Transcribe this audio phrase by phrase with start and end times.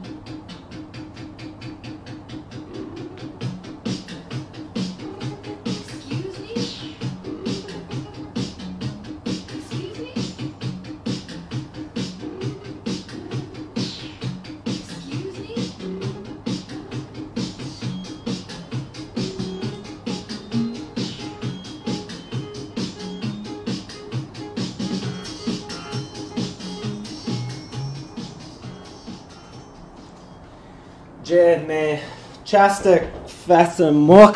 [31.32, 32.00] Jedne
[32.44, 33.04] častek
[33.48, 34.36] fesemok,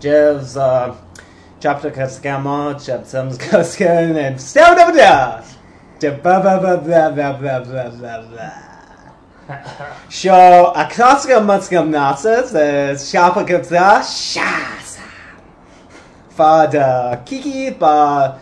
[0.00, 0.58] Jevs
[1.58, 5.40] chapter kaskamo, chapsams kaskan, and stand up there.
[6.22, 8.52] Blah blah blah blah blah blah blah blah blah.
[10.10, 12.52] Show akaska mutskam nasas,
[13.10, 14.98] shapa kapsa, shas.
[16.36, 18.38] Fada kiki ba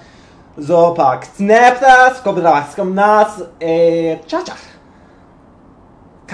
[0.59, 4.74] zopak snaptas, kobraskam nas, e cha-cha.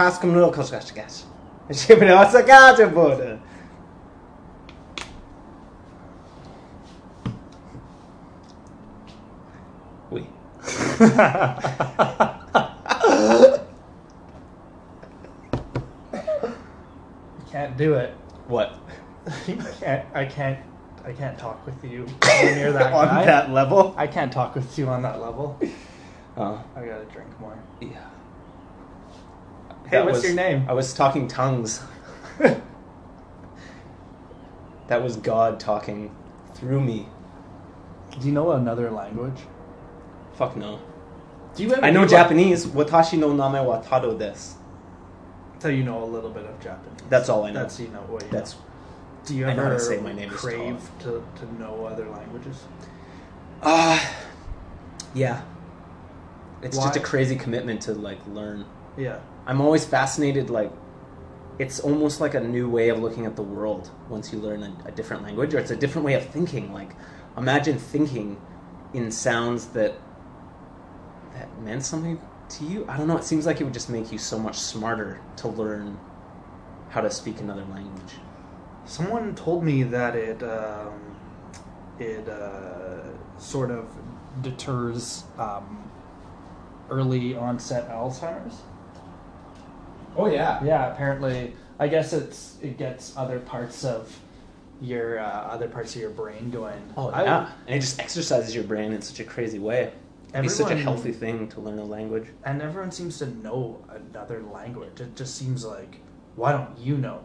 [0.01, 1.25] Kaskam no koskashkas.
[1.69, 3.39] Shibinosa gaja buddha.
[10.11, 10.25] Oui.
[17.51, 18.15] Can't do it.
[18.47, 18.75] What?
[19.27, 20.07] I can't.
[20.15, 20.59] I can't.
[21.05, 23.25] I can't talk with you when you're that On guy.
[23.25, 23.95] that level?
[23.97, 25.59] I can't talk with you on that level.
[26.37, 27.59] Oh, I gotta drink more.
[27.81, 27.89] yeah.
[29.91, 30.65] Hey, That what's was- your name?
[30.69, 31.83] I was talking tongues.
[32.39, 32.63] that
[35.03, 36.15] was God talking
[36.55, 37.09] through me.
[38.21, 39.41] Do you know another language?
[40.35, 40.79] Fuck no.
[41.57, 41.85] Do you ever?
[41.85, 42.67] I know Japanese.
[42.67, 44.55] Watashi no name wa tado desu.
[45.59, 47.01] So you know a little bit of Japanese.
[47.09, 47.61] That's all I know.
[47.61, 48.23] That's you know what.
[48.23, 48.61] You That's know.
[49.27, 51.85] Do you I know how ever to say my name is crave to, to know
[51.85, 52.63] other languages?
[53.63, 54.15] Ah,
[55.15, 55.43] yeah.
[56.63, 58.65] It's just a crazy commitment to like learn.
[58.97, 59.19] Yeah.
[59.47, 60.51] I'm always fascinated.
[60.51, 60.73] Like,
[61.59, 64.89] it's almost like a new way of looking at the world once you learn a,
[64.89, 66.73] a different language, or it's a different way of thinking.
[66.73, 66.95] Like,
[67.37, 68.41] imagine thinking
[68.95, 69.95] in sounds that
[71.35, 72.85] that meant something to you.
[72.89, 73.17] I don't know.
[73.17, 75.99] It seems like it would just make you so much smarter to learn
[76.91, 78.15] how to speak another language.
[78.85, 81.17] Someone told me that it um,
[81.99, 83.03] it uh,
[83.39, 83.87] sort of
[84.43, 85.91] deters um,
[86.91, 88.63] early onset Alzheimer's.
[90.17, 90.63] Oh yeah.
[90.65, 94.19] Yeah, apparently, I guess it's it gets other parts of
[94.81, 96.83] your uh, other parts of your brain going.
[96.97, 97.51] Oh I- yeah.
[97.67, 99.93] and it just exercises your brain in such a crazy way.
[100.33, 102.29] It's such a Everyone- healthy thing to learn a language.
[102.45, 105.01] and everyone seems to know another language.
[105.01, 105.97] It just seems like,
[106.37, 107.25] why don't you know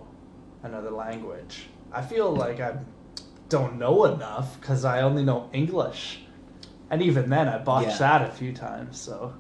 [0.64, 1.68] another language?
[1.94, 2.78] I feel like I
[3.48, 6.22] don't know enough because I only know English,
[6.90, 8.20] and even then I botched Yeah.
[8.20, 9.00] that a few times.
[9.00, 9.34] So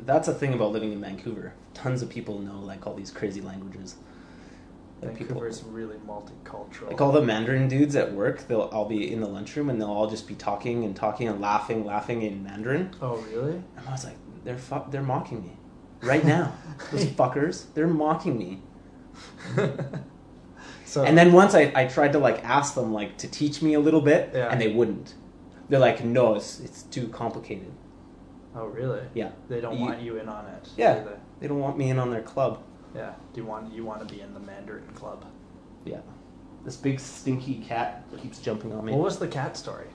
[0.00, 1.52] That's a thing about living in Vancouver.
[1.76, 3.96] Tons of people know like all these crazy languages.
[5.02, 6.88] Like people, Vancouver's really multicultural.
[6.88, 9.90] like all the Mandarin dudes at work, they'll all be in the lunchroom and they'll
[9.90, 12.90] all just be talking and talking and laughing, laughing in Mandarin.
[13.02, 13.62] oh really?
[13.76, 15.58] And I was like, they're fu- they're mocking me
[16.00, 16.54] right now.
[16.92, 18.62] Those fuckers, they're mocking me.
[20.86, 23.74] so And then once I, I tried to like ask them like to teach me
[23.74, 24.48] a little bit, Yeah.
[24.48, 25.14] and they wouldn't.
[25.68, 27.72] They're like, no, it's it's too complicated.
[28.54, 29.00] oh really?
[29.14, 30.68] Yeah, They don't You- want you in on it.
[30.76, 31.00] Yeah.
[31.00, 31.10] do
[31.40, 31.48] they?
[31.48, 32.62] don't want me in on their club.
[32.94, 33.12] Yeah.
[33.34, 35.24] Do you want you want to be in the Mandarin club?
[35.84, 36.00] Yeah,
[36.64, 38.92] this big stinky cat keeps jumping on me.
[38.92, 39.86] What was the cat story?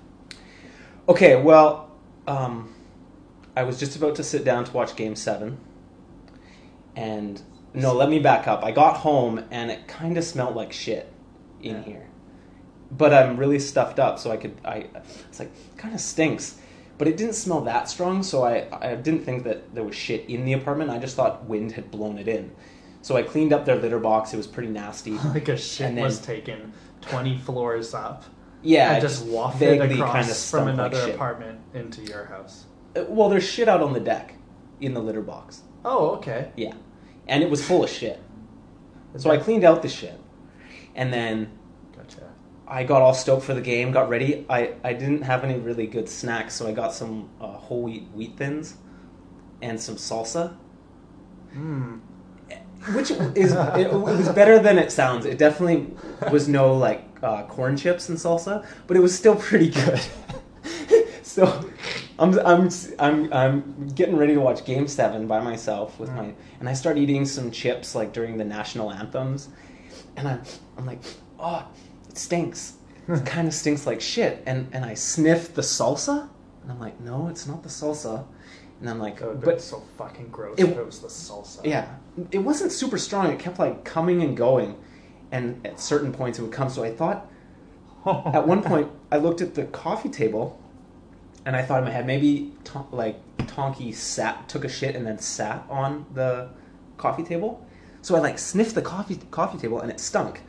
[1.10, 1.92] Okay, well,
[2.28, 2.74] um,
[3.58, 5.58] I was just about to sit down to watch Game Seven,
[6.96, 7.42] and
[7.74, 8.64] no, let me back up.
[8.64, 11.12] I got home and it kind of smelled like shit
[11.62, 11.82] in Yeah.
[11.84, 12.08] here,
[12.92, 14.56] but I'm really stuffed up, so I could.
[14.64, 14.86] I
[15.28, 16.58] it's like kind of stinks,
[17.02, 20.30] but it didn't smell that strong, so I I didn't think that there was shit
[20.30, 20.92] in the apartment.
[20.92, 22.52] I just thought wind had blown it in.
[23.02, 24.36] So I cleaned up their litter box.
[24.36, 25.14] It was pretty nasty.
[25.34, 28.26] like a shit And then- was taken twenty floors up.
[28.62, 32.66] Yeah, and just wafted across from stunk like another apartment into your house.
[32.96, 34.36] Uh, Well, there's shit out on the deck
[34.80, 35.64] in the litter box.
[35.84, 36.52] Oh, okay.
[36.56, 36.76] Yeah.
[37.28, 38.22] And it was full of shit.
[39.18, 40.20] So I cleaned out the shit.
[40.94, 41.50] And then.
[42.72, 44.46] I got all stoked for the game, got ready.
[44.50, 48.08] I, I didn't have any really good snacks, so I got some uh, whole wheat
[48.14, 48.76] wheat thins
[49.62, 50.56] and some salsa,
[51.52, 51.98] Hmm.
[52.94, 55.26] which is it, it was better than it sounds.
[55.26, 55.94] It definitely
[56.32, 60.00] was no like uh, corn chips and salsa, but it was still pretty good.
[61.24, 61.70] so
[62.18, 62.70] I'm, I'm
[63.00, 66.98] I'm I'm getting ready to watch Game Seven by myself with my, and I start
[66.98, 69.50] eating some chips like during the national anthems,
[70.16, 70.42] and I'm
[70.78, 71.02] I'm like,
[71.38, 71.68] oh,
[72.22, 72.74] stinks.
[73.08, 76.30] It kind of stinks like shit, and and I sniff the salsa,
[76.64, 78.26] And I'm like, no, it's not the salsa.
[78.80, 81.62] And I'm like, but so fucking gross It- if it was the salsa.
[81.66, 81.88] yeah,
[82.32, 83.28] it wasn't super strong.
[83.32, 84.76] It kept like coming and going,
[85.32, 86.70] and at certain points it would come.
[86.70, 87.30] So I thought,
[88.06, 90.60] at one point, I looked at the coffee table,
[91.46, 95.06] and I thought in my head maybe Ton- like Tonky sat, took a shit, and
[95.06, 96.50] then sat on the
[96.98, 97.66] coffee table.
[98.04, 100.42] So I like sniffed the coffee coffee table, and it stunk.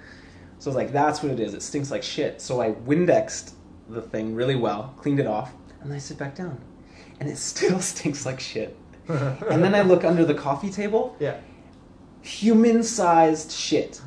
[0.62, 1.54] So I was like, that's what it is.
[1.54, 2.40] It stinks like shit.
[2.40, 3.54] So I Windexed
[3.88, 6.56] the thing really well, cleaned it off, and then I sit back down,
[7.18, 8.76] and it still stinks like shit.
[9.08, 11.38] And then I look under the coffee table, yeah.
[12.20, 14.00] human-sized shit,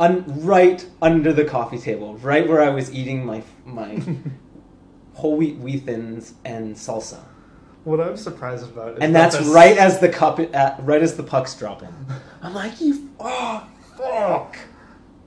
[0.00, 4.02] un- right under the coffee table, right where I was eating my my
[5.16, 7.18] whole wheat wheat thins and salsa,
[7.84, 11.02] What I'm surprised about is and that that's this- right as the cup, uh, right
[11.02, 11.94] as the pucks dropping.
[12.40, 13.68] I'm like, you, oh
[13.98, 14.56] fuck,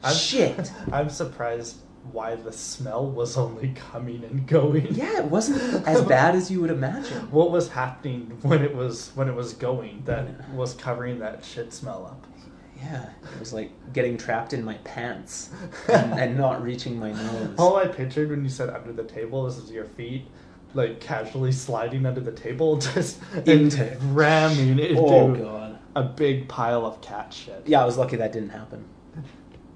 [0.04, 0.72] I'm- shit.
[0.92, 1.78] I'm surprised
[2.12, 4.94] why the smell was only coming and going.
[4.94, 7.32] Yeah, it wasn't as bad as you would imagine.
[7.32, 11.72] What was happening when it was when it was going that was covering that shit
[11.72, 12.28] smell up?
[12.76, 15.52] Yeah, it was like getting trapped in my pants
[15.88, 17.56] and, and not reaching my nose.
[17.58, 20.26] All I pictured when you said under the table This is your feet
[20.74, 25.80] like casually sliding under the table, just Into- ramming oh, into Oh god.
[25.96, 27.62] a big pile of cat shit.
[27.66, 28.84] Yeah, I was lucky that didn't happen.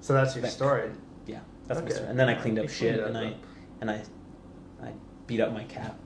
[0.08, 0.56] So that's your Thanks.
[0.56, 0.90] story.
[1.26, 2.06] Yeah, that's my story.
[2.08, 3.36] And then I cleaned up You shit cleaned and I up.
[3.82, 4.02] and I
[4.82, 4.92] I
[5.26, 5.96] beat up my cat.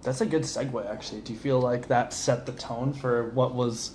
[0.00, 1.20] That's a good segue, actually.
[1.20, 3.90] Do you feel like that set the tone for what was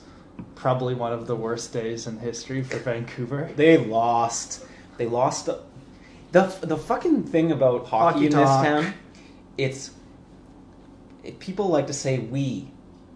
[0.54, 3.50] probably one of the worst days in history for Vancouver?
[3.56, 4.64] They lost.
[4.98, 5.48] They lost.
[5.48, 5.62] The
[6.34, 8.94] the, the fucking thing about hockey, Hockey in this town,
[9.58, 9.90] it's
[11.24, 12.70] it, people like to say we.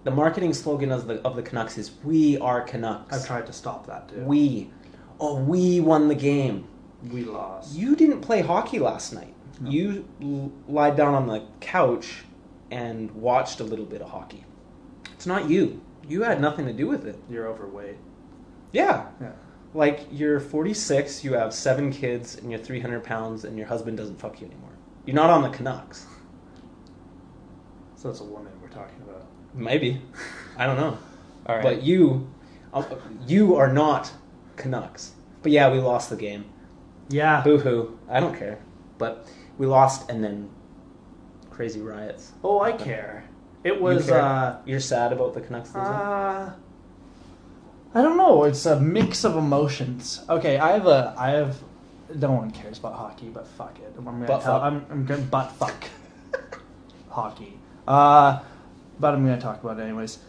[0.06, 3.54] The marketing slogan of the of the Canucks is "We are Canucks." I've tried to
[3.54, 4.22] stop that, too.
[4.24, 4.72] We.
[5.24, 6.68] Oh, we won the game.
[7.12, 7.76] we lost.
[7.76, 9.34] You didn't play hockey last night.
[9.60, 9.70] No.
[9.70, 12.24] You l- lied down on the couch
[12.72, 14.44] and watched a little bit of hockey.
[15.14, 15.82] It's not you.
[16.08, 17.20] You had nothing to do with it.
[17.30, 17.98] You're overweight.
[18.72, 19.06] Yeah.
[19.22, 19.32] Yeah.
[19.76, 24.20] Like, you're 46, you have seven kids, and you're 300 pounds, and your husband doesn't
[24.20, 24.72] fuck you anymore.
[25.06, 26.08] You're not on the Canucks.
[27.96, 29.26] So it's a woman we're talking about.
[29.54, 30.02] Maybe.
[30.58, 30.98] I don't know.
[31.46, 31.64] All right.
[31.64, 32.28] But you,
[32.74, 32.84] uh,
[33.28, 34.12] you are not
[34.62, 35.12] Canucks.
[35.42, 36.46] But yeah, we lost the game.
[37.10, 37.42] yeah.
[37.44, 37.98] Boo hoo.
[38.10, 38.60] I don't care.
[38.98, 39.28] But
[39.58, 40.50] we lost, and then
[41.50, 42.32] crazy riots.
[42.44, 43.24] Oh, I care.
[43.64, 44.06] It You was.
[44.08, 44.22] care?
[44.22, 45.92] uh You're sad about the Canucks losing?
[45.94, 46.54] Uh,
[47.94, 48.44] I don't know.
[48.46, 50.24] It's a mix of emotions.
[50.30, 51.14] Okay, I have a.
[51.18, 51.58] I have.
[52.16, 53.94] No one cares about hockey, but fuck it.
[53.98, 54.60] I'm gonna Butt tell.
[54.60, 54.64] fuck.
[54.64, 55.86] I'm, I'm gonna butt fuck
[57.10, 57.58] hockey.
[57.88, 58.40] Uh,
[59.00, 60.20] but I'm gonna talk about it anyways.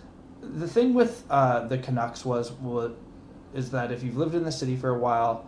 [0.40, 2.92] The thing with uh, the Canucks was was
[3.54, 5.46] is that if you've lived in the city for a while,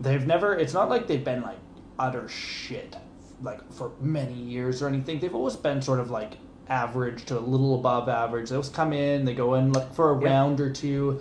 [0.00, 0.54] they've never.
[0.54, 1.58] It's not like they've been like
[1.98, 2.96] utter shit
[3.42, 5.20] like for many years or anything.
[5.20, 6.34] They've always been sort of like
[6.68, 8.48] average to a little above average.
[8.48, 11.20] They always come in, they go in like for a round or two.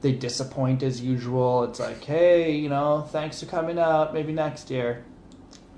[0.00, 1.64] They disappoint as usual.
[1.64, 4.12] It's like, hey, you know, thanks for coming out.
[4.12, 5.04] Maybe next year.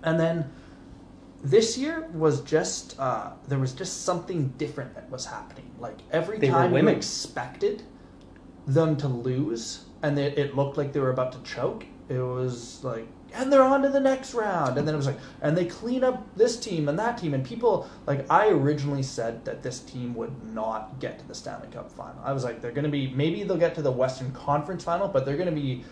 [0.03, 0.51] And then
[1.43, 5.71] this year was just uh, there was just something different that was happening.
[5.79, 7.83] Like every They time you expected
[8.67, 11.85] them to lose, and they, it looked like they were about to choke.
[12.09, 15.19] It was like, and they're on to the next round, and then it was like,
[15.43, 19.45] and they clean up this team and that team, and people like I originally said
[19.45, 22.23] that this team would not get to the Stanley Cup final.
[22.25, 25.09] I was like, they're going to be maybe they'll get to the Western Conference final,
[25.09, 25.85] but they're going to be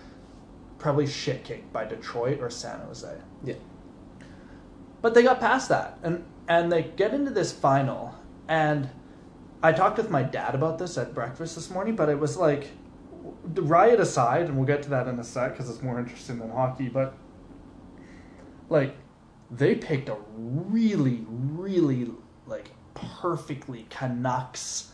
[0.79, 3.13] probably shit kicked by Detroit or San Jose.
[3.43, 3.55] Yeah.
[5.03, 8.15] But they got past that, and and they get into this final,
[8.49, 8.91] and
[9.61, 12.69] I talked with my dad about this at breakfast this morning, but it was like,
[13.55, 16.51] riot aside, and we'll get to that in a sec because it's more interesting than
[16.51, 17.15] hockey, but
[18.69, 18.95] like,
[19.51, 22.11] they picked a really, really
[22.47, 24.91] like perfectly Canucks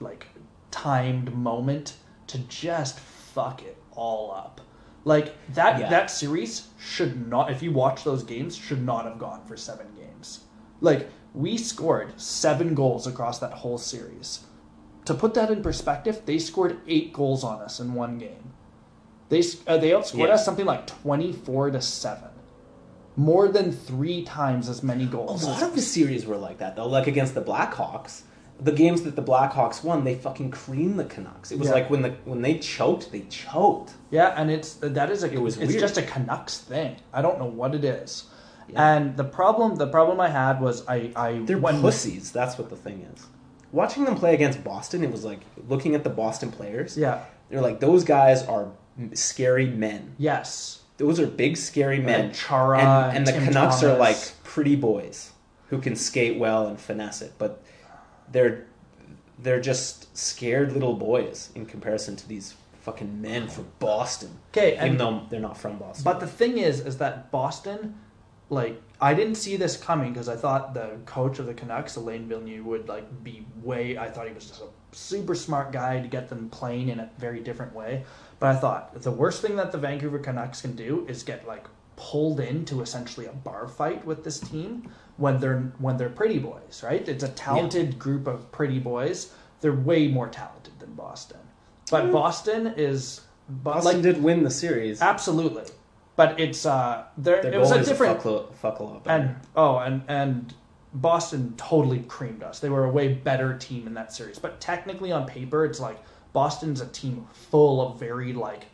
[0.00, 0.26] like
[0.70, 1.94] timed moment
[2.28, 4.60] to just fuck it all up.
[5.04, 5.90] Like that Yeah.
[5.90, 9.86] that series should not if you watch those games should not have gone for 7
[9.96, 10.40] games.
[10.80, 14.40] Like we scored 7 goals across that whole series.
[15.08, 18.52] To put that in perspective, they scored 8 goals on us in one game.
[19.30, 20.34] They uh, they outscored Yeah.
[20.34, 22.28] us something like 24 to 7.
[23.16, 25.44] More than 3 times as many goals.
[25.44, 26.86] A lot of the series were like that, though.
[26.86, 28.22] Like against the Blackhawks,
[28.60, 31.52] the games that the Blackhawks won, they fucking creamed the Canucks.
[31.52, 31.74] It was Yeah.
[31.74, 33.94] like when the when they choked, they choked.
[34.10, 35.80] Yeah, and it's that is a It was it's weird.
[35.80, 36.96] just a Canucks thing.
[37.14, 38.24] I don't know what it is.
[38.68, 38.96] Yeah.
[38.96, 42.30] And the problem the problem I had was I I They're when- pussies.
[42.30, 43.20] That's what the thing is.
[43.72, 46.96] Watching them play against Boston, it was like looking at the Boston players.
[46.96, 47.24] Yeah.
[47.50, 48.70] They're like those guys are
[49.14, 50.14] scary men.
[50.18, 50.82] Yes.
[50.96, 52.26] Those are big, scary men.
[52.26, 55.32] And Chara and, and the Tim Canucks are like pretty boys.
[55.68, 57.62] who can skate well and finesse it, but
[58.30, 58.66] they're
[59.38, 64.30] they're just scared little boys in comparison to these fucking men from Boston.
[64.50, 66.04] Okay, even though they're not from Boston.
[66.04, 67.94] But the thing is, is that Boston,
[68.50, 72.28] like, I didn't see this coming because I thought the coach of the Canucks, Alain
[72.28, 73.96] Vigneault, would like be way.
[73.96, 77.10] I thought he was just a super smart guy to get them playing in a
[77.18, 78.04] very different way.
[78.40, 81.66] But I thought the worst thing that the Vancouver Canucks can do is get like
[81.96, 86.82] pulled into essentially a bar fight with this team when they're when they're pretty boys,
[86.82, 87.06] right?
[87.08, 89.32] It's a talented group of pretty boys.
[89.60, 91.40] They're way more talented than Boston.
[91.90, 92.12] But mm.
[92.12, 95.02] Boston is Boston like did win the series.
[95.02, 95.64] Absolutely,
[96.18, 97.40] but it's uh, there.
[97.40, 99.22] Their it was a different fuck, fuck a lot better.
[99.22, 100.52] and oh, and and
[100.92, 102.58] Boston totally creamed us.
[102.58, 104.36] They were a way better team in that series.
[104.36, 105.96] But technically, on paper, it's like
[106.32, 108.64] Boston's a team full of very like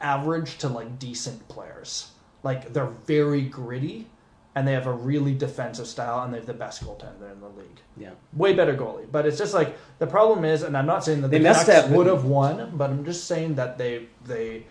[0.00, 2.12] average to like decent players.
[2.44, 4.06] Like they're very gritty,
[4.54, 7.48] and they have a really defensive style, and they have the best goaltender in the
[7.48, 8.10] league yeah.
[8.32, 9.10] way better goalie.
[9.10, 11.66] But it's just like the problem is, and I'm not saying that They the messed
[11.66, 14.66] Canucks would have won, but I'm just saying that they they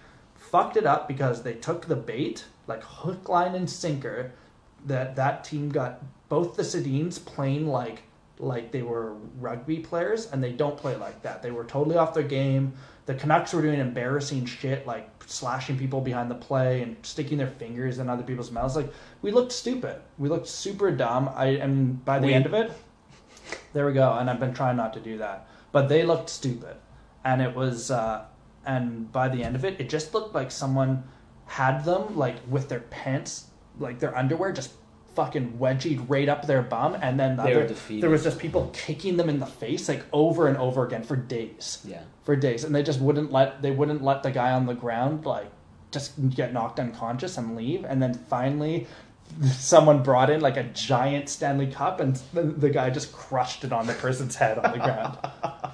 [0.51, 4.31] fucked it up because they took the bait like hook, line, and sinker.
[4.85, 8.03] That that team got both the Sedins playing like
[8.39, 11.43] like they were rugby players, and they don't play like that.
[11.43, 12.73] They were totally off their game.
[13.05, 17.47] The Canucks were doing embarrassing shit like slashing people behind the play and sticking their
[17.47, 18.75] fingers in other people's mouths.
[18.75, 19.97] Like we looked stupid.
[20.17, 21.29] We looked super dumb.
[21.35, 22.71] I, mean, by the We- end of it,
[23.73, 24.13] there we go.
[24.13, 26.77] And I've been trying not to do that, but they looked stupid,
[27.25, 27.91] and it was.
[27.91, 28.25] Uh,
[28.69, 31.03] and by the end of it, it just looked like someone
[31.45, 33.47] had them like with their pants,
[33.79, 34.73] like their underwear, just
[35.15, 38.69] fucking wedgied right up their bum, and then the They other, there was just people
[38.71, 42.03] kicking them in the face like over and over again for days Yeah.
[42.23, 45.25] for days, and they just wouldn't let they wouldn't let the guy on the ground
[45.25, 45.51] like
[45.91, 48.85] just get knocked unconscious and leave, and then finally
[49.51, 53.73] someone brought in like a giant Stanley Cup, and the, the guy just crushed it
[53.73, 55.17] on the person's head on the ground.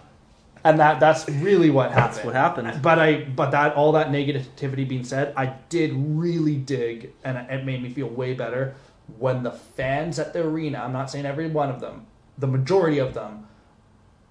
[0.66, 2.16] And that that's really what happened.
[2.16, 2.82] That's what happened.
[2.82, 7.64] But I but that all that negativity being said, I did really dig, and it
[7.64, 8.76] made me feel way better
[9.20, 10.80] when the fans at the arena.
[10.80, 12.08] I'm not saying every one of them,
[12.40, 13.48] the majority of them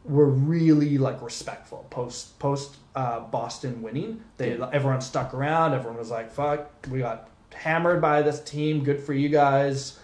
[0.05, 4.23] were really like respectful post post uh, Boston winning.
[4.37, 5.75] They everyone stuck around.
[5.75, 8.85] Everyone was like, "Fuck, we got hammered by this team.
[8.85, 9.99] Good for you guys.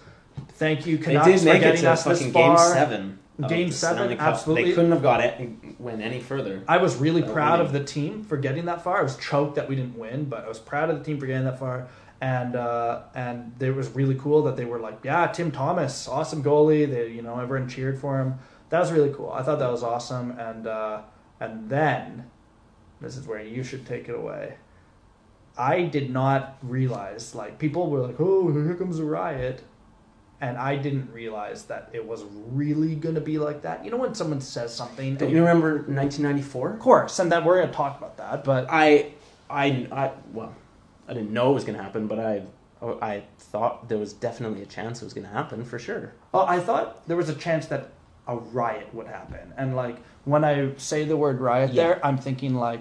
[0.53, 3.19] Thank you, Canucks, for getting us this far." game seven.
[3.49, 4.70] Game seven, absolutely.
[4.70, 5.49] They couldn't have got it
[5.80, 6.62] went any further.
[6.68, 8.99] I was really proud of the team for getting that far.
[8.99, 11.26] I was choked that we didn't win, but I was proud of the team for
[11.26, 11.88] getting that far.
[12.20, 16.42] And uh, and it was really cool that they were like, yeah, Tim Thomas, awesome
[16.42, 16.88] goalie.
[16.88, 18.38] They you know everyone cheered for him.
[18.68, 19.30] That was really cool.
[19.32, 20.32] I thought that was awesome.
[20.32, 21.02] And uh,
[21.40, 22.30] and then
[23.00, 24.56] this is where you should take it away.
[25.56, 29.62] I did not realize like people were like, oh, here comes a riot.
[30.42, 33.85] And I didn't realize that it was really going to be like that.
[33.85, 36.73] You know when someone says something, Don't you remember 1994?
[36.75, 38.42] of course, and that we're going to talk about that.
[38.44, 39.12] But I,
[39.50, 40.54] I, I, well,
[41.09, 42.42] I didn't know it was going to happen, but I,
[43.02, 46.14] I thought there was definitely a chance it was going to happen for sure.
[46.32, 47.90] oh, I thought there was a chance that
[48.26, 49.52] a riot would happen.
[49.59, 51.82] And like when I say the word riot, Yeah.
[51.87, 52.80] there, I'm thinking like,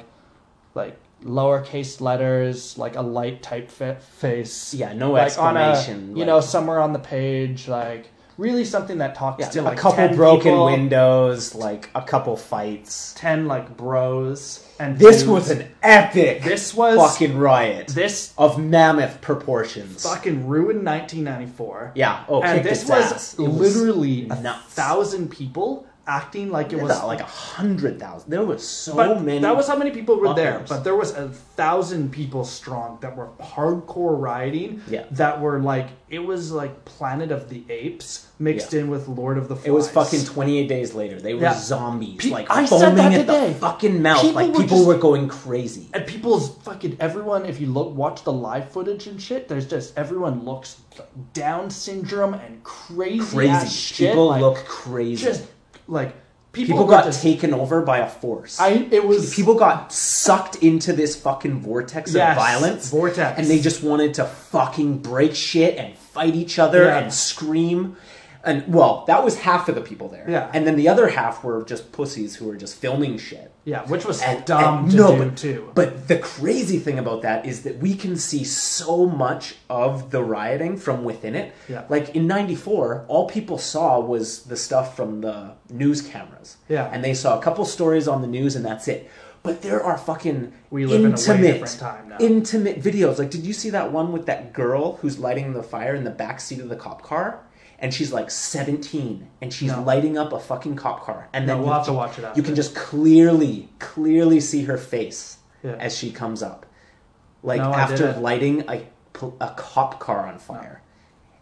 [0.76, 4.78] like lowercase letters, like a light typeface.
[4.78, 6.12] Yeah, no like on a, exclamation.
[6.12, 9.78] you like- know, somewhere on the page, like really something that talks yeah, to like
[9.78, 13.14] a couple 10 broken people, windows, like a couple fights.
[13.18, 15.28] ten like bros, and This dudes.
[15.30, 20.04] was an epic This was- fucking riot this of mammoth proportions.
[20.04, 21.92] fucking ruined 1994.
[21.96, 22.24] Yeah.
[22.30, 23.38] Oh, and this was ass.
[23.38, 24.36] Was literally a
[24.70, 28.32] thousand people acting like it was like a hundred thousand.
[28.32, 29.40] There was so but many.
[29.42, 33.16] that was how many people were there but there was a thousand people strong that
[33.16, 35.06] were hardcore rioting Yeah.
[35.12, 38.80] that were like it was like planet of the apes mixed Yeah.
[38.82, 41.22] in with lord of the flies It was fucking 28 days later.
[41.22, 41.54] They were Yeah.
[41.60, 44.22] zombies, Pe- like I foaming at the fucking mouth.
[44.22, 45.90] People like were people just- were going crazy.
[45.94, 49.96] and people's fucking everyone if you look watch the live footage and shit there's just
[49.96, 50.78] everyone looks
[51.34, 53.68] down syndrome and crazy Crazy.
[53.70, 55.24] shit people like, look crazy.
[55.26, 55.44] just
[55.90, 56.16] like
[56.52, 58.60] people, people got just, taken over by a force.
[58.60, 62.90] I it was people got sucked into this fucking vortex Yes, of violence.
[62.90, 63.38] vortex.
[63.40, 67.00] And they just wanted to fucking break shit and fight each other Yeah.
[67.00, 67.98] and scream.
[68.44, 70.26] And well, that was half of the people there.
[70.30, 70.50] Yeah.
[70.54, 73.52] And then the other half were just pussies who were just filming shit.
[73.74, 76.98] Yeah which was And- dumb and- to no, do but, too But the crazy thing
[77.06, 78.92] about that is that we can see so
[79.24, 81.48] much of the rioting from within it.
[81.74, 81.84] Yeah.
[81.96, 85.38] Like in '94, all people saw was the stuff from the
[85.82, 86.50] news cameras.
[86.76, 86.90] Yeah.
[86.92, 89.02] And they saw a couple stories on the news, and that's it.
[89.48, 92.18] But there are fucking We live in intimate, now.
[92.20, 93.20] intimate videos.
[93.22, 96.16] Like, did you see that one with that girl who's lighting the fire in the
[96.24, 97.28] back seat of the cop car?
[97.82, 99.82] And she's like 17 and she's No.
[99.84, 102.36] lighting up a fucking cop car and No, then we'll you, have to watch it
[102.38, 105.76] you can just clearly clearly see her face Yeah.
[105.80, 106.66] as she comes up
[107.44, 108.84] like No, after lighting a,
[109.40, 110.82] a cop car on fire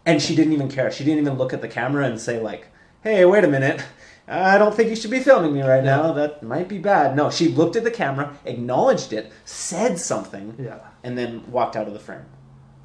[0.05, 2.67] and she didn't even care she didn't even look at the camera and say like
[3.01, 3.83] hey wait a minute
[4.27, 7.29] i don't think you should be filming me right now that might be bad no
[7.29, 10.79] she looked at the camera acknowledged it said something Yeah.
[11.03, 12.25] and then walked out of the frame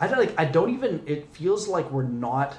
[0.00, 0.34] I don't like.
[0.36, 1.00] I don't even.
[1.06, 2.56] It feels like we're not.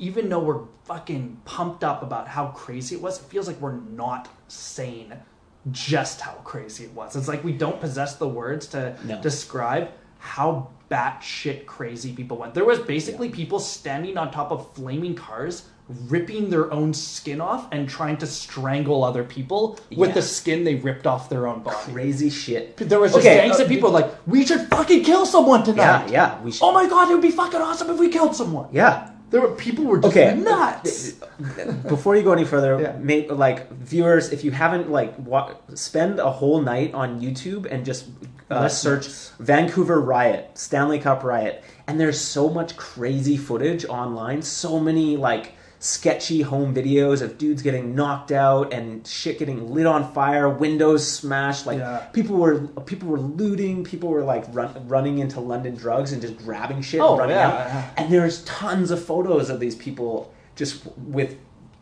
[0.00, 3.76] Even though we're fucking pumped up about how crazy it was, it feels like we're
[3.76, 5.14] not sane
[5.70, 7.14] just how crazy it was.
[7.14, 9.20] It's like we don't possess the words to No.
[9.20, 12.54] describe how batshit crazy people went.
[12.54, 15.68] There was basically people standing on top of flaming cars,
[16.08, 20.76] ripping their own skin off and trying to strangle other people with the skin they
[20.76, 21.76] ripped off their own body.
[21.92, 25.26] crazy shit There was just Okay, gangs uh, of people like, we should fucking kill
[25.26, 26.10] someone yeah tonight.
[26.10, 28.68] yeah we should, Oh my god, it would be fucking awesome if we killed someone.
[28.72, 31.12] yeah There were people were just okay nuts.
[31.88, 32.96] before you go any further Yeah.
[32.98, 37.84] make like viewers if you haven't like wa- spend a whole night on youtube and
[37.84, 38.06] just
[38.50, 39.32] uh, search Listeners.
[39.38, 45.52] vancouver riot stanley cup riot and there's so much crazy footage online so many like
[45.82, 51.10] sketchy home videos of dudes getting knocked out and shit getting lit on fire windows
[51.10, 52.00] smashed like Yeah.
[52.12, 56.36] people were people were looting people were like run, running into london drugs and just
[56.36, 57.84] grabbing shit Oh, and running yeah.
[57.88, 61.38] out and there's tons of photos of these people just with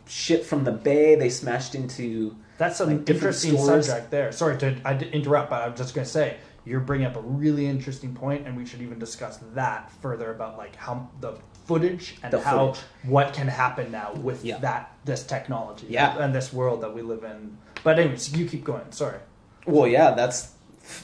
[0.06, 3.86] shit from the bay they smashed into That's an like, interesting stores.
[3.88, 4.30] subject there.
[4.30, 7.66] Sorry to I interrupt, but I'm just going to say you're bringing up a really
[7.66, 11.34] interesting point, and we should even discuss that further about like how the
[11.68, 12.80] footage and The how footage.
[13.14, 14.58] what can happen now with Yeah.
[14.58, 16.18] that this technology Yeah.
[16.22, 17.58] and this world that we live in.
[17.84, 18.90] But anyways, you keep going.
[18.90, 19.20] Sorry.
[19.66, 20.38] well yeah that's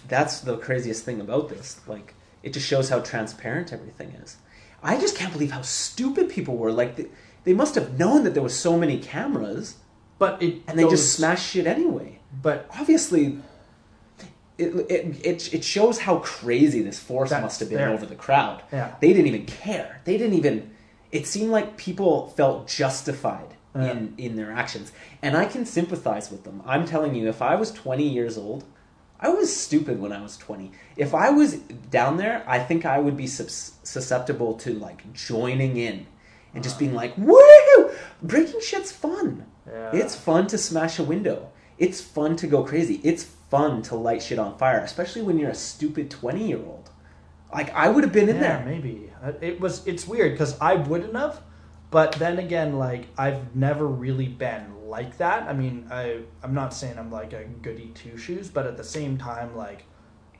[0.08, 2.08] that's the craziest thing about this like
[2.42, 4.30] it just shows how transparent everything is
[4.90, 7.06] i just can't believe how stupid people were like they,
[7.46, 9.66] they must have known that there was so many cameras
[10.18, 12.10] But it and they goes- just smashed shit anyway
[12.46, 13.24] But obviously
[14.58, 17.90] it, it, it, it shows how crazy this force That's must have been there.
[17.90, 18.62] over the crowd.
[18.72, 18.94] Yeah.
[19.00, 20.00] They didn't even care.
[20.04, 20.70] They didn't even.
[21.12, 23.90] It seemed like people felt justified Yeah.
[23.92, 24.92] in, in their actions.
[25.22, 26.62] And I can sympathize with them.
[26.66, 28.64] I'm telling you, if I was 20 years old,
[29.20, 30.70] I was stupid when I was 20.
[30.96, 31.54] If I was
[31.90, 36.06] down there, I think I would be sus- susceptible to like joining in
[36.54, 37.90] and just being like, woo!
[38.22, 39.46] Breaking shit's fun.
[39.66, 39.90] Yeah.
[39.94, 41.50] It's fun to smash a window.
[41.78, 43.00] It's fun to go crazy.
[43.02, 46.90] It's fun to light shit on fire, especially when you're a stupid 20 year old.
[47.52, 48.66] Like, I would have been in yeah, there.
[48.66, 49.86] maybe Uh, it was.
[49.86, 51.40] It's weird because I wouldn't have,
[51.90, 55.44] but then again, like I've never really been like that.
[55.48, 58.84] I mean, I I'm not saying I'm like a goody two shoes, but at the
[58.84, 59.84] same time, like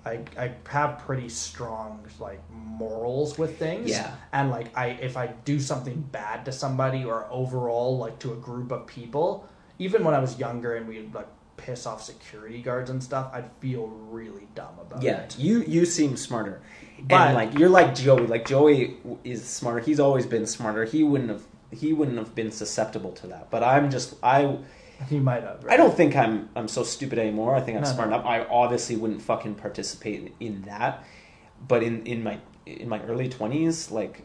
[0.04, 3.90] I I have pretty strong like morals with things.
[3.90, 4.10] Yeah.
[4.32, 8.36] and like I if I do something bad to somebody or overall like to a
[8.36, 9.48] group of people,
[9.78, 13.50] even when I was younger and we'd like piss off security guards and stuff, I'd
[13.60, 15.38] feel really dumb about Yeah, it.
[15.38, 16.60] you you seem smarter,
[17.02, 18.26] But- and like you're like Joey.
[18.26, 19.80] Like Joey is smarter.
[19.80, 20.84] He's always been smarter.
[20.84, 23.50] He wouldn't have he wouldn't have been susceptible to that.
[23.50, 24.58] But I'm just I
[25.08, 25.64] He might have.
[25.68, 27.54] I don't think I'm I'm so stupid anymore.
[27.54, 28.16] I think I'm No, smart no.
[28.16, 28.26] enough.
[28.26, 31.04] I obviously wouldn't fucking participate in that.
[31.66, 34.22] But in in my in my early twenties, like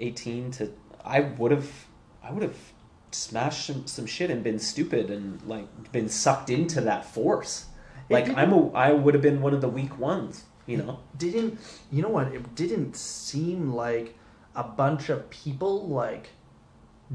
[0.00, 0.72] eighteen to,
[1.04, 1.70] I would have
[2.22, 2.71] I would have
[3.14, 7.66] smashed some, some shit and been stupid and like been sucked into that force.
[8.10, 10.44] Like I'm a I would have been one of the weak ones.
[10.66, 11.00] You know.
[11.16, 11.58] didn't
[11.90, 14.16] you know what it didn't seem like
[14.54, 16.30] a bunch of people like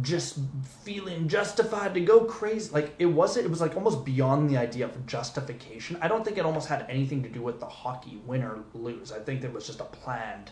[0.02, 0.38] just
[0.84, 4.86] feeling justified to go crazy like it wasn't it was like almost beyond the idea
[4.86, 8.44] of justification i don't think it almost had anything to do with the hockey win
[8.44, 10.52] or lose i think it was just a planned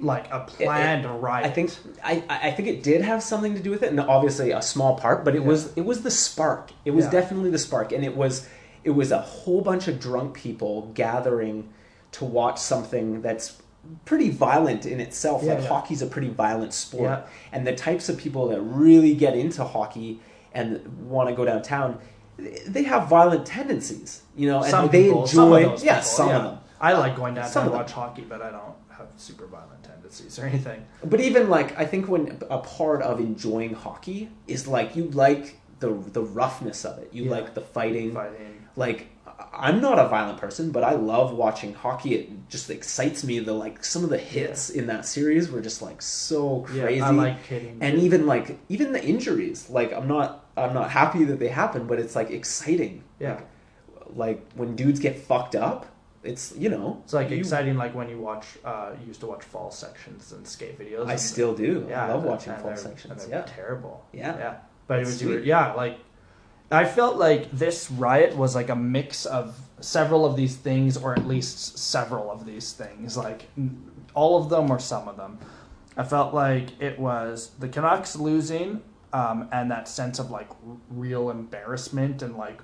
[0.00, 1.70] like a planned riot I think
[2.02, 4.96] I, I think it did have something to do with it, and obviously a small
[4.96, 5.48] part, but it Yeah.
[5.48, 6.70] was it was the spark.
[6.84, 7.10] It was Yeah.
[7.12, 8.46] definitely the spark, and it was
[8.84, 11.68] it was a whole bunch of drunk people gathering
[12.12, 13.58] to watch something that's
[14.04, 15.42] pretty violent in itself.
[15.42, 19.36] Yeah, like hockey's a pretty violent sport, and the types of people that really get
[19.36, 20.20] into hockey
[20.52, 21.98] and want to go downtown,
[22.66, 24.22] they have violent tendencies.
[24.36, 26.58] You know, and some they people, enjoy some yeah some of them.
[26.80, 28.74] i like going down to watch hockey but i don't
[29.20, 33.74] super violent tendencies or anything But even like I think when a part of enjoying
[33.74, 37.08] hockey is like you like the the roughness of it.
[37.12, 37.30] You Yeah.
[37.30, 38.12] like the fighting.
[38.12, 39.06] fighting Like
[39.52, 42.14] I'm not a violent person, but I love watching hockey.
[42.14, 43.38] It just excites me.
[43.40, 46.98] The like some of the hits in that series were just like so crazy.
[46.98, 49.68] yeah i like kidding and even like even the injuries.
[49.70, 53.02] Like I'm not I'm not happy that they happen, but it's like exciting.
[53.18, 53.40] yeah
[54.24, 55.86] Like when dudes get fucked up,
[56.22, 59.26] it's you know, It's like you- exciting, like when you watch, uh, you used to
[59.26, 61.06] watch fall sections and skate videos.
[61.06, 61.86] I and- still do.
[61.88, 63.26] Yeah, I love watching fall sections.
[63.28, 64.04] Yeah, terrible.
[64.12, 64.36] Yeah.
[64.38, 64.54] yeah.
[64.86, 65.44] But it was, sweet.
[65.44, 65.98] yeah, like
[66.70, 71.12] I felt like this riot was like a mix of several of these things, or
[71.14, 73.48] at least several of these things, like
[74.14, 75.38] all of them or some of them.
[75.96, 80.48] I felt like it was the Canucks losing, um, and that sense of like
[80.90, 82.60] real embarrassment and like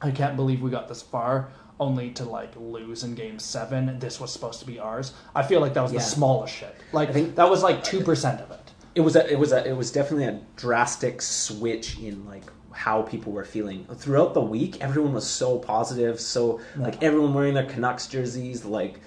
[0.00, 3.98] I can't believe we got this far only to like lose in game seven.
[3.98, 5.12] This was supposed to be ours.
[5.34, 5.98] I feel like that was Yeah.
[5.98, 6.74] the smallest shit.
[6.92, 8.60] Like I think- that was like two percent of it.
[8.94, 13.02] it was a, it was a, it was definitely a drastic switch in like how
[13.02, 14.80] people were feeling throughout the week.
[14.82, 19.00] Everyone was so positive, so like everyone wearing their Canucks jerseys, like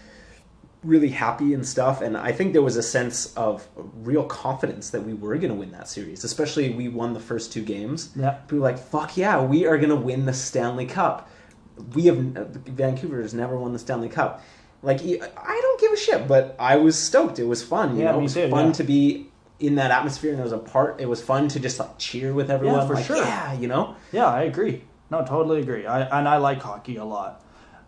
[0.83, 2.01] really happy and stuff.
[2.01, 5.55] And I think there was a sense of real confidence that we were going to
[5.59, 8.11] win that series, especially we won the first two games.
[8.15, 8.31] Yeah.
[8.31, 11.29] People were like, "Fuck yeah, we are going to win the Stanley Cup."
[11.93, 14.43] We have uh, Vancouver has never won the Stanley Cup.
[14.81, 17.39] Like I don't give a shit, but I was stoked.
[17.39, 17.95] It was fun.
[17.95, 18.73] You Yeah, know, it was too, fun yeah.
[18.73, 19.27] to be
[19.59, 21.01] in that atmosphere, and it was a part.
[21.01, 22.79] It was fun to just like cheer with everyone.
[22.79, 23.17] Yeah, for like, sure.
[23.17, 23.95] Yeah, you know.
[24.11, 24.83] Yeah, I agree.
[25.11, 25.85] No, totally agree.
[25.85, 27.43] I and I like hockey a lot.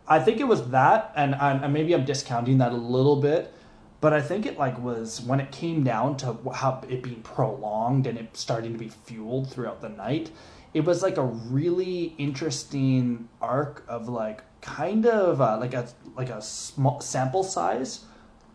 [0.07, 3.53] I think it was that, and, and and maybe I'm discounting that a little bit,
[4.01, 8.07] but I think it like was when it came down to how it being prolonged
[8.07, 10.31] and it starting to be fueled throughout the night.
[10.73, 16.29] It was like a really interesting arc of like kind of uh, like a like
[16.29, 18.05] a small sample size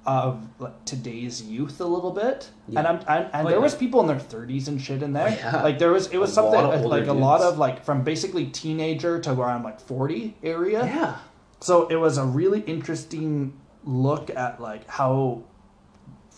[0.07, 2.79] of like today's youth a little bit, Yeah.
[2.79, 3.63] and I'm, and, and Oh, there yeah.
[3.65, 5.27] was people in their 30s and shit in there.
[5.27, 5.63] Oh, yeah.
[5.63, 7.85] Like there was it was A something lot of older like a lot of like
[7.85, 10.85] from basically teenager to around like 40 area.
[10.87, 11.17] Yeah.
[11.61, 15.43] So it was a really interesting look at like how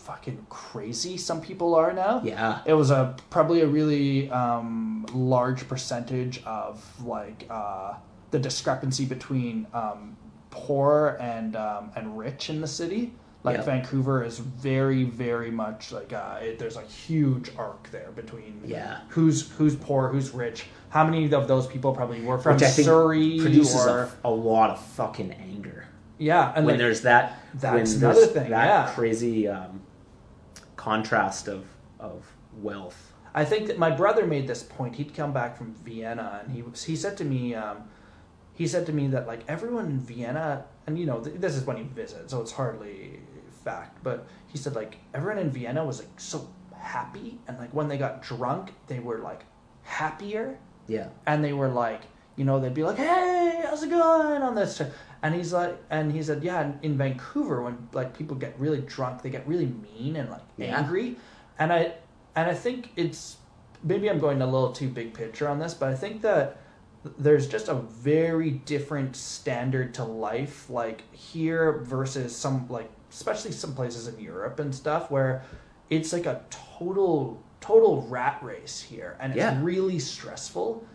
[0.09, 2.19] fucking crazy some people are now.
[2.23, 2.61] Yeah.
[2.65, 7.93] It was a probably a really um, large percentage of like uh,
[8.31, 10.17] the discrepancy between um,
[10.49, 13.13] poor and um, and rich in the city.
[13.43, 13.63] Like Yeah.
[13.63, 19.01] Vancouver is very very much like uh, it, there's a huge arc there between Yeah.
[19.09, 20.65] who's who's poor who's rich.
[20.89, 24.29] How many of those people probably were from Which I think Surrey produces or a,
[24.29, 25.85] a lot of fucking anger.
[26.17, 28.91] yeah and when like, there's that That's when another thing, that yeah.
[28.95, 29.81] crazy um,
[30.79, 31.65] contrast of
[31.99, 34.95] of wealth I think that my brother made this point.
[34.95, 37.83] He'd come back from Vienna, and he was, he said to me, um,
[38.53, 41.63] he said to me that like everyone in Vienna, and you know th- this is
[41.63, 43.19] when he visited, so it's hardly
[43.63, 47.87] fact, but he said like everyone in Vienna was like so happy, and like when
[47.87, 49.41] they got drunk, they were like
[49.83, 52.01] happier, yeah and they were like,
[52.35, 54.81] you know, they'd be like, "Hey, how's it going?" on this,
[55.21, 59.21] and he's like, and he said, "Yeah, in, Vancouver, when like people get really drunk,
[59.21, 60.77] they get really mean and like Yeah.
[60.79, 61.17] angry,"
[61.57, 61.93] and I
[62.35, 63.37] and I think it's
[63.83, 66.57] maybe I'm going a little too big picture on this, but I think that
[67.17, 73.73] there's just a very different standard to life, like here versus some like especially some
[73.73, 75.43] places in Europe and stuff where
[75.89, 79.59] it's like a total total rat race here, and it's Yeah.
[79.61, 80.85] really stressful.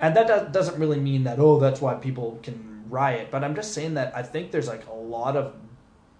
[0.00, 3.54] And that does, doesn't really mean that oh that's why people can riot, but I'm
[3.54, 5.54] just saying that I think there's like a lot of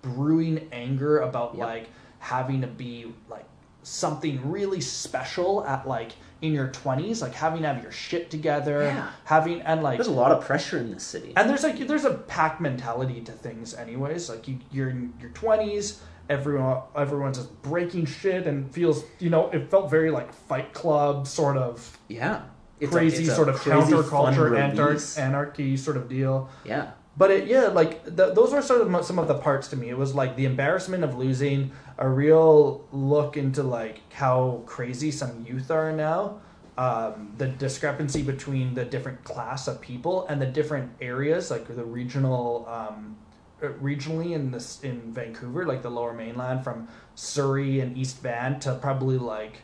[0.02, 1.66] brewing anger about Yep.
[1.66, 1.88] like
[2.20, 3.44] having to be like
[3.82, 8.82] something really special at like in your 20s like having to have your shit together
[8.82, 9.10] Yeah.
[9.24, 12.04] having and like there's a lot of pressure in this city and there's like there's
[12.04, 17.62] a pack mentality to things anyways like you you're in your 20s everyone everyone's just
[17.62, 22.42] breaking shit and feels you know it felt very like fight club sort of yeah
[22.80, 26.48] It's crazy a sort of crazy counterculture antar- anarchy sort of deal.
[26.64, 26.92] Yeah.
[27.16, 29.88] But it, yeah, like th- those were sort of some of the parts to me.
[29.88, 35.44] It was like the embarrassment of losing, a real look into like how crazy some
[35.44, 36.40] youth are now,
[36.76, 41.84] um, the discrepancy between the different class of people and the different areas, like the
[41.84, 43.16] regional, um,
[43.60, 46.86] uh, regionally in this in Vancouver, like the Lower Mainland, from
[47.16, 49.62] Surrey and East Van to probably like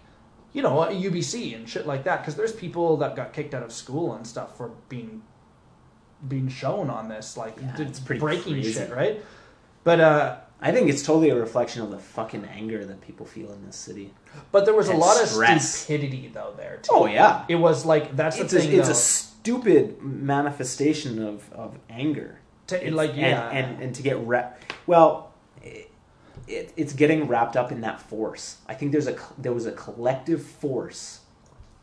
[0.55, 2.21] you know, UBC and shit like that.
[2.23, 5.23] Because there's people that got kicked out of school and stuff for being
[6.29, 8.73] being shown on this, like Yeah, it's pretty breaking crazy.
[8.73, 9.21] shit, right?
[9.83, 13.53] But uh, I think it's totally a reflection of the fucking anger that people feel
[13.53, 14.15] in this city.
[14.51, 15.75] but there was a And lot of stress.
[15.75, 16.91] stupidity though there too.
[16.95, 18.79] Oh yeah, It was like that's it's the a, thing.
[18.79, 18.93] it's though.
[18.93, 22.39] a stupid manifestation of, of anger.
[22.69, 23.51] To- like, yeah.
[23.51, 24.59] and and to get rep.
[24.87, 25.34] Well, it,
[26.49, 28.59] it, it's getting wrapped up in that force.
[28.69, 31.21] I think there's a there was a collective force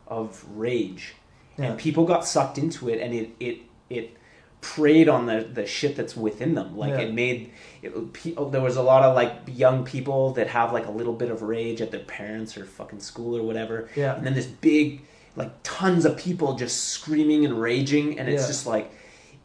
[0.06, 1.14] of rage,
[1.58, 1.66] Yeah.
[1.66, 3.58] and people got sucked into it, and it it
[3.90, 4.16] it
[4.60, 6.76] preyed on the the shit that's within them.
[6.76, 7.00] Like Yeah.
[7.00, 7.50] it made
[7.82, 10.90] it, pe- oh, there was a lot of like young people that have like a
[10.90, 13.88] little bit of rage at their parents or fucking school or whatever.
[13.96, 14.14] Yeah.
[14.16, 15.02] and then this big
[15.34, 18.48] like tons of people just screaming and raging, and it's Yeah.
[18.48, 18.92] just like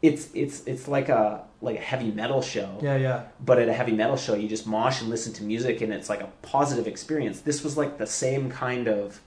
[0.02, 2.78] it's it's it's like a like a heavy metal show.
[2.82, 3.24] Yeah, yeah.
[3.44, 6.08] But at a heavy metal show, you just mosh and listen to music, and it's
[6.08, 7.40] like a positive experience.
[7.40, 9.20] This was like the same kind of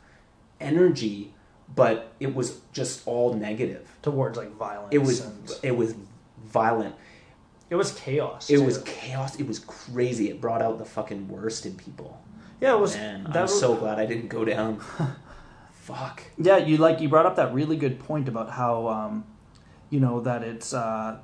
[0.59, 1.33] energy,
[1.75, 3.87] but it was just all negative.
[4.01, 4.93] Towards like violence.
[4.93, 5.95] It was And it was
[6.45, 6.95] violent.
[7.69, 8.49] it was chaos.
[8.49, 8.63] It too.
[8.63, 9.39] was chaos.
[9.39, 10.29] It was crazy.
[10.29, 12.21] It brought out the fucking worst in people.
[12.61, 12.95] Yeah, it was.
[12.95, 14.79] Man, that I'm was, so glad I didn't go down.
[15.71, 16.23] Fuck.
[16.37, 19.23] Yeah, you like you brought up that really good point about how um,
[19.91, 21.19] you know that it's uh,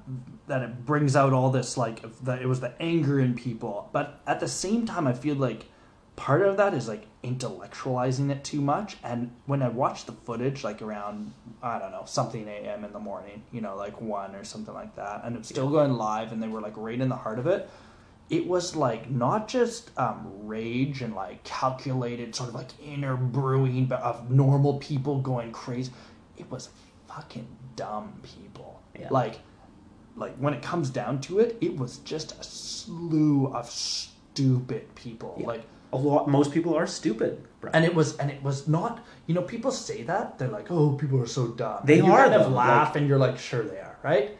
[0.47, 4.19] that it brings out all this like that it was the anger in people, but
[4.27, 5.65] at the same time, I feel like
[6.17, 8.97] part of that is like intellectualizing it too much.
[9.03, 12.84] And when I watched the footage, like around I don't know something a.m.
[12.84, 15.93] in the morning, you know, like one or something like that, and it's still going
[15.93, 17.69] live, and they were like right in the heart of it.
[18.30, 23.86] It was like not just um, rage and like calculated sort of like inner brewing
[23.86, 25.93] but of normal people going crazy.
[26.36, 26.67] It was
[27.08, 27.47] fucking
[27.78, 28.82] dumb people.
[29.00, 29.08] Yeah.
[29.10, 29.40] Like,
[30.18, 35.38] like when it comes down to it, it was just a slew of stupid people.
[35.40, 35.48] Yeah.
[35.48, 35.63] Like,
[35.94, 36.28] A lot.
[36.28, 37.44] Most people are stupid.
[37.62, 37.72] Bro.
[37.74, 38.94] and it was and it was not.
[39.26, 42.13] You know, people say that they're like, "Oh, people are so dumb." They and you
[42.13, 44.38] are, kind of laugh, like- and you're like, "Sure, they are." Right?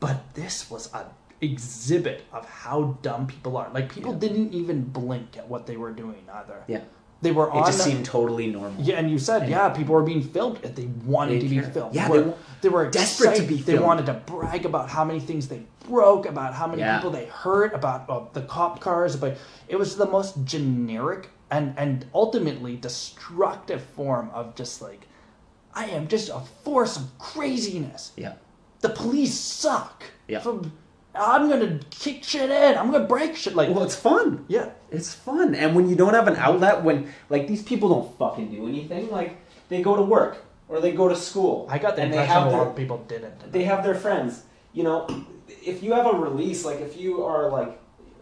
[0.00, 1.06] But this was a
[1.40, 3.68] exhibit of how dumb people are.
[3.72, 4.18] Like people Yeah.
[4.24, 6.58] didn't even blink at what they were doing either.
[6.68, 6.82] yeah.
[7.22, 8.82] They were It just the- seemed totally normal.
[8.82, 10.56] yeah, and you said, And- yeah, people were being filmed.
[10.58, 11.94] They wanted to be filmed.
[11.94, 13.48] Yeah, they they were, they were desperate to excited.
[13.48, 16.96] be They wanted to brag about how many things they broke, about how many Yeah.
[16.96, 19.14] people they hurt, about uh, the cop cars.
[19.16, 19.36] But
[19.68, 25.06] it was the most generic and and ultimately destructive form of just like,
[25.74, 28.12] I am just a force of craziness.
[28.16, 28.32] Yeah.
[28.80, 30.02] The police suck.
[30.26, 30.40] Yeah.
[30.40, 30.72] From,
[31.14, 32.78] I'm gonna kick shit in.
[32.78, 33.54] I'm gonna break shit.
[33.54, 34.44] Like, Well, it's fun.
[34.48, 34.70] yeah.
[34.90, 35.54] It's fun.
[35.54, 39.10] And when you don't have an outlet, when like these people don't fucking do anything,
[39.10, 39.36] like
[39.68, 41.66] they go to work or they go to school.
[41.70, 43.52] I got the and they impression have a lot their, of people didn't.
[43.52, 44.44] they have their friends.
[44.72, 45.06] You know,
[45.48, 47.78] if you have a release, like if you are like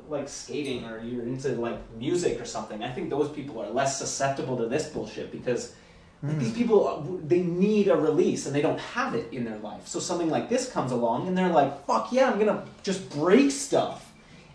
[0.08, 3.96] like skating or you're into like music or something, I think those people are less
[3.98, 5.74] susceptible to this bullshit because
[6.22, 9.58] like, these people uh, they need a release and they don't have it in their
[9.58, 9.86] life.
[9.88, 13.50] So something like this comes along and they're like, "Fuck yeah, I'm gonna just break
[13.50, 14.12] stuff,"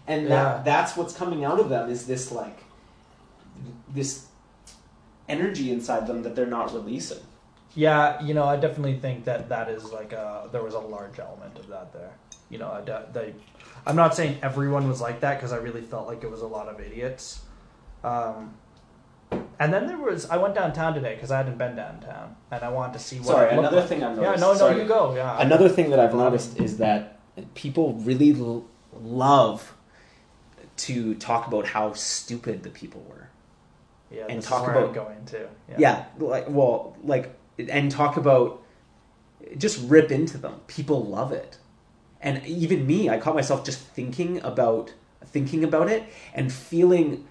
[0.07, 0.29] and Yeah.
[0.29, 2.59] that that's what's coming out of them is this like
[3.93, 4.27] this
[5.27, 7.19] energy inside them that they're not releasing.
[7.73, 11.19] Yeah, you know, I definitely think that that is like a there was a large
[11.19, 12.11] element of that there.
[12.49, 13.33] You know, they,
[13.87, 16.47] I'm not saying everyone was like that because I really felt like it was a
[16.47, 17.41] lot of idiots.
[18.03, 18.53] Um,
[19.59, 22.69] and then there was I went downtown today because I hadn't been downtown and I
[22.69, 23.27] wanted to see what.
[23.27, 23.89] Sorry, it looked another like.
[23.89, 24.41] thing Yeah, noticed.
[24.41, 24.81] no, no, Sorry.
[24.81, 25.15] you go.
[25.15, 27.19] Yeah, Another thing that I've noticed is that
[27.55, 28.65] people really l-
[29.01, 29.73] love
[30.77, 33.29] to talk about how stupid the people were.
[34.11, 35.47] yeah, and talk about- going to.
[35.69, 35.75] Yeah.
[35.77, 38.61] Yeah, like well, like and talk about
[39.57, 40.61] just rip into them.
[40.67, 41.57] People love it.
[42.21, 44.93] And even me, I caught myself just thinking about
[45.25, 47.27] thinking about it and feeling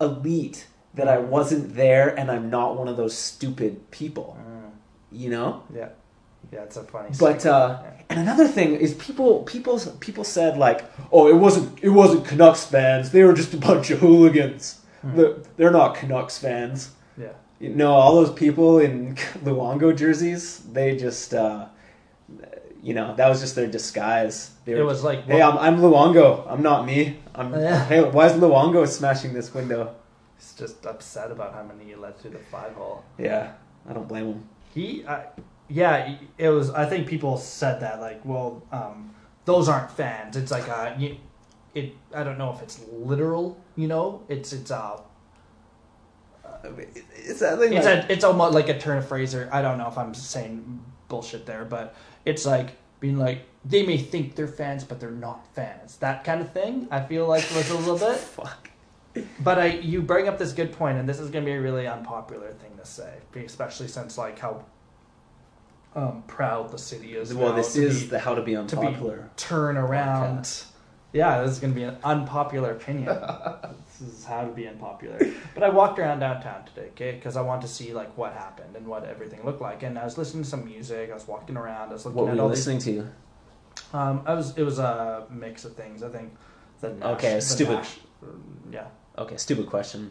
[0.00, 4.36] elite that I wasn't there and I'm not one of those stupid people.
[4.40, 4.70] Mm,
[5.10, 5.62] You know?
[5.74, 5.88] yeah,
[6.52, 7.10] yeah, it's a funny.
[7.18, 7.90] But uh, Yeah.
[8.10, 12.64] and another thing is people people people said like, oh, it wasn't it wasn't Canucks
[12.64, 13.10] fans.
[13.10, 14.80] They were just a bunch of hooligans.
[15.02, 15.22] Hmm.
[15.56, 16.90] They're, not Canucks fans.
[17.18, 21.66] yeah, You know, all those people in Luongo jerseys, they just, uh,
[22.82, 24.50] you know, that was just their disguise.
[24.64, 26.46] They it was like hey, I'm, I'm Luongo.
[26.50, 27.18] I'm not me.
[27.34, 27.52] I'm.
[27.60, 27.84] Yeah.
[27.84, 29.94] Hey, why is Luongo smashing this window?
[30.52, 33.04] Just upset about how many he let through the five hole.
[33.18, 33.52] Yeah,
[33.88, 34.48] I don't blame him.
[34.74, 35.26] He, I,
[35.68, 36.70] yeah, it was.
[36.70, 40.36] I think people said that like, well, um, those aren't fans.
[40.36, 41.16] It's like uh, you,
[41.74, 41.94] it.
[42.14, 43.56] I don't know if it's literal.
[43.76, 45.00] You know, it's it's uh,
[47.16, 49.34] It's thing it's like- a it's almost like a turn of phrase.
[49.34, 53.84] Or I don't know if I'm saying bullshit there, but it's like being like they
[53.84, 55.96] may think they're fans, but they're not fans.
[55.98, 56.88] That kind of thing.
[56.90, 58.16] I feel like was a little bit.
[58.38, 58.70] fuck.
[59.40, 61.60] But I, you bring up this good point, and this is going to be a
[61.60, 64.64] really unpopular thing to say, especially since like how
[65.94, 67.32] um, proud the city is.
[67.32, 69.30] Well, this is be- the how to be be unpopular.
[69.36, 70.64] turn around.
[71.12, 73.04] Yeah, this is going to be an unpopular opinion.
[74.00, 75.20] this is how to be unpopular.
[75.54, 78.74] But I walked around downtown today, okay, because I wanted to see like what happened
[78.74, 79.84] and what everything looked like.
[79.84, 81.10] And I was listening to some music.
[81.12, 81.90] I was walking around.
[81.90, 82.66] I was looking What were at you all these.
[82.66, 83.04] listening
[83.92, 83.96] to?
[83.96, 84.58] Um, I was.
[84.58, 86.02] It was a mix of things.
[86.02, 86.34] I think.
[86.80, 87.74] The Nash, Okay, stupid.
[87.74, 87.98] Nash-
[88.72, 88.86] yeah.
[89.18, 90.10] Okay, stupid question.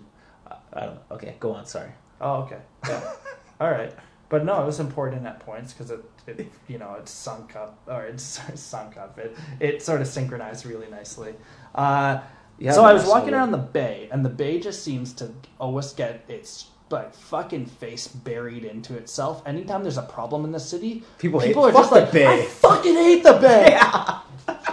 [0.73, 0.99] I, don't.
[1.11, 1.65] Okay, go on.
[1.65, 1.89] Sorry.
[2.21, 2.59] Oh, okay.
[2.87, 3.13] Yeah.
[3.59, 3.93] All right.
[4.29, 7.79] But no, it was important at points because it, it, you know, it's sunk up
[7.87, 8.23] or it's
[8.59, 9.19] sunk up.
[9.19, 11.35] It, it sort of synchronized really nicely.
[11.75, 12.19] Uh,
[12.57, 15.31] Yeah, so I was walking so- around the bay, and the bay just seems to
[15.59, 19.41] always get its like fucking face buried into itself.
[19.47, 22.43] Anytime there's a problem in the city, People hate- people are fuck just like, Bay."
[22.43, 23.77] I fucking hate the Bay.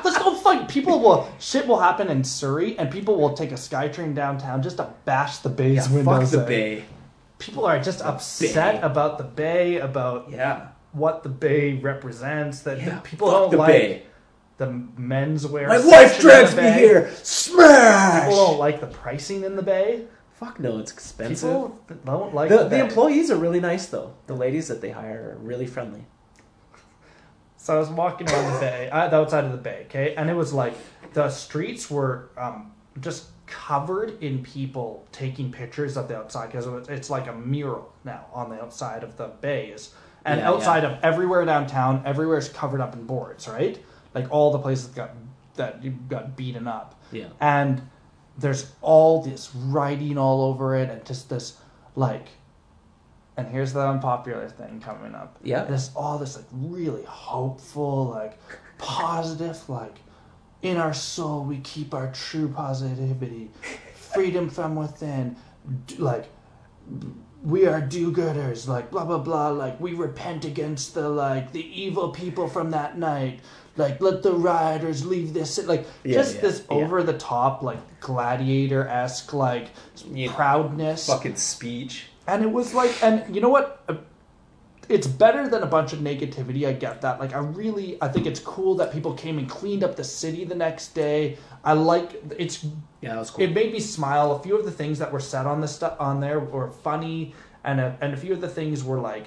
[0.04, 0.18] Let's
[0.58, 0.68] fuck.
[0.68, 4.76] People will shit will happen in Surrey, and people will take a SkyTrain downtown just
[4.78, 6.46] to bash the Bay's Yeah, fuck the in.
[6.46, 6.84] Bay.
[7.38, 8.80] People are just upset Bay.
[8.82, 10.68] about the Bay, about Yeah.
[10.92, 12.60] what the Bay represents.
[12.60, 14.02] That Yeah, people don't the like Bay.
[14.58, 15.68] the menswear.
[15.68, 17.10] My wife drags me here.
[17.22, 18.24] Smash.
[18.28, 20.04] People don't like the pricing in the Bay.
[20.34, 21.50] Fuck no, it's expensive.
[21.50, 24.14] People don't like the, the, the employees are really nice though.
[24.26, 26.06] The ladies that they hire are really friendly.
[27.62, 30.30] So I was walking around the bay, uh, the outside of the bay, okay, and
[30.30, 30.72] it was like
[31.12, 37.10] the streets were um, just covered in people taking pictures of the outside because it's
[37.10, 39.92] like a mural now on the outside of the bays,
[40.24, 43.78] and Yeah, outside of everywhere downtown, everywhere is covered up in boards, right?
[44.14, 45.10] Like all the places got
[45.56, 47.26] that you got beaten up, Yeah.
[47.40, 47.82] and
[48.38, 51.58] there's all this writing all over it, and just this
[51.94, 52.28] like.
[53.36, 55.64] And here's the unpopular thing coming up Yeah.
[55.64, 58.38] this all this like really hopeful like
[58.78, 59.96] positive like
[60.62, 63.50] in our soul we keep our true positivity
[63.94, 65.36] freedom from within
[65.86, 66.26] d- like
[67.42, 72.10] we are do-gooders like blah blah blah like we repent against the like the evil
[72.10, 73.40] people from that night
[73.76, 76.76] like let the rioters leave this like Yeah, just yeah, this yeah.
[76.76, 79.68] over the top like gladiator-esque like
[80.10, 80.32] Yeah.
[80.34, 82.06] proudness Fucking speech.
[82.30, 83.82] And it was like and you know what?
[83.88, 83.96] Uh,
[84.88, 86.66] it's better than a bunch of negativity.
[86.66, 87.20] I get that.
[87.20, 90.44] Like i really i think it's cool that people came and cleaned up the city
[90.44, 91.38] the next day.
[91.64, 92.64] I like it's
[93.00, 93.44] Yeah, that was cool.
[93.44, 94.32] it made me smile.
[94.32, 97.34] A few of the things that were said on the stuff on there were funny.
[97.62, 99.26] And a, and a few of the things were like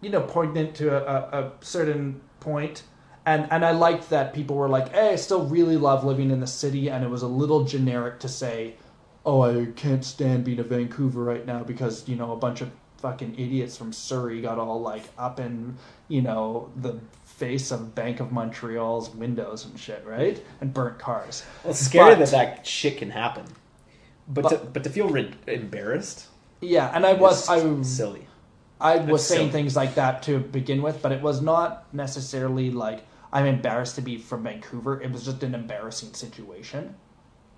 [0.00, 2.82] you know poignant to a, a, a certain point.
[3.26, 6.40] And and i liked that people were like hey i still really love living in
[6.40, 6.88] the city.
[6.90, 8.74] And it was a little generic to say
[9.26, 12.70] oh i can't stand being a vancouver right now because you know a bunch of
[12.98, 15.76] fucking idiots from surrey got all like up in
[16.08, 21.44] you know the face of bank of montreal's windows and shit right and burnt cars
[21.62, 23.44] Well, it's scary But- that that shit can happen.
[24.26, 26.26] But But- to, but to feel re- embarrassed
[26.60, 28.26] yeah and i was i silly.
[28.80, 29.52] I was saying silly.
[29.52, 34.02] things like that to begin with, but it was not necessarily like I'm embarrassed to
[34.02, 35.00] be from Vancouver.
[35.00, 36.94] It was just an embarrassing situation.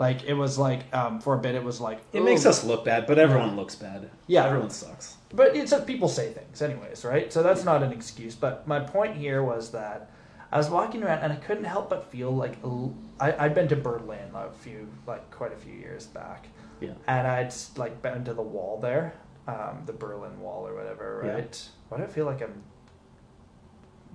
[0.00, 2.86] Like it was like um, for a bit, it was like It makes us look
[2.86, 4.08] bad, but everyone looks bad.
[4.26, 4.46] Yeah.
[4.46, 5.16] everyone sucks.
[5.34, 7.30] But it's people say things anyways, right?
[7.30, 8.34] So that's not an excuse.
[8.34, 10.10] But my point here was that
[10.50, 13.54] I was walking around and I couldn't help but feel like a l- I, I'd
[13.54, 16.46] been to Berlin a few like quite a few years back,
[16.80, 19.12] Yeah, and I'd like been to the wall there,
[19.46, 21.32] um, the Berlin Wall or whatever, Yeah.
[21.34, 21.68] right?
[21.90, 22.62] Why do I feel like I'm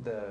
[0.04, 0.24] the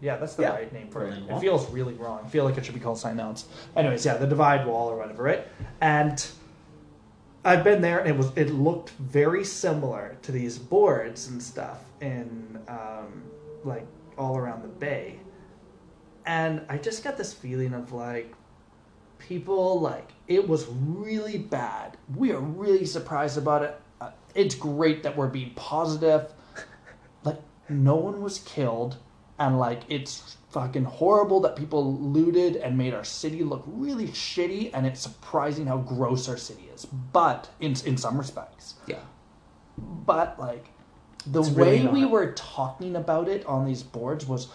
[0.00, 0.50] yeah, that's the Yeah.
[0.50, 1.28] right name for Berlin it.
[1.28, 1.38] Wall.
[1.38, 2.20] It feels really wrong.
[2.24, 3.46] I feel like it should be called something else.
[3.76, 5.46] Anyways, yeah, the Divide Wall or whatever, right?
[5.80, 6.24] And
[7.44, 11.78] I've been there, and it was it looked very similar to these boards and stuff
[12.00, 13.22] in um,
[13.64, 13.86] like
[14.18, 15.20] all around the bay,
[16.24, 18.34] and I just got this feeling of like
[19.18, 21.96] people like it was really bad.
[22.16, 23.80] We are really surprised about it.
[24.00, 26.32] Uh, it's great that we're being positive.
[27.24, 28.96] Like no one was killed,
[29.38, 34.70] and like it's fucking horrible that people looted and made our city look really shitty.
[34.72, 36.84] And it's surprising how gross our city is.
[36.86, 39.00] But in in some respects, yeah.
[39.76, 40.66] but like
[41.26, 44.48] the It's way really we were talking about it on these boards was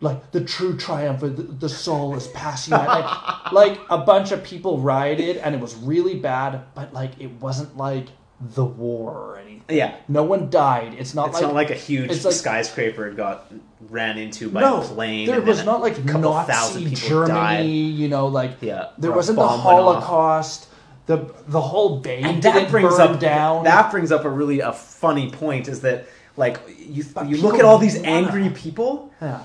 [0.00, 2.86] like the true triumph of the, the soul is passing out.
[2.86, 7.30] like, like a bunch of people rioted and it was really bad but like it
[7.40, 8.08] wasn't like
[8.40, 11.74] the war or anything Yeah, no one died it's not it's like not like a
[11.74, 13.50] huge it's like- skyscraper got
[13.88, 15.26] ran into by no a plane.
[15.26, 17.62] there was not like a couple thousand nazi germany died.
[17.66, 20.02] you know like Yeah, there wasn't the bomb went off.
[20.04, 20.68] holocaust
[21.06, 24.72] the the whole bay And that brings up down That brings up a really a
[24.72, 25.68] funny point.
[25.68, 29.40] Is that like you But you look at all these wanna- angry people yeah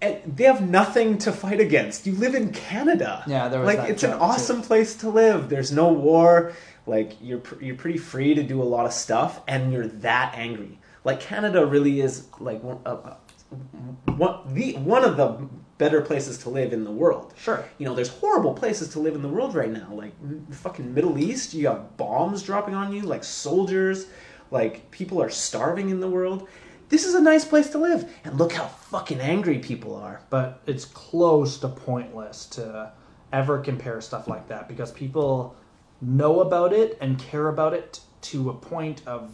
[0.00, 2.06] and they have nothing to fight against.
[2.06, 3.24] You live in Canada.
[3.26, 4.24] Yeah, there was like it's an joke, too.
[4.24, 5.48] awesome place to live.
[5.48, 6.52] There's no war.
[6.86, 10.34] Like you're pr- you're pretty free to do a lot of stuff, and you're that
[10.36, 10.78] angry.
[11.04, 13.16] Like Canada really is like one, uh, uh,
[14.16, 17.34] one the one of the better places to live in the world.
[17.36, 17.64] Sure.
[17.78, 19.88] You know, there's horrible places to live in the world right now.
[19.92, 20.14] Like
[20.52, 24.06] fucking Middle East, you got bombs dropping on you, like soldiers,
[24.50, 26.48] like people are starving in the world.
[26.88, 30.20] This is a nice place to live, and look how fucking angry people are.
[30.30, 32.92] but it's close to pointless to
[33.32, 35.56] ever compare stuff like that because people
[36.00, 39.30] know about it and care about it to a point of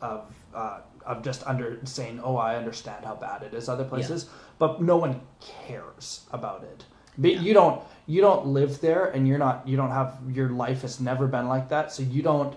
[0.00, 4.28] of uh, of just under saying, "Oh, I understand how bad it is other places,"
[4.58, 6.84] but no one cares about it.
[7.16, 7.40] But Yeah.
[7.40, 11.00] you don't you don't live there, and you're not you don't have your life has
[11.00, 12.54] never been like that, so you don't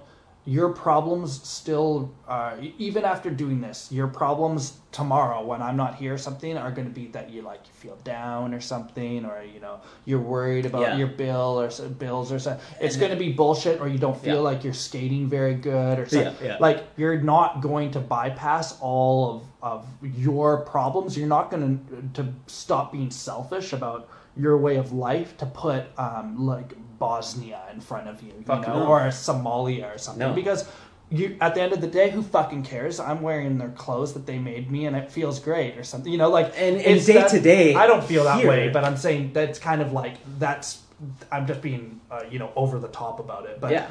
[0.47, 6.13] your problems still, uh, even after doing this, your problems tomorrow when I'm not here,
[6.13, 9.43] or something are going to be that you like you feel down or something, or
[9.43, 10.95] you know you're worried about Yeah.
[10.95, 12.63] your bill or so- bills or something.
[12.79, 14.41] It's going to be bullshit, or you don't feel Yeah.
[14.49, 16.33] like you're skating very good, or something.
[16.41, 16.57] Yeah, yeah.
[16.61, 21.17] Like you're not going to bypass all of of your problems.
[21.17, 24.07] You're not going to to stop being selfish about
[24.39, 28.67] your way of life to put um, like Bosnia in front of you, you Fuck
[28.67, 28.87] know, no.
[28.87, 30.27] or Somalia or something.
[30.27, 30.33] No.
[30.33, 30.67] Because
[31.09, 32.99] you, at the end of the day, who fucking cares?
[32.99, 36.11] I'm wearing their clothes that they made me, and it feels great, or something.
[36.11, 38.69] You know, like And- and day that- to day I don't feel that here- way,
[38.69, 40.81] but I'm saying that's kind of like that's.
[41.31, 43.61] I'm just being, uh, you know, over the top about it.
[43.61, 43.85] But yeah.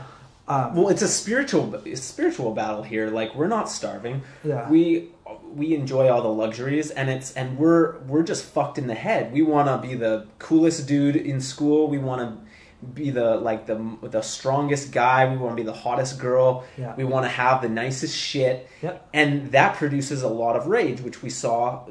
[0.49, 3.11] um, Well, it's a spiritual a spiritual battle here.
[3.11, 4.23] Like we're not starving.
[4.43, 4.69] Yeah.
[4.69, 5.11] We
[5.55, 9.33] we enjoy all the luxuries, and it's and we're we're just fucked in the head.
[9.33, 11.89] We want to be the coolest dude in school.
[11.89, 15.31] We want to be the like the the strongest guy.
[15.31, 16.65] We want to be the hottest girl.
[16.77, 16.95] Yeah.
[16.95, 18.69] We want to have the nicest shit.
[18.83, 19.09] Yep.
[19.15, 21.87] And that produces a lot of rage, which we saw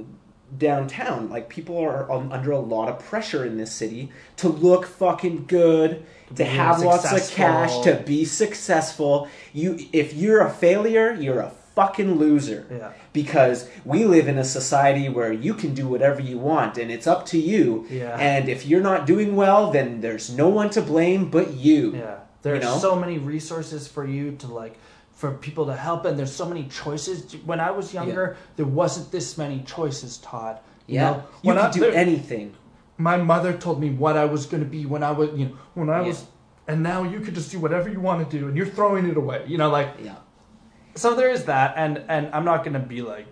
[0.58, 1.30] downtown.
[1.30, 5.46] Like people are un- under a lot of pressure in this city to look fucking
[5.48, 9.28] good, to, be have lots of cash, to be successful.
[9.54, 12.66] You, if you're a failure, you're a fucking loser.
[12.72, 12.92] Yeah.
[13.14, 17.08] Because we live in a society where you can do whatever you want, and it's
[17.08, 17.86] up to you.
[17.90, 18.16] Yeah.
[18.18, 21.96] And if you're not doing well, then there's no one to blame but you.
[21.96, 22.78] Yeah, there's know?
[22.78, 24.78] so many resources for you to like
[25.12, 27.34] for people to help, and there's so many choices.
[27.46, 30.60] When I was younger, there wasn't this many choices, Todd.
[30.88, 31.10] You Yeah.
[31.12, 32.54] know, you when can I- do there- anything.
[32.98, 35.56] My mother told me what I was going to be when I was, you know,
[35.74, 36.08] when I Yeah.
[36.08, 36.26] was,
[36.68, 39.18] and now you could just do whatever you want to do, and you're throwing it
[39.18, 39.44] away.
[39.48, 40.16] You know, like Yeah.
[40.96, 43.28] So there is that, and and I'm not going to be like.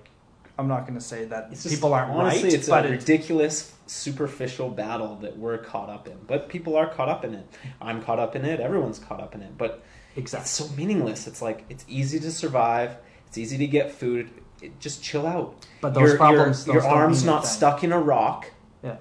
[0.55, 2.93] I'm not going to say that It's just, people aren't honestly, right, it's but a
[2.93, 6.16] it's, ridiculous, superficial battle that we're caught up in.
[6.28, 7.47] But people are caught up in it.
[7.82, 8.59] I'm caught up in it.
[8.59, 9.57] Everyone's caught up in it.
[9.57, 9.84] But
[10.16, 10.43] exactly.
[10.43, 11.26] it's so meaningless.
[11.26, 12.97] It's like it's easy to survive.
[13.26, 14.30] It's easy to get food.
[14.61, 15.66] It, just chill out.
[15.82, 17.55] But those your, problems, your, those your don't arms mean not anything.
[17.57, 18.51] stuck in a rock.
[18.84, 18.97] Yeah.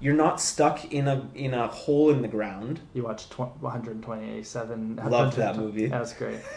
[0.00, 2.80] You're not stuck in a in a hole in the ground.
[2.94, 4.96] You watched tw- 127.
[5.08, 5.86] Loved that movie.
[5.86, 6.40] That was great.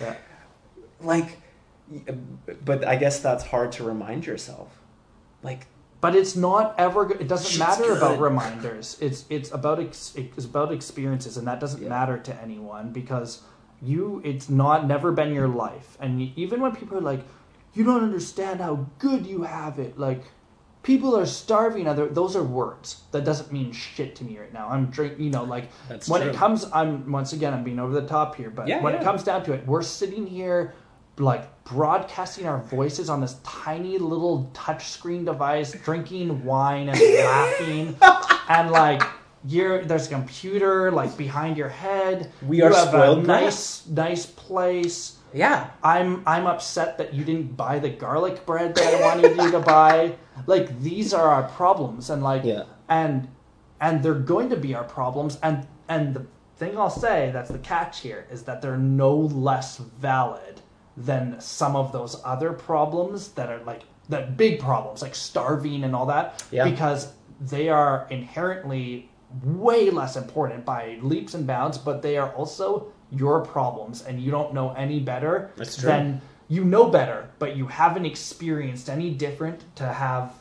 [0.00, 0.16] Yeah.
[1.04, 1.38] Like,
[2.08, 2.12] uh,
[2.64, 4.80] but I guess that's hard to remind yourself.
[5.42, 5.66] Like,
[6.00, 7.10] But it's not ever.
[7.12, 7.96] It doesn't matter good.
[7.98, 8.96] about reminders.
[9.00, 11.88] It's it's about ex, it's about experiences, and that doesn't Yeah.
[11.88, 13.42] matter to anyone because
[13.82, 14.20] you.
[14.24, 17.22] It's not never been your life, and even when people are like,
[17.74, 20.22] "You don't understand how good you have it," like.
[20.82, 21.88] People are starving.
[21.88, 23.04] Other those are words.
[23.12, 24.68] That doesn't mean shit to me right now.
[24.68, 25.18] I'm drink.
[25.18, 26.28] You know, like That's when true.
[26.30, 26.66] it comes.
[26.74, 27.54] I'm once again.
[27.54, 29.80] I'm being over the top here, but Yeah, when it comes down to it, we're
[29.80, 30.74] sitting here
[31.18, 37.96] like broadcasting our voices on this tiny little touchscreen device, drinking wine and laughing,
[38.48, 39.02] and like
[39.46, 42.32] you're there's a computer like behind your head.
[42.46, 45.18] We you are spoiled nice nice place.
[45.32, 49.50] yeah, I'm I'm upset that you didn't buy the garlic bread that I wanted you
[49.52, 50.16] to buy.
[50.46, 52.64] Like these are our problems, and like Yeah.
[52.88, 53.28] and
[53.80, 55.38] and they're going to be our problems.
[55.44, 59.76] And and the thing I'll say that's the catch here is that they're no less
[59.78, 60.60] valid
[60.96, 65.94] than some of those other problems that are like the big problems like starving and
[65.96, 66.64] all that Yeah.
[66.68, 69.10] because they are inherently
[69.42, 74.30] way less important by leaps and bounds but they are also your problems and you
[74.30, 75.88] don't know any better That's true.
[75.88, 80.32] than you know better but you haven't experienced any different to have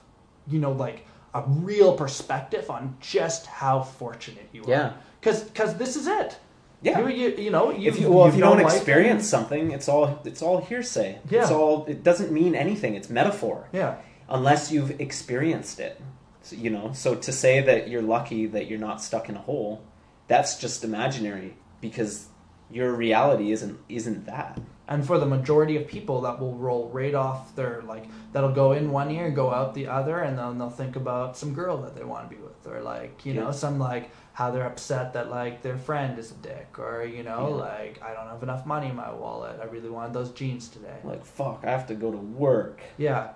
[0.48, 4.82] you know like a real perspective on just how fortunate you Yeah.
[4.90, 6.38] are because this is it
[6.84, 7.00] Yeah.
[7.00, 10.22] you, you, you know you, if you well, if you don't experience something, it's all
[10.26, 11.20] it's all hearsay.
[11.30, 11.42] Yeah.
[11.42, 12.96] It's all it doesn't mean anything.
[12.96, 13.70] It's metaphor.
[13.72, 13.96] yeah
[14.30, 16.02] unless you've experienced it.
[16.42, 19.40] So, you know, so to say that you're lucky that you're not stuck in a
[19.40, 19.84] hole,
[20.28, 22.28] that's just imaginary because
[22.72, 24.60] your reality isn't isn't that.
[24.88, 28.72] and for the majority of people that will roll right off their like that'll go
[28.72, 31.96] in one ear go out the other and then they'll think about some girl that
[31.96, 35.30] they want to be with or like you know some like how they're upset that
[35.30, 37.56] like their friend is a dick or you know Yeah.
[37.56, 40.98] like i don't have enough money in my wallet i really wanted those jeans today
[41.04, 42.82] Like fuck, I have to go to work.
[42.98, 43.30] yeah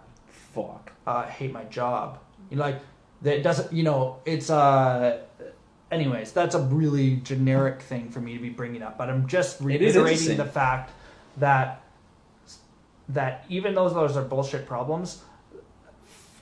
[0.54, 0.92] Fuck.
[1.06, 2.18] uh, I hate my job.
[2.50, 2.80] You know, like
[3.22, 3.72] that doesn't.
[3.72, 5.20] You know, it's uh.
[5.92, 9.62] Anyways, that's a really generic thing for me to be bringing up, but I'm just
[9.62, 10.92] reiterating the fact
[11.38, 11.82] that
[13.10, 15.22] that even though those are bullshit problems,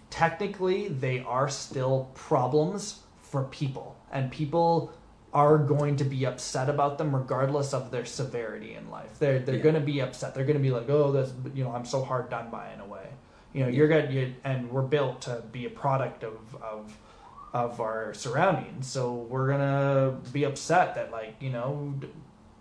[0.10, 4.91] technically they are still problems for people, and people
[5.34, 9.20] are going to be upset about them regardless of their severity in life.
[9.20, 9.61] They're they're Yeah.
[9.70, 10.34] going to be upset.
[10.34, 12.80] They're going to be like, oh, this you know, I'm so hard done by in
[12.80, 13.07] a way.
[13.53, 16.97] You know, you're gonna you, and we're built to be a product of of
[17.53, 18.88] of our surroundings.
[18.88, 21.93] So we're gonna be upset that like you know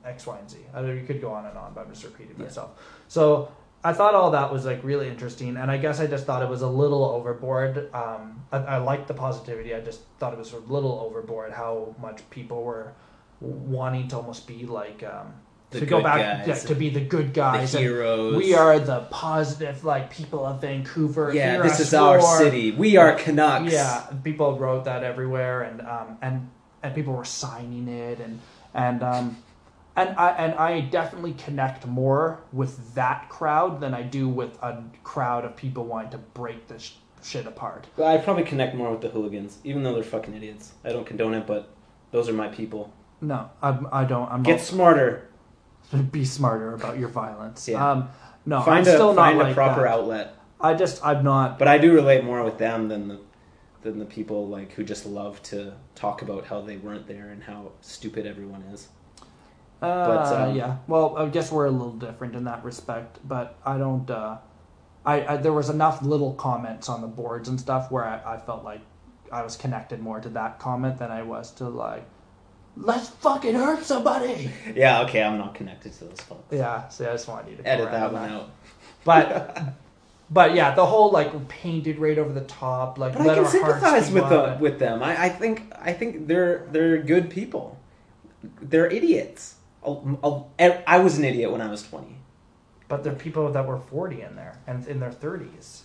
[0.05, 0.59] X, Y, and Z.
[0.75, 2.45] I mean, you could go on and on, but I'm just repeating Yeah.
[2.45, 2.71] myself.
[3.09, 3.49] So
[3.87, 6.49] I thought all that was like really interesting, and I guess I just thought it
[6.49, 7.93] was a little overboard.
[7.93, 9.75] Um, I, I liked the positivity.
[9.75, 12.95] I just thought it was a little overboard how much people were
[13.41, 15.35] wanting to almost be like um,
[15.73, 17.75] to go back yeah, to be the good guys.
[17.75, 18.37] and heroes.
[18.37, 21.33] we are the positive like people of Vancouver.
[21.35, 22.71] Yeah, Hear this is our city.
[22.71, 23.71] We are Canucks.
[23.71, 26.51] Yeah, people wrote that everywhere, and um, and
[26.83, 28.41] and people were signing it, and
[28.73, 29.37] and um,
[29.97, 34.83] and I and I definitely connect more with that crowd than I do with a
[35.03, 37.87] crowd of people wanting to break this shit apart.
[37.97, 40.73] Well, I probably connect more with the hooligans, even though they're fucking idiots.
[40.85, 41.71] I don't condone it, but
[42.11, 42.93] those are my people.
[43.21, 44.31] No, I'm, I don't.
[44.31, 45.29] I'm Get smarter.
[46.11, 47.69] Be smarter about your violence.
[47.69, 47.91] Yeah.
[47.91, 48.09] Um,
[48.47, 49.91] no, find I'm a still find not a like proper that.
[49.91, 50.37] outlet.
[50.61, 51.59] I just I'm not.
[51.59, 53.21] But I do relate more with them than the
[53.83, 57.43] than the people like who just love to talk about how they weren't there and
[57.43, 58.89] how stupid everyone is.
[59.85, 63.19] Uh, But, um, yeah, well, I guess we're a little different in that respect.
[63.27, 64.11] But I don't.
[64.11, 64.39] Uh,
[65.07, 68.39] I, I there was enough little comments on the boards and stuff where I, I
[68.39, 68.81] felt like
[69.31, 72.05] I was connected more to that comment than I was to like,
[72.77, 74.51] let's fucking hurt somebody.
[74.75, 76.53] Yeah, okay, I'm not connected to those folks.
[76.53, 78.51] Yeah, so I just wanted you to Edit that one out.
[79.05, 79.75] But
[80.31, 84.11] but yeah, the whole like painted right over the top, like But I can sympathize
[84.11, 85.03] with the, with them.
[85.03, 87.79] I, I think I think they're they're good people.
[88.61, 89.57] They're idiots.
[89.85, 90.51] I'll- I'll-
[90.87, 92.17] I was an idiot when I was 20.
[92.89, 95.85] But there are people that were forty in there and in their thirties.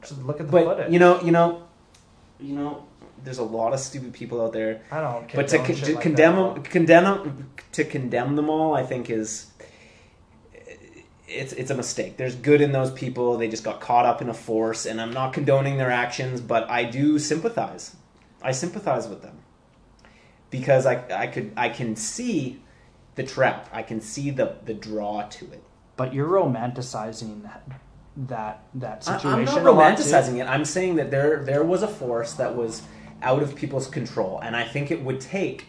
[0.00, 0.92] Just look at the But footage.
[0.92, 1.62] you know, you know,
[2.40, 2.84] you know,
[3.22, 4.80] there's a lot of stupid people out there.
[4.90, 5.32] I don't.
[5.34, 6.54] But to, con- to like condemn that at all.
[6.54, 9.50] them, condemn 'em- to condemn them all, I think is
[11.28, 12.16] it's it's a mistake.
[12.16, 13.36] There's good in those people.
[13.36, 16.68] They just got caught up in a force, and I'm not condoning their actions, but
[16.70, 17.96] I do sympathize.
[18.42, 19.38] I sympathize with them
[20.50, 22.62] because I I could I can see
[23.16, 23.68] the trap.
[23.72, 25.62] I can see the the draw to it.
[25.96, 27.62] But you're romanticizing that
[28.16, 28.62] that
[29.08, 29.28] I- situation.
[29.28, 30.02] I'm not a lot, too.
[30.04, 30.46] romanticizing it.
[30.48, 32.82] I'm saying that there there was a force that was
[33.22, 35.66] out of people's control, and I think it would take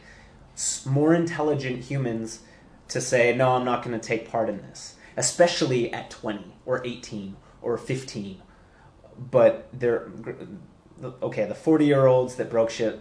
[0.86, 2.42] more intelligent humans
[2.90, 6.86] to say, "No, I'm not going to take part in this," especially at 20 or
[6.86, 8.42] 18 or 15.
[9.32, 10.10] But they're
[11.24, 11.46] okay.
[11.46, 13.00] The 40 year olds that broke shit,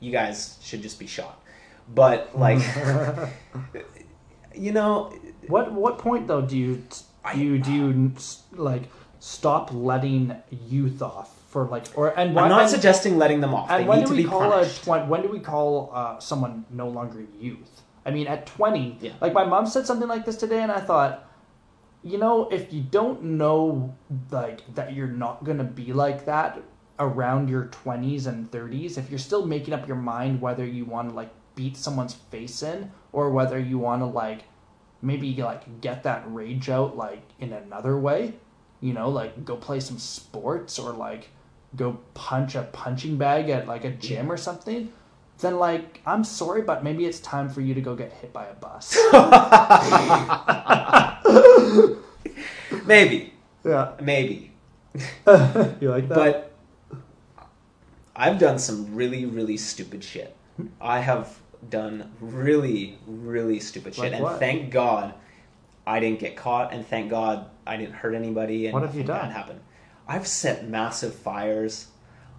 [0.00, 1.41] you guys should just be shot.
[1.88, 2.60] But like,
[4.54, 5.12] you know,
[5.48, 6.82] What what point though do you
[7.34, 8.12] do you do you
[8.52, 8.84] like
[9.18, 10.34] stop letting
[10.68, 13.70] youth off for like or and why, I'm not and, suggesting letting them off.
[13.70, 14.86] and they when need do to we be call punished.
[14.86, 17.82] a when do we call uh, someone no longer youth?
[18.04, 19.12] I mean, at 20, Yeah.
[19.20, 21.24] like my mom said something like this today, and I thought,
[22.02, 23.94] you know, if you don't know
[24.30, 26.60] like that you're not gonna be like that
[26.98, 31.10] around your 20s and 30s, if you're still making up your mind whether you want
[31.10, 34.44] to like beat someone's face in or whether you want to like
[35.00, 38.34] maybe like get that rage out like in another way,
[38.80, 41.28] you know, like go play some sports or like
[41.74, 44.92] go punch a punching bag at like a gym or something,
[45.38, 48.46] then like I'm sorry, but maybe it's time for you to go get hit by
[48.46, 48.96] a bus.
[52.86, 53.32] Maybe,
[53.64, 54.52] yeah, maybe.
[54.94, 56.14] you like that?
[56.14, 56.52] But
[58.14, 60.36] I've done some really, really stupid shit.
[60.80, 61.38] I have
[61.68, 64.38] done really, really stupid shit, Like and what?
[64.38, 65.14] thank God
[65.86, 68.66] I didn't get caught, and thank God I didn't hurt anybody.
[68.66, 69.20] And What have you done?
[69.20, 69.60] bad happened.
[70.08, 71.88] I've set massive fires.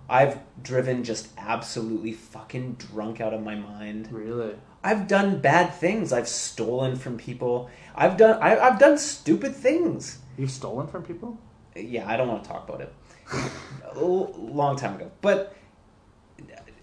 [0.10, 4.10] I've driven just absolutely fucking drunk out of my mind.
[4.12, 6.12] really, I've done bad things.
[6.12, 7.70] I've stolen from people.
[7.96, 8.38] I've done.
[8.42, 10.20] I, I've done stupid things.
[10.38, 11.38] you've stolen from people?
[11.76, 12.94] Yeah, I don't want to talk about it.
[13.96, 15.56] a long time ago, but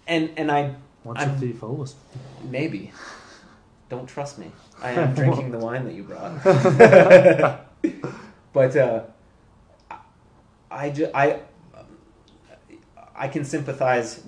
[0.06, 1.94] and and I What's I'm- a thief always?
[2.48, 2.92] maybe
[3.88, 4.52] don't trust me.
[4.80, 6.42] I am drinking the wine that you brought,
[8.52, 9.02] but uh,
[10.70, 11.40] I ju- I
[13.16, 14.22] I can sympathize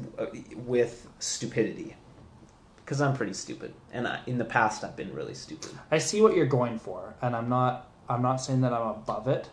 [0.57, 1.97] with stupidity
[2.77, 5.71] because I'm pretty stupid, and I, in the past I've been really stupid.
[5.91, 7.89] I see what you're going for, and I'm not.
[8.09, 9.49] I'm not saying that I'm above it.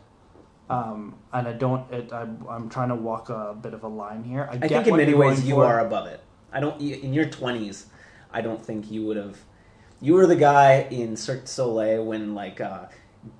[0.69, 1.91] Um, and I don't.
[1.93, 4.47] It, I, I'm trying to walk a bit of a line here.
[4.51, 5.65] I, I get think in many ways you for.
[5.65, 6.21] are above it.
[6.51, 7.87] I don't in your twenties.
[8.31, 9.37] I don't think you would have.
[10.01, 12.85] You were the guy in Cirque du Soleil when like uh,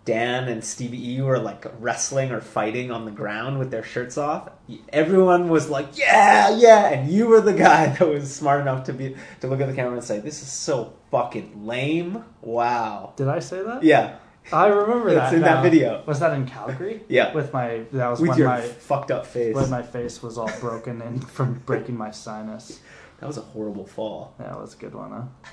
[0.03, 4.17] Dan and Stevie E were like wrestling or fighting on the ground with their shirts
[4.17, 4.49] off.
[4.91, 8.93] Everyone was like, "Yeah, yeah," and you were the guy that was smart enough to
[8.93, 13.13] be to look at the camera and say, "This is so fucking lame." Wow.
[13.15, 13.83] Did I say that?
[13.83, 14.17] Yeah,
[14.51, 15.33] I remember It's that.
[15.33, 16.03] in that video.
[16.05, 17.03] Was that in Calgary?
[17.07, 17.33] Yeah.
[17.33, 19.55] With my that was with when your my fucked up face.
[19.55, 22.79] when my face was all broken and from breaking my sinus.
[23.19, 24.33] That was a horrible fall.
[24.39, 25.23] That was a good one, huh?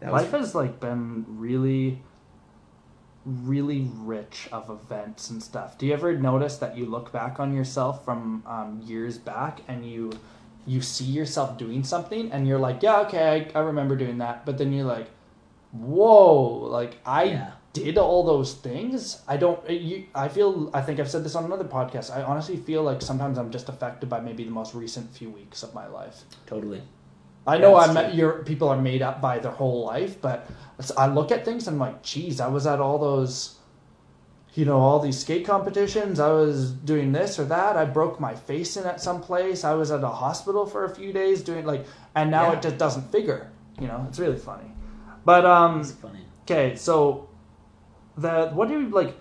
[0.00, 2.02] That was Life has like been really,
[3.24, 5.78] really rich of events and stuff.
[5.78, 9.88] Do you ever notice that you look back on yourself from um, years back and
[9.88, 10.12] you
[10.66, 14.46] you see yourself doing something and you're like, yeah, okay, I, I remember doing that,
[14.46, 15.08] but then you're like,
[15.72, 17.50] whoa, like I Yeah.
[17.72, 19.22] Did all those things.
[19.26, 19.68] I don't.
[19.70, 20.70] You, I feel.
[20.74, 22.14] I think I've said this on another podcast.
[22.14, 25.62] I honestly feel like sometimes I'm just affected by maybe the most recent few weeks
[25.62, 26.22] of my life.
[26.46, 26.82] totally.
[27.44, 30.48] I know Yeah, I'm your people are made up by their whole life, but
[30.96, 33.56] I look at things and I'm like, geez, I was at all those,
[34.54, 36.20] you know, all these skate competitions.
[36.20, 37.76] I was doing this or that.
[37.76, 39.64] I broke my face in at some place.
[39.64, 42.58] I was at a hospital for a few days doing like, and now Yeah.
[42.58, 43.50] it just doesn't figure.
[43.80, 44.70] You know, it's really funny.
[45.24, 46.20] But um, It's funny.
[46.44, 47.28] Okay, so
[48.16, 49.16] the what do you like?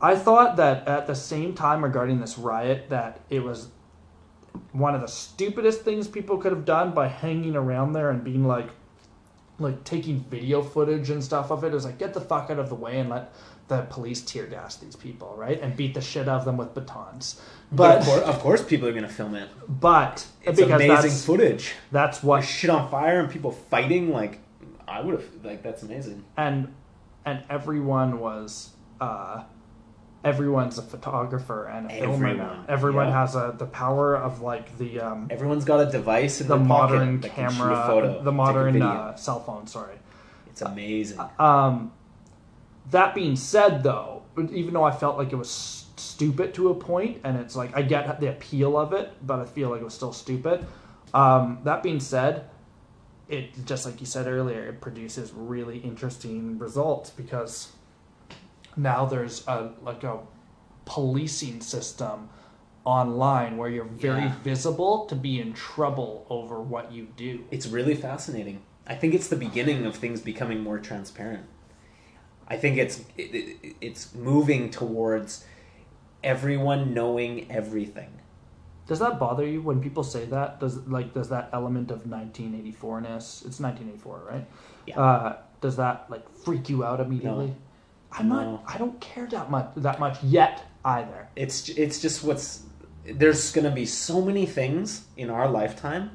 [0.00, 3.68] I thought that at the same time regarding this riot that it was
[4.72, 8.44] one of the stupidest things people could have done by hanging around there and being
[8.46, 8.68] like,
[9.58, 11.68] like taking video footage and stuff of it.
[11.68, 13.32] It was like get the fuck out of the way and let
[13.68, 16.74] the police tear gas these people, right, and beat the shit out of them with
[16.74, 17.40] batons.
[17.70, 19.48] But But of course, of course people are gonna film it.
[19.68, 21.74] but It's amazing that's footage.
[21.92, 24.40] that's What what shit on fire and people fighting like
[24.88, 26.24] I would have like that's amazing.
[26.36, 26.74] and
[27.24, 28.70] and everyone was
[29.00, 29.42] uh
[30.24, 32.44] everyone's a photographer and a filmer now.
[32.44, 33.20] Everyone, everyone yeah.
[33.20, 36.66] has a the power of like the um Everyone's got a device in the their
[36.66, 39.96] pocket modern that can shoot a camera photo, the modern uh, cell phone sorry
[40.46, 41.20] It's amazing.
[41.38, 41.92] um
[42.90, 45.50] that being said though even though i felt like it was
[45.96, 49.44] stupid to a point and it's like i get the appeal of it but i
[49.44, 50.64] feel like it was still stupid
[51.14, 52.48] um that being said
[53.32, 57.72] it just like you said earlier it produces really interesting results because
[58.76, 60.18] now there's a like a
[60.84, 62.28] policing system
[62.84, 64.34] online where you're very Yeah.
[64.42, 68.62] visible to be in trouble over what you do It's really fascinating.
[68.86, 71.46] I think it's the beginning of things becoming more transparent.
[72.48, 75.44] I think it's it, it, it's moving towards
[76.24, 78.10] everyone knowing everything.
[78.92, 80.60] Does that bother you when people say that?
[80.60, 83.46] Does like does that element of 1984ness?
[83.46, 84.46] It's 1984, right?
[84.86, 85.00] Yeah.
[85.00, 87.46] Uh, does that like freak you out immediately?
[87.46, 87.56] No.
[88.12, 88.34] I'm No.
[88.34, 88.64] not.
[88.66, 91.26] I don't care that much that much yet either.
[91.36, 92.64] It's it's just what's
[93.06, 96.10] there's going to be so many things in our lifetime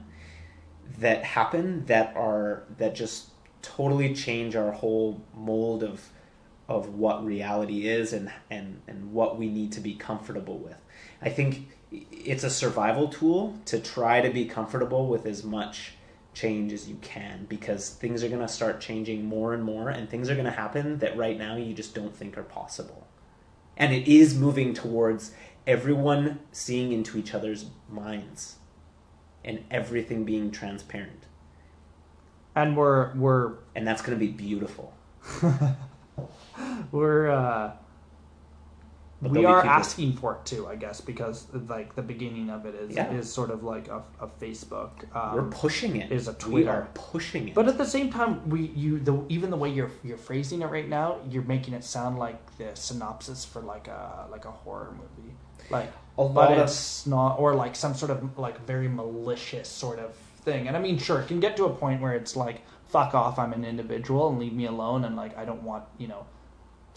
[0.99, 3.29] that happen that are that just
[3.63, 6.09] totally change our whole mold of
[6.69, 10.77] of what reality is and and and what we need to be comfortable with.
[11.23, 15.93] I think it's a survival tool to try to be comfortable with as much
[16.33, 20.09] change as you can because things are going to start changing more and more and
[20.09, 23.07] things are going to happen that right now you just don't think are possible.
[23.75, 25.31] And it is moving towards
[25.65, 28.57] everyone seeing into each other's minds
[29.43, 31.25] and everything being transparent.
[32.55, 34.93] And we're we're And that's going to be beautiful.
[36.91, 37.71] we're uh,
[39.19, 42.75] But we are asking for it too, I guess, because like the beginning of it
[42.75, 43.11] is Yeah.
[43.11, 44.91] is sort of like a, a Facebook.
[45.15, 46.11] Um, We're pushing it.
[46.11, 46.53] is a Twitter.
[46.55, 47.55] We are pushing it.
[47.55, 50.67] But at the same time, we you the even the way you're you're phrasing it
[50.67, 54.91] right now, you're making it sound like the synopsis for like a like a horror
[54.93, 55.33] movie,
[55.71, 59.97] like A but of- it's not or like some sort of like very malicious sort
[59.97, 60.67] of thing.
[60.67, 63.37] And I mean, sure, it can get to a point where it's like fuck off,
[63.39, 66.25] I'm an individual and leave me alone, and like I don't want you know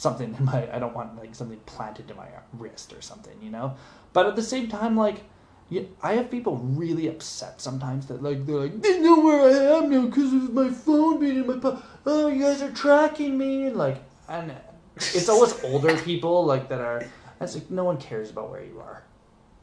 [0.00, 3.50] something in my I don't want like something planted to my wrist or something, you
[3.50, 3.74] know.
[4.12, 5.18] But at the same time, like.
[5.72, 9.76] Yeah, I have people really upset sometimes that like they're like they know where I
[9.78, 11.84] am now because of my phone being in my pocket.
[12.06, 13.98] oh you guys are tracking me and like
[14.28, 14.52] and
[14.96, 17.04] it's always older people like that are
[17.40, 19.04] it's like no one cares about where you are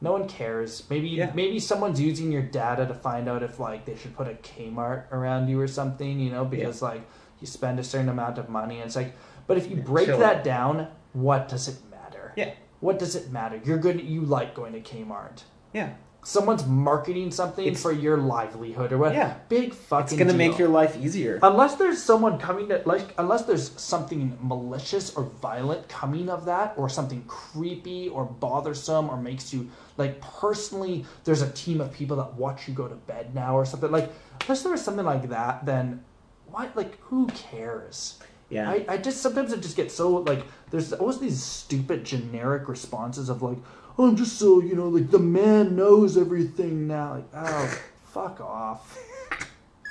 [0.00, 1.30] no one cares maybe Yeah.
[1.34, 5.12] maybe someone's using your data to find out if like they should put a Kmart
[5.12, 7.02] around you or something you know because like
[7.38, 9.12] you spend a certain amount of money and it's like
[9.48, 12.52] but if you break that down what does it matter Yeah.
[12.78, 15.42] what does it matter you're good you like going to Kmart
[15.72, 15.94] Yeah.
[16.22, 19.34] someone's marketing something It's- for your livelihood or what Yeah.
[19.48, 20.50] big fucking It's going to deal.
[20.50, 21.38] make your life easier.
[21.42, 26.74] unless there's someone coming to like unless there's something malicious or violent coming of that
[26.76, 32.16] or something creepy or bothersome or makes you like personally there's a team of people
[32.18, 34.10] that watch you go to bed now or something like
[34.42, 36.04] unless there was something like that then
[36.50, 38.18] why like who cares
[38.50, 38.70] yeah.
[38.70, 43.28] I, I just sometimes it just gets so like there's always these stupid generic responses
[43.28, 43.58] of like
[43.98, 47.14] oh, I'm just so you know like the man knows everything now.
[47.14, 48.98] Like oh fuck off.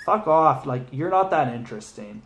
[0.06, 0.66] Fuck off.
[0.66, 2.24] Like you're not that interesting.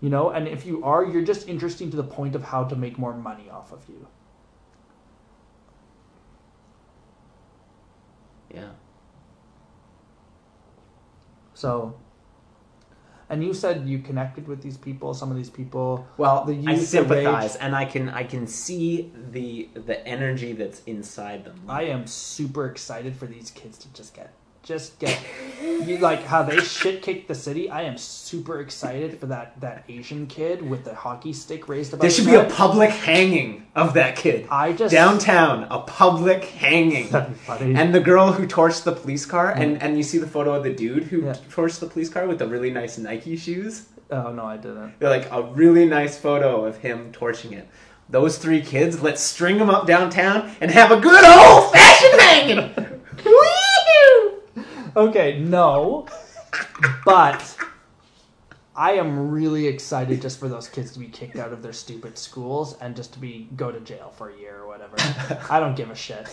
[0.00, 2.74] You know and if you are you're just interesting to the point of how to
[2.74, 4.06] make more money off of you.
[8.52, 8.70] Yeah.
[11.54, 11.94] so
[13.30, 15.14] And you said you connected with these people.
[15.14, 16.06] Some of these people.
[16.18, 20.52] Well, The I youth, the sympathize, and I can I can see the the energy
[20.52, 21.60] that's inside them.
[21.68, 25.18] I am super excited for these kids to just get, just get,
[25.62, 27.70] you like how they shit kicked the city.
[27.70, 32.02] I am super excited for that that Asian kid with the hockey stick raised above.
[32.02, 35.64] there should be a public hanging of that kid I just downtown.
[35.70, 37.08] A public hanging.
[37.58, 40.62] And the girl who torched the police car, and, and you see the photo of
[40.62, 41.34] the dude who Yeah.
[41.50, 43.86] torched the police car with the really nice Nike shoes.
[44.10, 44.98] oh no, I didn't.
[44.98, 47.66] They're like a really nice photo of him torching it.
[48.10, 53.00] Those three kids, let's string them up downtown and have a good old fashioned hanging.
[54.96, 56.06] Okay, no,
[57.04, 57.56] but
[58.76, 62.16] I am really excited just for those kids to be kicked out of their stupid
[62.18, 64.94] schools and just to be go to jail for a year or whatever.
[65.50, 66.26] I don't give a shit.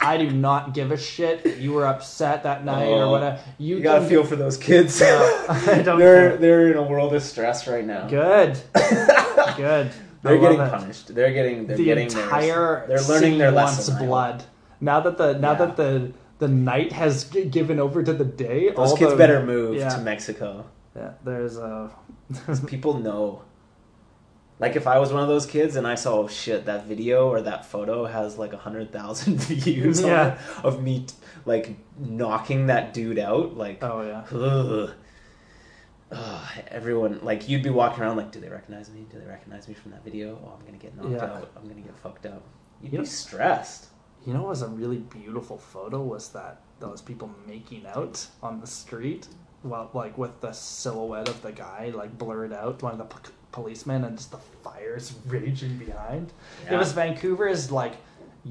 [0.00, 1.42] I do not give a shit.
[1.44, 3.40] that You were upset that night or Oh, whatever.
[3.58, 5.00] You, You gotta can- feel for those kids.
[5.02, 6.36] I don't they're care.
[6.36, 8.06] they're in a world of stress right now.
[8.06, 8.58] Good,
[9.56, 9.90] good.
[10.24, 10.70] I They're love getting it.
[10.70, 11.14] punished.
[11.14, 13.06] They're getting they're the getting entire theirs.
[13.06, 13.94] They're learning city their wants lesson.
[13.94, 14.06] I hope.
[14.08, 14.44] blood.
[14.80, 15.58] Now that the now Yeah.
[15.58, 19.16] that the the night has g- given over to the day, Those all kids the-
[19.16, 19.88] better move yeah.
[19.90, 20.66] to Mexico.
[20.96, 21.90] Yeah, there's uh,
[22.48, 22.56] a.
[22.66, 23.42] People know.
[24.60, 27.28] Like if I was one of those kids and I saw, oh shit, that video
[27.28, 30.34] or that photo has like a hundred thousand views Yeah.
[30.34, 31.06] it of me
[31.44, 34.36] like knocking that dude out, like Oh yeah.
[34.36, 34.90] ugh.
[36.10, 39.06] Ugh, everyone like you'd be walking around like, do they recognize me?
[39.12, 40.38] Do they recognize me from that video?
[40.44, 41.24] Oh, I'm gonna get knocked Yeah.
[41.36, 41.50] out.
[41.56, 42.42] I'm gonna get fucked up.
[42.82, 43.02] You'd Yep.
[43.02, 43.86] be stressed.
[44.28, 48.60] You know, what was a really beautiful photo was that those people making out on
[48.60, 49.26] the street,
[49.64, 53.30] well, like with the silhouette of the guy like blurred out, one of the p-
[53.52, 56.34] policemen, and just the fires raging behind.
[56.66, 56.78] It Yeah.
[56.78, 57.94] was Vancouver's like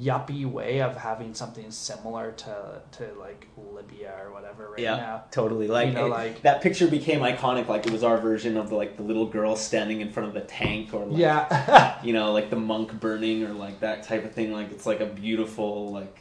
[0.02, 5.24] yuppie way of having something similar to to like Libya or whatever right yeah, now.
[5.32, 5.68] totally.
[5.68, 7.68] Like, You know, it- like- that picture became iconic.
[7.68, 10.34] Like it was our version of the like the little girl standing in front of
[10.36, 12.00] the tank, or like, Yeah.
[12.04, 14.52] you know, like the monk burning, or like that type of thing.
[14.52, 16.20] Like it's like a beautiful like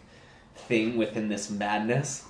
[0.55, 2.24] thing within this madness.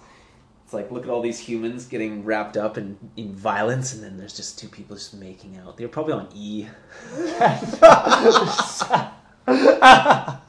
[0.64, 4.16] It's like look at all these humans getting wrapped up in, in violence, and then
[4.16, 5.76] there's just two people just making out.
[5.76, 6.66] They're probably on E.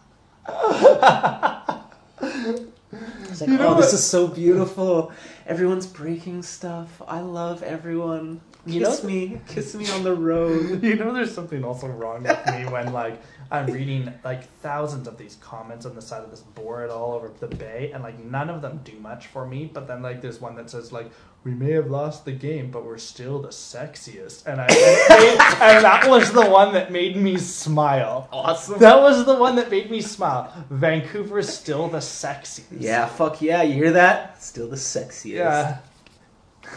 [3.30, 5.12] It's like, You oh, know oh, this what- is so beautiful.
[5.46, 7.02] Everyone's breaking stuff.
[7.08, 8.42] I love everyone.
[8.68, 10.84] Kiss know- me, kiss me on the road.
[10.88, 15.18] You know, there's something also wrong with me when like I'm reading like thousands of
[15.18, 18.50] these comments on the side of this board all over the bay, and like none
[18.50, 19.70] of them do much for me.
[19.72, 21.10] But then like there's one that says like
[21.44, 26.06] we may have lost the game, but we're still the sexiest, and I and that
[26.10, 28.28] was the one that made me smile.
[28.32, 28.80] Awesome.
[28.80, 30.54] That was the one that made me smile.
[30.70, 32.82] Vancouver's still the sexiest.
[32.82, 33.62] Yeah, fuck yeah.
[33.62, 34.44] You hear that?
[34.44, 35.26] Still the sexiest.
[35.26, 35.80] Yeah.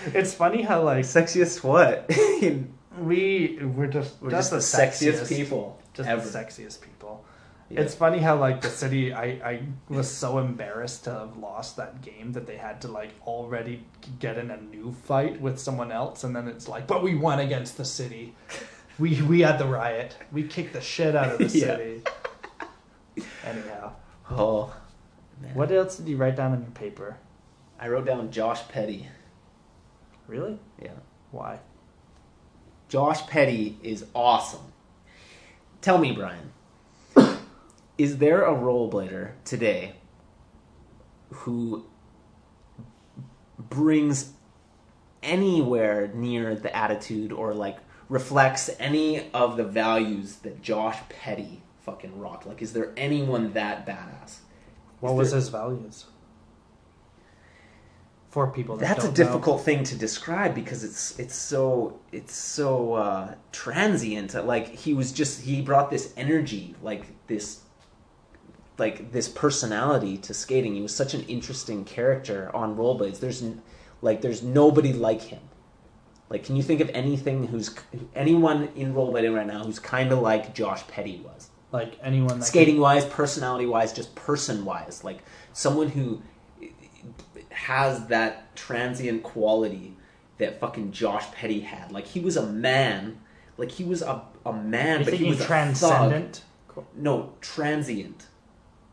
[0.06, 2.08] it's funny how like Sexiest what?
[3.00, 6.20] we we're just We're just just the sexiest people just ever.
[6.22, 7.24] the sexiest people.
[7.70, 7.80] Yeah.
[7.80, 12.02] It's funny how like the city, I I was so embarrassed to have lost that
[12.02, 13.84] game that they had to like already
[14.20, 17.40] get in a new fight with someone else, and then it's like, but we won
[17.40, 18.34] against the city.
[18.96, 20.16] We we had the riot.
[20.30, 21.76] We kicked the shit out of the Yeah.
[21.76, 22.02] city.
[23.44, 23.92] Anyhow,
[24.30, 24.72] Oh,
[25.42, 25.54] man.
[25.54, 27.16] what else did you write down on your paper?
[27.80, 29.08] I wrote down Josh Petty.
[30.26, 30.58] Really?
[30.80, 30.92] Yeah.
[31.30, 31.60] Why?
[32.88, 34.72] Josh Petty is awesome.
[35.80, 36.52] Tell me, Brian,
[37.98, 39.94] is there a rollerblader today
[41.30, 41.84] who
[43.58, 44.30] brings
[45.22, 52.18] anywhere near the attitude or like reflects any of the values that Josh Petty fucking
[52.18, 52.46] rocked?
[52.46, 54.38] Like, is there anyone that badass?
[55.00, 56.06] What was there- his values?
[58.34, 59.24] For people that That's a don't know.
[59.24, 64.34] difficult thing to describe because it's it's so it's so uh, transient.
[64.44, 67.60] Like he was just he brought this energy, like this
[68.76, 70.74] like this personality to skating.
[70.74, 73.20] He was such an interesting character on rollerblades.
[73.20, 73.62] There's n-
[74.02, 75.42] like there's nobody like him.
[76.28, 77.72] Like, can you think of anything who's
[78.16, 81.50] anyone in rollerblading right now who's kind of like Josh Petty was?
[81.70, 85.20] Like anyone that skating wise, personality wise, just person wise, like
[85.52, 86.20] someone who
[87.54, 89.96] has that transient quality
[90.38, 91.92] that fucking Josh Petty had.
[91.92, 93.18] Like he was a man,
[93.56, 96.42] like he was a a man, You're but he was transcendent,
[96.74, 96.84] thug.
[96.94, 98.26] No, transient.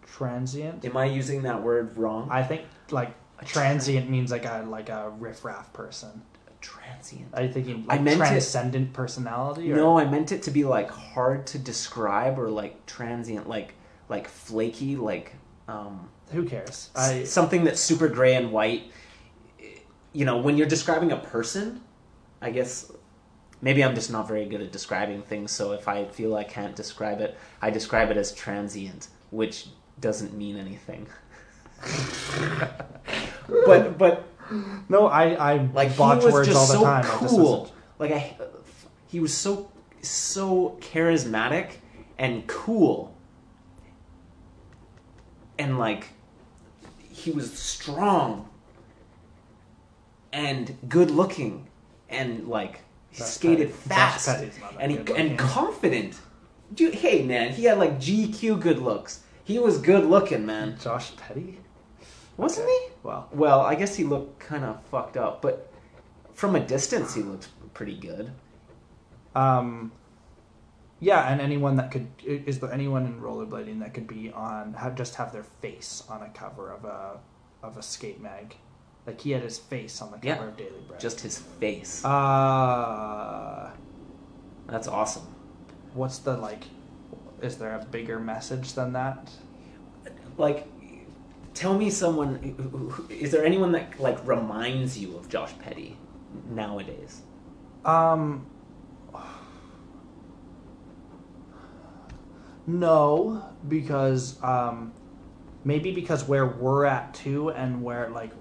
[0.06, 0.86] transient.
[0.86, 2.28] Am I using that word wrong?
[2.32, 3.14] I think like
[3.46, 6.22] transient means like a like a riffraff person.
[6.62, 7.30] transient.
[7.34, 9.72] Are you thinking like I meant it- transcendent personality?
[9.72, 9.76] Or?
[9.76, 13.74] No, I meant it to be like hard to describe or like transient, like
[14.10, 15.34] like flaky, like
[15.68, 16.90] um who cares?
[16.96, 18.92] I something that's super gray and white.
[20.14, 21.82] you know, when you're describing a person,
[22.42, 22.92] I guess
[23.62, 25.52] maybe I'm just not very good at describing things.
[25.52, 29.68] So if I feel I can't describe it, I describe it as transient, which
[30.00, 31.08] doesn't mean anything.
[33.66, 34.24] but but
[34.90, 37.04] No, I I like botch words just all the so time.
[37.06, 37.60] Cool.
[37.64, 38.38] doesn't- Like I,
[39.08, 41.74] he was so so charismatic
[42.18, 43.16] and cool,
[45.62, 46.08] and like
[47.10, 48.50] he was strong
[50.34, 51.68] and good looking,
[52.10, 55.16] and like he Josh skated Petty- fast Petty's not that and he looking.
[55.18, 56.20] and confident.
[56.74, 59.22] Dude, hey man, he had like GQ good looks.
[59.44, 61.60] He was good looking, man, Josh Petty.
[62.38, 62.78] wasn't Okay.
[62.86, 62.92] he?
[63.04, 65.70] Well, Well, I guess he looked kind of fucked up, but
[66.34, 68.32] from a distance, he looked pretty good.
[69.36, 69.92] um,
[71.02, 74.96] yeah, and anyone that could is there anyone in rollerblading that could be on have
[74.96, 77.20] just have their face on a cover of a
[77.64, 78.56] of a skate mag,
[79.06, 80.48] like he had his face on the cover Yeah.
[80.48, 81.00] of Daily Bread.
[81.00, 82.06] Just his face.
[82.06, 83.70] uh,
[84.68, 85.28] That's awesome.
[85.94, 86.64] what's the like?
[87.42, 89.30] Is there a bigger message than that?
[90.38, 90.68] Like,
[91.56, 93.08] tell me someone.
[93.10, 95.98] Is there anyone that like reminds you of Josh Petty
[96.50, 97.22] nowadays?
[97.84, 98.46] Um,
[102.80, 104.94] no, because um,
[105.64, 108.32] maybe because where we're at too, and where like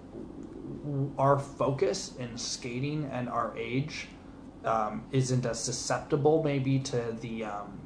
[1.18, 4.08] our focus in skating and our age
[4.64, 7.80] um, isn't as susceptible maybe to the um,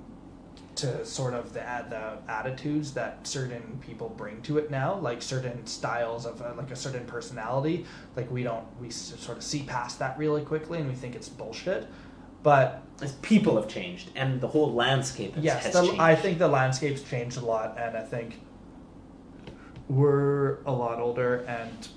[0.77, 5.67] to sort of the the attitudes that certain people bring to it now, like certain
[5.67, 7.87] styles of uh, like a certain personality.
[8.17, 11.29] Like we don't we sort of see past that really quickly, and we think it's
[11.29, 11.87] bullshit.
[12.43, 12.83] But
[13.23, 16.01] people have changed, and the whole landscape has, yes, has the, changed.
[16.01, 18.41] I think the landscape's changed a lot, and I think
[19.89, 21.45] we're a lot older.
[21.49, 21.89] And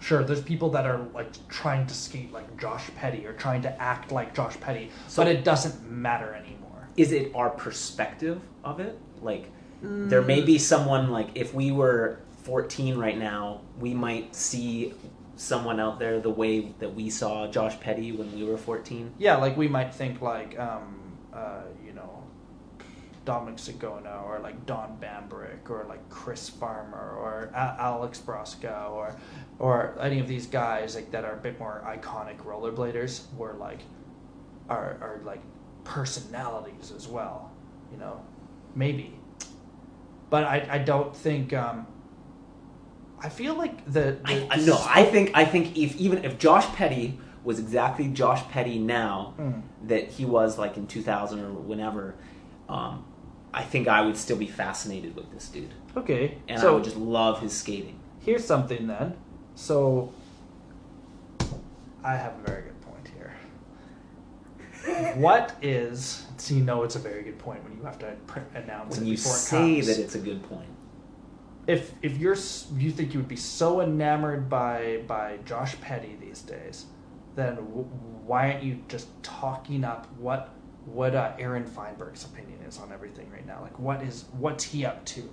[0.00, 3.82] sure, there's people that are like trying to skate like Josh Petty or trying to
[3.82, 6.88] act like Josh Petty, So- but it doesn't matter anymore.
[6.96, 8.98] is it our perspective of it?
[9.20, 9.50] Like,
[9.82, 10.26] there mm.
[10.26, 14.94] may be someone like if we were 14 right now, we might see
[15.36, 19.12] someone out there the way that we saw Josh Petty when we were 14.
[19.18, 20.98] Yeah, like we might think like um,
[21.32, 22.24] uh, you know
[23.26, 29.16] Dominic Sagona or like Don Bambrick or like Chris Farmer or A- Alex Broskow or
[29.58, 33.80] or any of these guys like that are a bit more iconic rollerbladers were like
[34.68, 35.42] are are like
[35.84, 37.52] personalities as well,
[37.92, 38.24] you know,
[38.74, 39.18] maybe.
[40.30, 41.86] But I I don't think um,
[43.22, 46.66] I feel like the, the I, no, I think I think if even if Josh
[46.74, 49.62] Petty was exactly Josh Petty now Mm.
[49.84, 52.14] that he was like in 2000 or whenever,
[52.68, 53.04] um,
[53.54, 56.38] I think I would still be fascinated with this dude, okay.
[56.48, 57.98] and so I would just love his skating.
[58.20, 59.16] here's something then.
[59.54, 60.12] So
[62.04, 63.08] I have a very good point
[64.84, 65.14] here.
[65.16, 66.24] what is?
[66.36, 69.06] So you know it's a very good point when you have to pr- announce When
[69.06, 69.86] it you before it say comes.
[69.86, 70.68] that it's a good point,
[71.66, 72.36] if if you're
[72.76, 76.86] you think you would be so enamored by by Josh Petty these days,
[77.34, 77.88] then w-
[78.24, 80.54] why aren't you just talking up what
[80.84, 83.60] what uh, Aaron Feinberg's opinion is on everything right now?
[83.62, 85.28] Like what is what's he up to?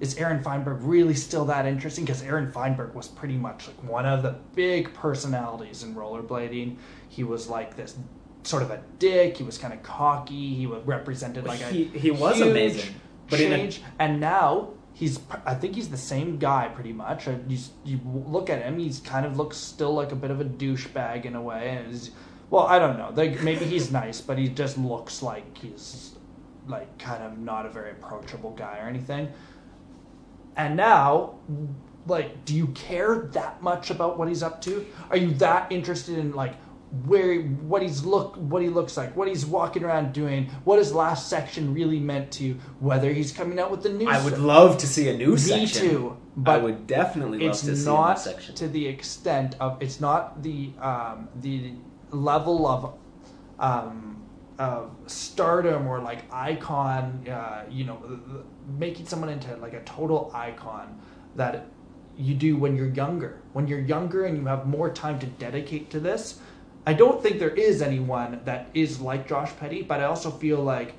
[0.00, 2.04] Is Aaron Feinberg really still that interesting?
[2.04, 6.76] Because Aaron Feinberg was pretty much like one of the big personalities in rollerblading.
[7.08, 7.96] He was like this
[8.42, 9.36] sort of a dick.
[9.36, 10.54] He was kind of cocky.
[10.54, 12.94] He represented like a he he was huge amazing,
[13.28, 17.28] but in a, and now he's I think he's the same guy pretty much.
[17.28, 20.40] Uh, You, you look at him, he's kind of looks still like a bit of
[20.40, 21.68] a douchebag in a way.
[21.68, 22.10] And
[22.48, 23.12] well, I don't know.
[23.14, 26.16] Like maybe he's nice, but he just looks like he's
[26.66, 29.30] like kind of not a very approachable guy or anything.
[30.56, 31.34] And now,
[32.06, 34.86] like, do you care that much about what he's up to?
[35.10, 36.54] Are you that interested in like
[37.04, 40.92] where what he's look what he looks like, what he's walking around doing, what his
[40.92, 44.38] last section really meant to you, whether he's coming out with the new I would
[44.38, 45.60] love to see a new section.
[45.60, 45.90] Me section.
[45.90, 48.54] too, but I would definitely love to see a new section.
[48.54, 51.72] to the extent of it's not the um, the
[52.10, 52.94] level of
[53.58, 54.22] um,
[54.58, 57.98] of stardom or like icon uh, you know
[58.78, 60.98] making someone into like a total icon
[61.34, 61.66] that
[62.16, 65.90] you do when you're younger when you're younger and you have more time to dedicate
[65.90, 66.40] to this
[66.86, 70.62] i don't think there is anyone that is like josh petty but i also feel
[70.62, 70.94] like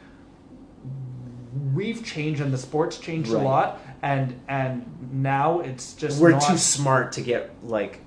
[1.74, 3.42] we've changed and the sport's changed Right.
[3.42, 8.02] a lot and and now it's just We're not too smart to get like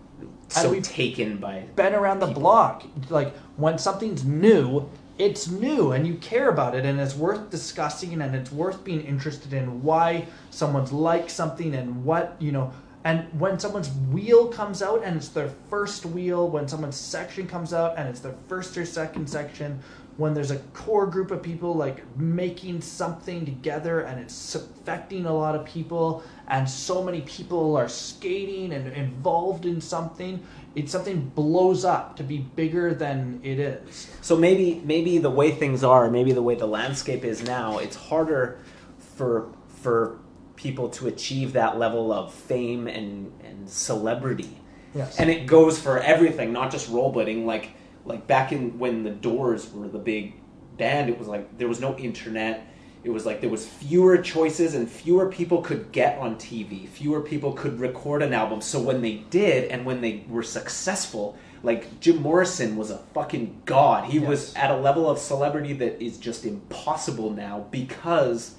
[0.48, 1.64] so taken by.
[1.76, 2.42] been around the people.
[2.42, 7.50] block like when something's new it's new and you care about it and it's worth
[7.50, 12.72] discussing and it's worth being interested in why someone's like something and what you know
[13.04, 17.72] and when someone's wheel comes out and it's their first wheel, when someone's section comes
[17.72, 19.80] out and it's their first or second section,
[20.18, 25.32] when there's a core group of people like making something together and it's affecting a
[25.32, 30.44] lot of people and so many people are skating and involved in something,
[30.74, 34.10] it's something blows up to be bigger than it is.
[34.20, 37.96] So maybe maybe the way things are, maybe the way the landscape is now, it's
[37.96, 38.60] harder
[38.98, 40.18] for for
[40.60, 44.58] people to achieve that level of fame and, and celebrity.
[44.94, 45.18] Yes.
[45.18, 47.44] And it goes for everything, not just rollerblading.
[47.44, 47.70] Like
[48.04, 50.34] like back in when the Doors were the big
[50.76, 52.66] band, it was like there was no internet.
[53.02, 56.86] It was like there was fewer choices and fewer people could get on TV.
[56.86, 58.60] Fewer people could record an album.
[58.60, 63.62] So when they did and when they were successful, like Jim Morrison was a fucking
[63.64, 64.10] god.
[64.10, 68.56] He was at a level of celebrity that is just impossible now because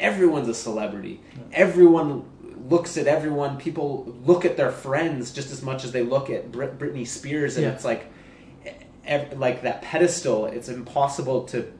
[0.00, 1.20] everyone's a celebrity.
[1.52, 2.24] Everyone
[2.68, 3.56] looks at everyone.
[3.58, 7.56] People look at their friends just as much as they look at Brit- Britney Spears,
[7.56, 7.72] and Yeah.
[7.72, 8.06] it's like,
[9.06, 10.46] ev- like that pedestal.
[10.46, 11.72] It's impossible to.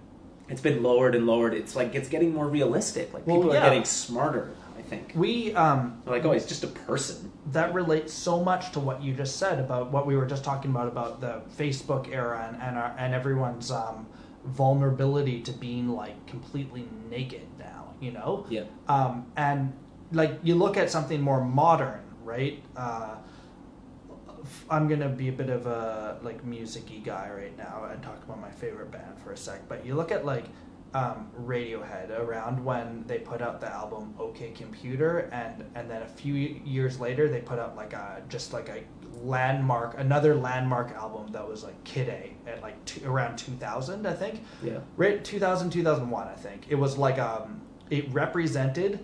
[0.49, 1.55] It's been lowered and lowered.
[1.55, 3.15] It's like it's getting more realistic.
[3.15, 3.61] Like Well, people yeah.
[3.61, 4.51] are getting smarter.
[4.79, 5.13] I think.
[5.15, 7.33] We um, like, oh, he's just a person.
[7.53, 10.71] that relates so much to what you just said about what we were just talking
[10.71, 14.07] about about the Facebook era and and, our, and everyone's um,
[14.45, 17.41] vulnerability to being like completely naked.
[18.05, 18.47] You know.
[18.51, 18.65] Yeah.
[18.89, 19.73] Um, and
[20.13, 22.63] like you look at something more modern, right?
[22.77, 23.17] Uh,
[24.69, 28.41] I'm gonna be a bit of a like musicy guy right now and talk about
[28.41, 29.67] my favorite band for a sec.
[29.69, 30.45] But you look at like
[30.93, 36.07] um, Radiohead around when they put out the album OK Computer, and and then a
[36.07, 38.83] few years later they put out like a just like a
[39.23, 44.13] landmark, another landmark album that was like Kid A at like two, around 2000, I
[44.13, 44.79] think Yeah.
[44.97, 47.63] right 2000 2001 i think it was like um
[47.95, 48.99] it represented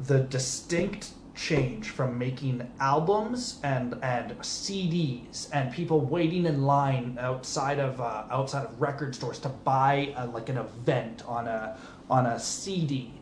[0.00, 7.80] the distinct change from making albums and and cds and people waiting in line outside
[7.80, 11.76] of uh, outside of record stores to buy a, like an event on a
[12.08, 13.12] on a cd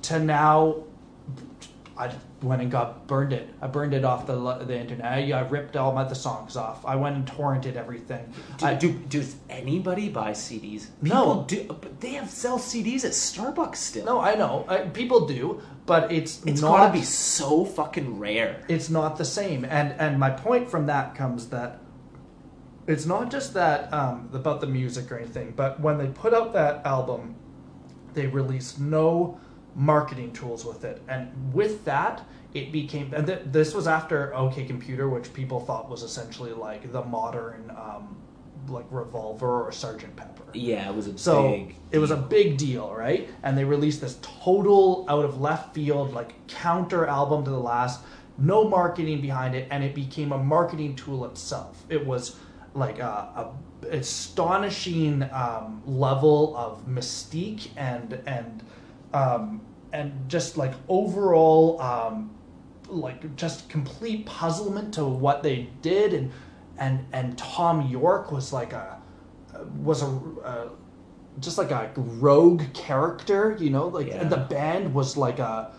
[0.00, 0.76] to now
[2.02, 3.48] I went and got burned it.
[3.60, 5.06] I burned it off the the internet.
[5.06, 6.84] I, I ripped all my the songs off.
[6.84, 8.32] I went and torrented everything.
[8.58, 10.88] Do, I, do, does anybody buy CDs?
[11.00, 11.44] No.
[11.46, 14.04] Do, but they have sell CDs at Starbucks still.
[14.04, 14.64] No, I know.
[14.68, 16.78] I, people do, but it's it's not.
[16.78, 18.64] gotta be so fucking rare.
[18.68, 19.64] It's not the same.
[19.64, 21.78] And and my point from that comes that
[22.88, 26.52] it's not just that um, about the music or anything, but when they put out
[26.54, 27.36] that album,
[28.14, 29.38] they released no
[29.74, 32.22] marketing tools with it, and with that,
[32.54, 33.12] it became.
[33.14, 37.70] And th- this was after OK Computer, which people thought was essentially like the modern.
[37.70, 38.16] Um,
[38.68, 40.44] like Revolver or Sergeant Pepper.
[40.52, 41.74] Yeah, it was a So big.
[41.90, 43.28] it was a big deal, right?
[43.42, 48.02] And they released this total out of left field, like counter album to the last,
[48.38, 51.84] no marketing behind it, and it became a marketing tool itself.
[51.88, 52.36] It was
[52.72, 53.52] like a,
[53.84, 58.62] a astonishing um, level of mystique and and
[59.12, 59.60] um,
[59.92, 62.30] and just like overall um,
[62.88, 66.14] like just complete puzzlement to what they did.
[66.14, 66.30] And
[66.78, 69.00] and and Thom Yorke was like a
[69.76, 70.70] was a, a
[71.40, 74.24] just like a rogue character, you know, like Yeah.
[74.24, 75.72] the band was like a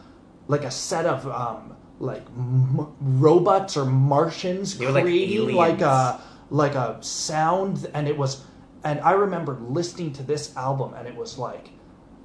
[0.47, 5.81] like a set of um like m- robots or Martians They were like creating like
[5.81, 6.19] a
[6.49, 7.89] like a sound.
[7.93, 8.43] And it was
[8.83, 11.69] and I remember listening to this album and it was like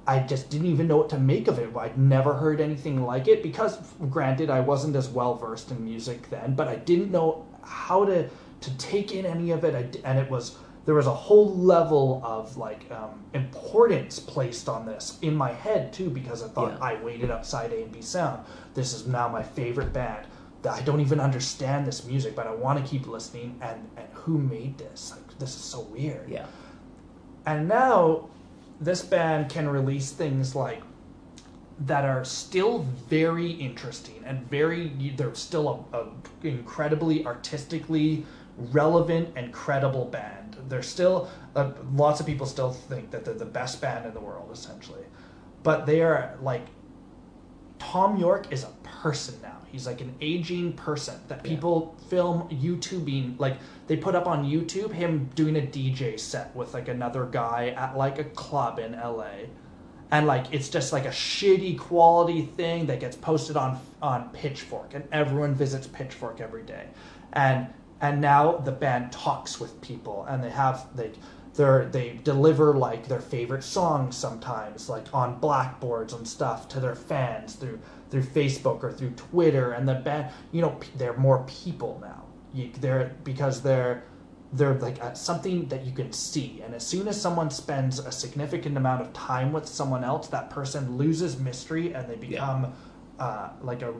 [0.09, 1.69] I just didn't even know what to make of it.
[1.77, 3.77] I'd never heard anything like it because,
[4.09, 8.27] granted, I wasn't as well versed in music then, but I didn't know how to
[8.61, 9.75] to take in any of it.
[9.75, 14.87] I and it was there was a whole level of like um, importance placed on
[14.87, 16.89] this in my head too because I thought Yeah.
[16.89, 18.43] I waited upside A and B sound.
[18.73, 20.25] This is now my favorite band.
[20.67, 23.59] I don't even understand this music, but I want to keep listening.
[23.61, 25.11] And and who made this?
[25.11, 26.27] Like this is so weird.
[26.27, 26.47] Yeah.
[27.45, 28.29] And now
[28.79, 30.81] this band can release things like
[31.79, 36.07] that are still very interesting and very they're still a, a
[36.43, 38.25] incredibly artistically
[38.57, 40.57] relevant and credible band.
[40.67, 44.19] They're still uh, lots of people still think that they're the best band in the
[44.19, 45.03] world essentially.
[45.63, 46.65] But they are like
[47.79, 48.71] Thom Yorke is a
[49.01, 49.55] person now.
[49.71, 51.51] He's like an aging person that Yeah.
[51.51, 53.39] people film YouTubing.
[53.39, 57.69] Like they put up on YouTube him doing a DJ set with like another guy
[57.77, 59.47] at like a club in LA.
[60.11, 64.93] And like it's just like a shitty quality thing that gets posted on on Pitchfork
[64.93, 66.87] and everyone visits Pitchfork every day.
[67.33, 67.67] And
[68.01, 71.11] and now the band talks with people and they have they
[71.55, 76.95] they're they deliver like their favorite songs sometimes like on blackboards and stuff to their
[76.95, 77.79] fans through
[78.09, 82.23] through Facebook or through Twitter and the band you know p- they're more people now.
[82.53, 84.03] You, they're because they're
[84.53, 86.61] they're like uh, something that you can see.
[86.63, 90.49] And as soon as someone spends a significant amount of time with someone else that
[90.49, 92.73] person loses mystery and they become
[93.19, 93.93] uh, like a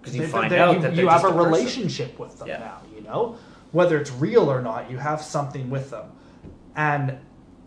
[0.00, 1.36] because you they- find they- out you, that you have a person.
[1.38, 2.58] relationship with them Yeah.
[2.58, 3.36] now you know?
[3.70, 6.10] Whether it's real or not you have something with them.
[6.74, 7.18] And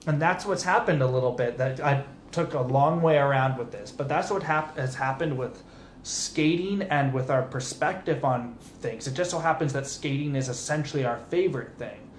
[0.08, 3.72] and that's what's happened a little bit that i took a long way around with
[3.72, 5.64] this but that's what hap- has happened with
[6.04, 11.04] skating and with our perspective on things it just so happens that skating is essentially
[11.06, 12.10] our favorite thing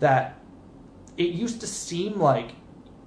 [0.00, 0.38] that
[1.16, 2.50] it used to seem like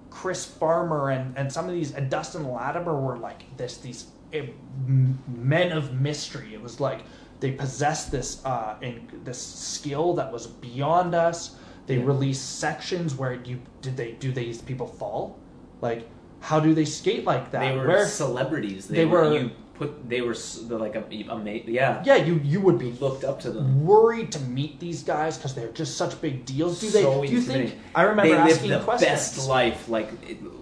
[0.10, 4.47] Chris Farmer and, and some of these and Dustin Latimer were like this these eh,
[4.88, 6.53] men of mystery.
[6.53, 7.01] It was like
[7.39, 11.55] they possessed this uh, in this skill that was beyond us.
[11.86, 12.05] They Yeah.
[12.05, 15.38] released sections where you did they do these people fall?
[15.82, 16.08] Like
[16.40, 17.60] how do they skate like that?
[17.62, 18.88] They were Where celebrities.
[18.88, 20.36] They, They were, were- you put they were
[20.70, 21.68] like a, a mate.
[21.68, 23.86] Yeah, yeah, you you would be looked up to them.
[23.86, 26.82] worried to meet these guys because they're just such big deals.
[26.82, 27.04] Do they?
[27.04, 27.76] So do you think?
[27.94, 29.12] I remember they live asking the questions.
[29.12, 30.10] best life, like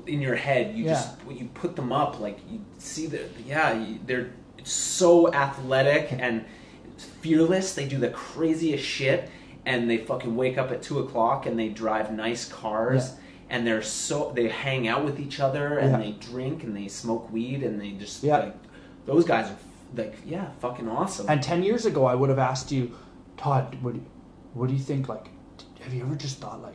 [0.08, 0.76] in your head.
[0.76, 0.94] You Yeah.
[0.94, 3.30] just you put them up, like you see that.
[3.46, 4.32] Yeah, they're
[4.64, 6.44] so athletic and
[7.22, 7.74] fearless.
[7.74, 9.30] They do the craziest shit,
[9.66, 13.12] and they fucking wake up at two o'clock and they drive nice cars.
[13.14, 13.20] Yeah.
[13.50, 15.98] And they're so they hang out with each other and Yeah.
[15.98, 18.38] they drink and they smoke weed and they just Yeah.
[18.38, 18.56] like
[19.06, 19.58] those guys are
[19.96, 21.28] like yeah fucking awesome.
[21.30, 22.92] And ten years ago, I would have asked you,
[23.38, 24.06] Todd, what do you,
[24.54, 25.08] what do you think?
[25.08, 25.28] Like,
[25.82, 26.74] have you ever just thought like,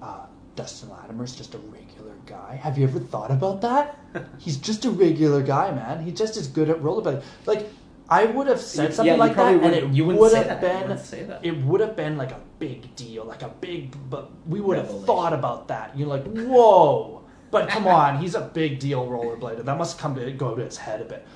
[0.00, 2.54] uh, Dustin Latimer's just a regular guy?
[2.62, 3.98] Have you ever thought about that?
[4.38, 6.04] He's just a regular guy, man.
[6.04, 7.22] He's just as good at rollerblading.
[7.46, 7.68] Like,
[8.12, 10.60] I would have said Yeah, something you like that, and it you wouldn't say have.
[10.60, 11.44] Been wouldn't say that.
[11.44, 13.96] it would have been like a big deal, like a big.
[14.10, 15.96] But we would have thought about that.
[15.96, 17.22] You're like, whoa.
[17.50, 19.64] But come on, he's a big deal rollerblader.
[19.64, 21.26] That must come to go to his head a bit.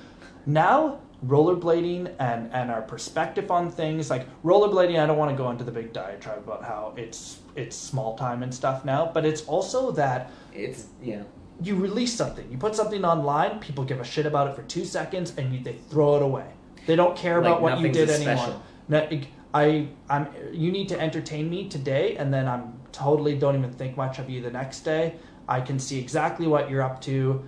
[0.45, 4.99] Now, rollerblading and and our perspective on things like rollerblading.
[4.99, 8.43] I don't want to go into the big diatribe about how it's it's small time
[8.43, 11.23] and stuff now, but it's also that it's yeah.
[11.59, 14.85] you release something, you put something online, people give a shit about it for two
[14.85, 16.49] seconds, and you, they throw it away.
[16.87, 18.59] They don't care Like about what you did anymore.
[18.87, 19.07] No,
[19.53, 20.27] I, I'm.
[20.51, 24.29] You need to entertain me today, and then I'm totally don't even think much of
[24.29, 25.15] you the next day.
[25.47, 27.43] I can see exactly what you're up to.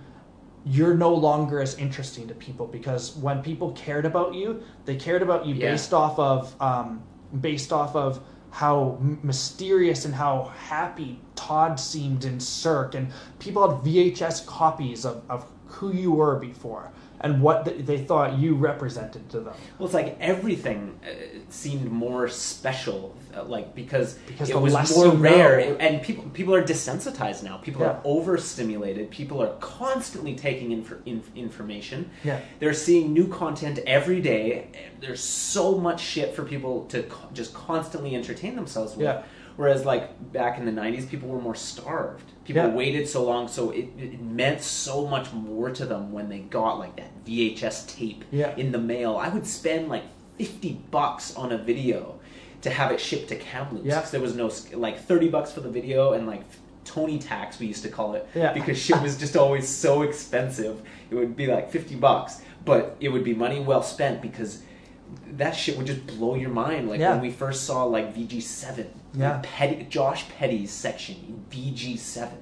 [0.66, 5.22] You're no longer as interesting to people because when people cared about you, they cared
[5.22, 5.70] about you Yeah.
[5.70, 7.02] based off of um,
[7.40, 8.20] based off of
[8.50, 15.22] how mysterious and how happy Todd seemed in Cirque, and people had VHS copies of,
[15.30, 16.90] of who you were before
[17.22, 19.54] and what th- they thought you represented to them.
[19.78, 21.10] Well, it's like everything uh,
[21.50, 26.62] seemed more special, uh, like because, Because it was more rare, and people people are
[26.62, 27.58] desensitized now.
[27.58, 27.88] People Yeah.
[27.88, 29.10] are overstimulated.
[29.10, 32.10] People are constantly taking inf- inf- information.
[32.24, 32.40] Yeah.
[32.58, 34.68] they're seeing new content every day.
[35.00, 39.04] There's so much shit for people to co- just constantly entertain themselves with.
[39.04, 39.22] Yeah.
[39.60, 42.24] Whereas, like back in the '90s, people were more starved.
[42.46, 42.74] People Yeah.
[42.74, 46.78] waited so long, so it, it meant so much more to them when they got
[46.78, 48.56] like that VHS tape Yeah.
[48.56, 49.18] in the mail.
[49.18, 50.04] I would spend like
[50.38, 52.14] fifty bucks on a video
[52.62, 53.84] to have it shipped to Kamloops.
[53.86, 54.00] Yeah.
[54.10, 56.40] there was no like thirty bucks for the video and like
[56.86, 58.54] Tony tax we used to call it Yeah.
[58.54, 60.80] because shit was just always so expensive.
[61.10, 64.62] It would be like fifty bucks, but it would be money well spent because
[65.36, 66.88] that shit would just blow your mind.
[66.88, 67.10] Like Yeah.
[67.12, 69.40] when we first saw like VG seven, Yeah.
[69.42, 72.38] Petty, Josh Petty's section in VG seven.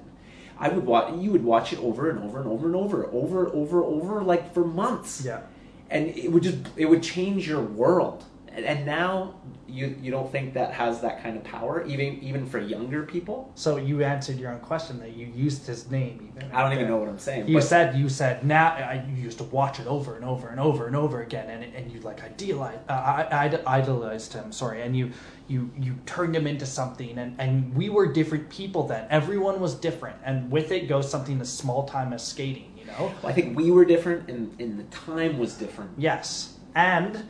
[0.59, 1.13] I would watch.
[1.17, 4.53] You would watch it over and over and over and over, over, over, over, like
[4.53, 5.41] for months Yeah.
[5.89, 9.35] and it would just it would change your world and, and now
[9.67, 13.51] you you don't think that has that kind of power even even for younger people
[13.55, 16.51] So you answered your own question that you used his name even.
[16.51, 19.15] i don't even know what i'm saying You but said you said now I, you
[19.23, 21.99] used to watch it over and over and over and over again, and and you
[22.01, 24.51] like idealize uh, I, I, idolized him.
[24.51, 25.11] Sorry, and you
[25.49, 29.07] you you turned him into something, and and we were different people then.
[29.09, 32.73] Everyone was different, and with it goes something as small time as skating.
[32.77, 33.13] You know.
[33.23, 37.29] i think we were different and, and the time was different Yes, and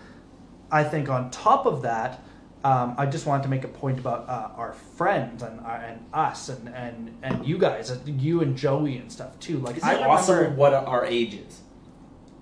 [0.72, 2.24] I think on top of that,
[2.64, 6.06] um, I just wanted to make a point about uh, our friends and uh, and
[6.14, 9.58] us and, and and you guys, uh, you and Joey and stuff too.
[9.60, 11.62] Like Isn't I it remember, awesome what our age is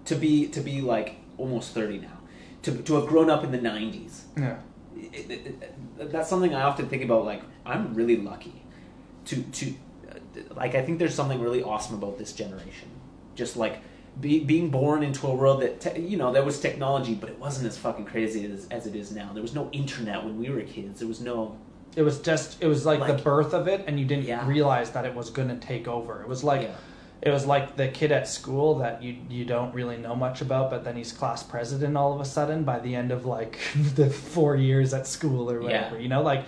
[0.06, 2.20] to be to be like almost 30 now
[2.64, 4.58] to, to have grown up in the 90s yeah,
[5.14, 5.46] it, it,
[6.00, 7.26] it- that's something I often think about.
[7.26, 8.64] Like, I'm really lucky
[9.26, 9.74] to to
[10.12, 10.76] uh, like.
[10.76, 12.90] I think there's something really awesome about this generation.
[13.36, 13.80] Just like
[14.20, 17.40] be, being born into a world that te- you know there was technology, but it
[17.40, 19.32] wasn't as fucking crazy as, as it is now.
[19.34, 21.00] There was no internet when we were kids.
[21.00, 21.58] There was no
[21.96, 24.48] It was just it was like, Like- the birth of it, and you didn't Yeah.
[24.48, 26.22] realize that it was going to take over.
[26.22, 26.76] It was like Yeah.
[27.22, 30.70] It was like the kid at school that you you don't really know much about,
[30.70, 33.60] but then he's class president all of a sudden by the end of like
[33.96, 35.96] the four years at school or whatever.
[35.96, 36.02] Yeah.
[36.02, 36.46] You know, like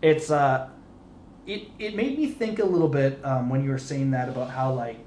[0.00, 0.68] it's uh,
[1.46, 4.50] it it made me think a little bit um, when you were saying that about
[4.50, 4.98] how like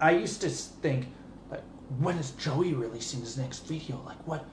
[0.00, 1.06] I used to think
[1.50, 1.62] like
[1.98, 4.02] when is Joey releasing his next video?
[4.04, 4.44] Like what?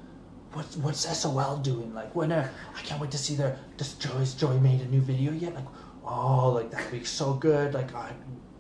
[0.54, 1.94] What's what's SOL doing?
[1.94, 5.02] Like when are, I can't wait to see their does Joey's Joey made a new
[5.02, 5.54] video yet?
[5.54, 5.68] Like
[6.06, 7.74] oh like that would be so good.
[7.74, 8.14] Like I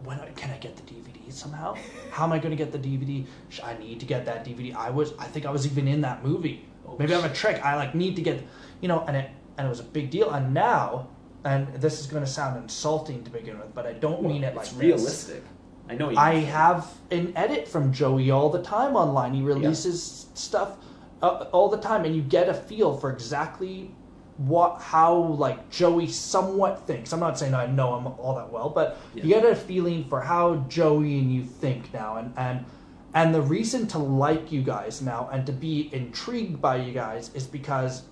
[0.08, 1.76] when can I get the DVD somehow?
[2.12, 3.26] How am I going to get the DVD?
[3.62, 4.74] I need to get that DVD.
[4.74, 6.66] I was I think I was even in that movie.
[6.98, 7.64] Maybe I'm a trick.
[7.64, 8.42] I like need to get
[8.80, 10.32] you know and it and it was a big deal.
[10.32, 11.10] And now
[11.44, 14.56] and this is going to sound insulting to begin with, but I don't mean it
[14.56, 14.82] like it's this.
[14.82, 15.44] realistic.
[15.90, 16.10] I know.
[16.10, 19.34] You I have an edit from Joey all the time online.
[19.34, 20.78] He releases stuff
[21.22, 23.92] uh, all the time, and you get a feel for exactly
[24.38, 27.12] what how like Joey somewhat thinks.
[27.12, 29.42] I'm not saying I know him all that well, but you Yeah.
[29.42, 32.66] get a feeling for how Joey and you think now, and and
[33.14, 37.32] and the reason to like you guys now and to be intrigued by you guys
[37.34, 38.04] is because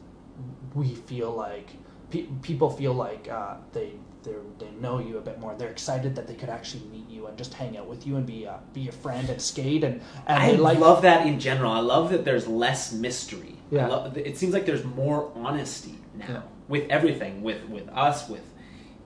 [0.73, 1.69] we feel like
[2.10, 3.91] pe- people feel like uh, they
[4.57, 5.53] they know you a bit more.
[5.56, 8.26] They're excited that they could actually meet you and just hang out with you and
[8.26, 11.72] be uh, be a friend and skate and and I like love that in general.
[11.72, 13.57] I love that there's less mystery.
[13.72, 13.88] I Yeah.
[13.88, 16.42] love, it seems like there's more honesty now Yeah.
[16.68, 18.42] with everything, with with us, with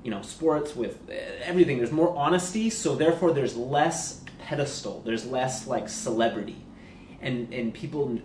[0.04, 1.14] you know sports, with uh,
[1.44, 1.78] everything.
[1.78, 5.02] There's more honesty, so therefore there's less pedestal.
[5.06, 6.58] There's less like celebrity,
[7.22, 8.20] and and people.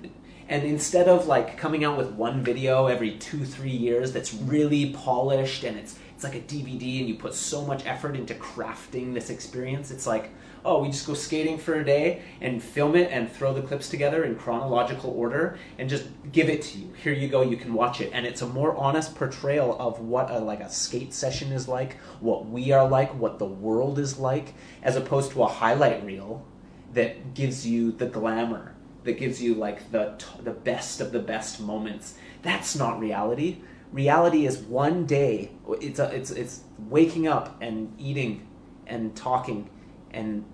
[0.46, 4.90] And instead of like coming out with one video every two, three years that's really
[4.90, 9.14] polished and it's it's like a DVD and you put so much effort into crafting
[9.14, 10.30] this experience, it's like,
[10.64, 13.88] oh, we just go skating for a day and film it and throw the clips
[13.88, 16.92] together in chronological order and just give it to you.
[16.94, 18.10] Here you go, you can watch it.
[18.14, 21.98] And it's a more honest portrayal of what a like a skate session is like,
[22.20, 26.46] what we are like, what the world is like, as opposed to a highlight reel
[26.94, 31.60] that gives you the glamour, that gives you like the the best of the best
[31.60, 32.14] moments.
[32.42, 33.58] That's not reality.
[33.92, 35.52] Reality is one day.
[35.80, 38.46] It's a, it's it's waking up and eating
[38.86, 39.68] and talking
[40.14, 40.44] and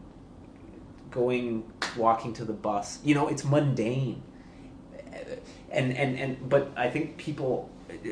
[1.11, 3.01] going walking to the bus.
[3.05, 4.23] You know, it's mundane.
[5.71, 7.71] And and and but I think people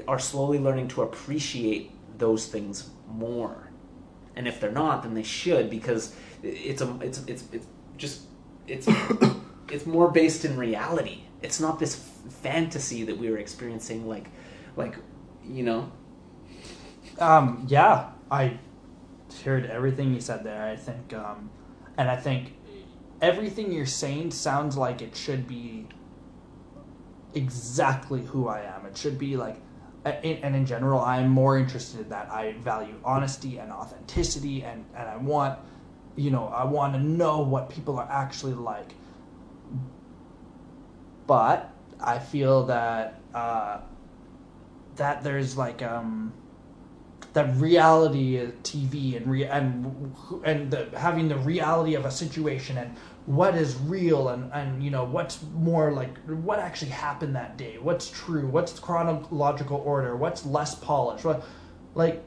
[0.09, 3.71] are slowly learning to appreciate those things more.
[4.37, 7.67] And if they're not, then they should because it's a it's it's it's
[7.97, 8.23] just
[8.69, 8.89] it's
[9.71, 11.23] it's more based in reality.
[11.43, 14.31] It's not this f- fantasy that we were experiencing like
[14.77, 14.97] like
[15.47, 15.93] you know
[17.19, 18.59] Um, yeah, I
[19.43, 20.65] heard everything you said there.
[20.65, 21.51] I think, um,
[21.97, 22.55] and I think
[23.21, 25.87] everything you're saying sounds like it should be
[27.35, 28.87] exactly who I am.
[28.87, 29.57] It should be like,
[30.05, 32.31] and in general, I'm more interested in that.
[32.31, 35.59] I value honesty and authenticity, and and I want,
[36.17, 38.95] you know, I want to know what people are actually like.
[41.27, 43.81] But I feel that uh,
[44.97, 46.33] that there's like um
[47.35, 50.15] that reality TV and re- and
[50.45, 52.97] and the, having the reality of a situation and
[53.27, 57.77] what is real and and you know what's more like what actually happened that day
[57.79, 61.45] what's true what's chronological order what's less polished what
[61.95, 62.25] like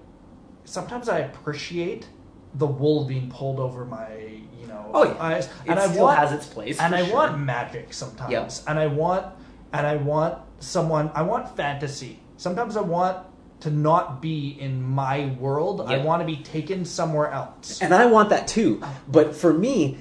[0.66, 2.08] sometimes I appreciate
[2.56, 4.14] the wool being pulled over my
[4.60, 5.16] you know Oh, yeah.
[5.20, 7.16] eyes it and I still want has its place and I sure.
[7.16, 8.32] want magic sometimes.
[8.32, 8.52] Yep.
[8.68, 9.26] And I want
[9.74, 12.20] and I want someone I want fantasy.
[12.38, 13.26] Sometimes I want
[13.62, 15.82] to not be in my world.
[15.82, 17.82] I want to be taken somewhere else.
[17.82, 18.82] and I want that too.
[19.08, 19.98] But for me,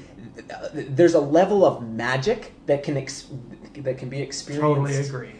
[0.73, 3.27] there's a level of magic that can ex-
[3.77, 5.33] that can be experienced Totally agree.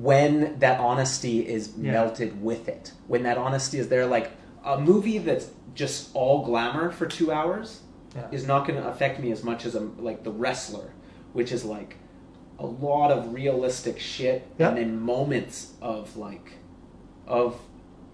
[0.00, 1.92] when that honesty is Yeah.
[1.92, 2.92] melted with it.
[3.06, 4.30] When that honesty is there, like
[4.64, 7.80] a movie that's just all glamour for two hours
[8.14, 8.22] Yeah.
[8.32, 10.92] is not going to affect me as much as a, like the wrestler,
[11.32, 11.96] which is like
[12.58, 14.68] a lot of realistic shit Yeah.
[14.68, 16.52] and then moments of like
[17.26, 17.58] of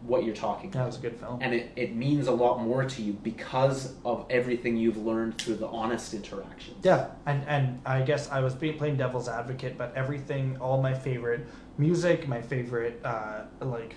[0.02, 0.80] what you're talking about.
[0.80, 1.38] That was a good film.
[1.40, 5.56] and it, it means a lot more to you because of everything you've learned through
[5.56, 6.84] the honest interactions.
[6.84, 10.94] Yeah, and and I guess I was being playing devil's advocate, but everything, all my
[10.94, 11.46] favorite
[11.78, 13.94] music, my favorite uh, like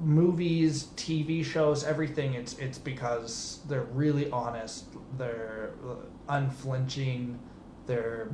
[0.00, 2.34] movies, TV shows, everything.
[2.34, 4.84] It's it's because they're really honest,
[5.16, 5.94] they're uh,
[6.28, 7.38] unflinching,
[7.86, 8.30] they're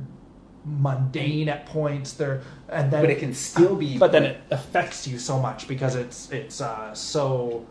[0.65, 2.13] mundane at points.
[2.13, 3.97] They're and then But it can still be.
[3.97, 7.65] but then it affects you so much because it's it's uh, so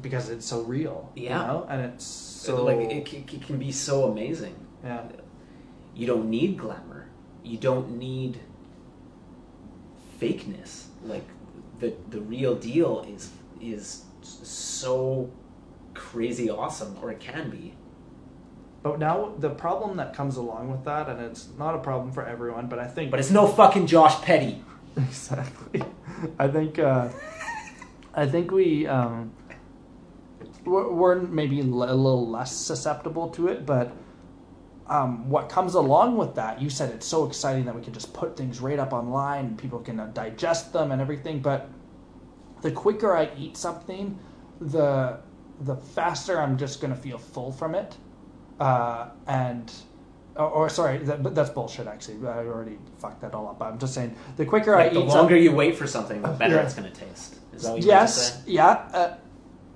[0.00, 1.10] because it's so real.
[1.14, 1.22] Yeah.
[1.22, 1.66] you know?
[1.68, 4.54] and it's so like it, it can be so amazing.
[4.84, 5.04] yeah.
[5.94, 7.06] You don't need glamour.
[7.44, 8.40] You don't need
[10.20, 10.84] fakeness.
[11.04, 11.26] Like
[11.80, 13.30] the the real deal is
[13.60, 15.30] is so
[15.94, 17.74] crazy awesome, or it can be.
[18.82, 22.26] But now the problem that comes along with that, and it's not a problem for
[22.26, 24.62] everyone, but I think But it's no fucking Josh Petty.
[24.96, 25.82] exactly.
[26.38, 27.08] I think uh,
[28.14, 29.32] I think we um,
[30.64, 33.92] we're, maybe a little less susceptible to it, but
[34.88, 38.12] um, what comes along with that, you said it's so exciting that we can just
[38.12, 41.40] put things right up online and people can uh, digest them and everything.
[41.40, 41.68] But
[42.62, 44.18] the quicker I eat something,
[44.60, 45.18] the
[45.60, 47.96] the faster I'm just gonna feel full from it,
[48.62, 49.72] uh, and
[50.36, 51.86] or, or sorry, that, but that's bullshit.
[51.86, 53.60] Actually, I already fucked that all up.
[53.62, 56.22] I'm just saying the quicker Like, I the eat, the longer you wait for something,
[56.22, 56.62] the better Yeah.
[56.62, 57.36] it's going to taste.
[57.54, 58.68] Is that what you yes, yeah.
[59.00, 59.16] Uh,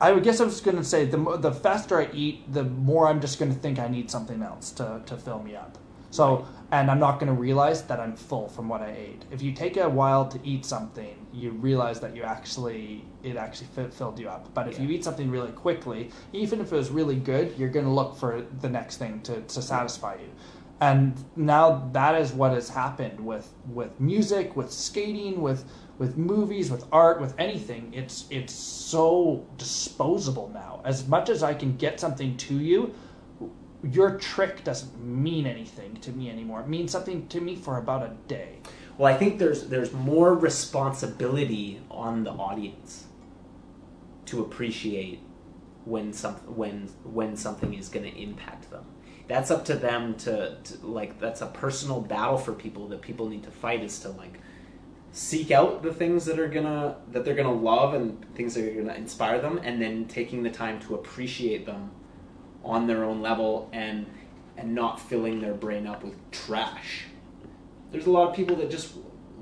[0.00, 3.08] I would guess I was going to say the the faster I eat, the more
[3.08, 5.78] I'm just going to think I need something else to to fill me up.
[6.10, 6.44] So, Right.
[6.72, 9.24] and I'm not going to realize that I'm full from what I ate.
[9.30, 13.68] If you take a while to eat something, you realize that you actually it actually
[13.68, 14.52] fi- filled you up.
[14.54, 14.84] But if Yeah.
[14.86, 18.16] you eat something really quickly, even if it was really good, you're going to look
[18.16, 20.30] for the next thing to, to satisfy you.
[20.80, 25.64] And now that is what has happened with with music, with skating, with
[25.98, 27.92] with movies, with art, with anything.
[27.94, 30.82] It's it's so disposable now.
[30.84, 32.92] As much as I can get something to you,
[33.82, 36.60] your trick doesn't mean anything to me anymore.
[36.60, 38.58] It means something to me for about a day.
[38.98, 43.06] Well, I think there's there's more responsibility on the audience
[44.27, 45.20] to appreciate
[45.85, 48.85] when some when when something is going to impact them.
[49.28, 53.28] That's up to them to, to like that's a personal battle for people that people
[53.28, 54.40] need to fight is to like
[55.12, 58.82] seek out the things that are gonna that they're gonna love and things that are
[58.82, 61.90] gonna inspire them and then taking the time to appreciate them
[62.64, 64.06] on their own level and
[64.56, 67.05] and not filling their brain up with trash
[67.90, 68.92] there's a lot of people that just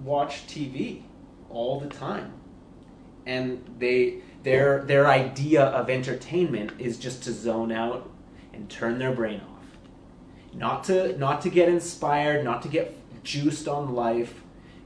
[0.02, 1.02] watch TV
[1.50, 2.32] all the time,
[3.26, 8.10] and they their their idea of entertainment is just to zone out
[8.52, 9.64] and turn their brain off,
[10.52, 14.42] not to not to get inspired, not to get juiced on life,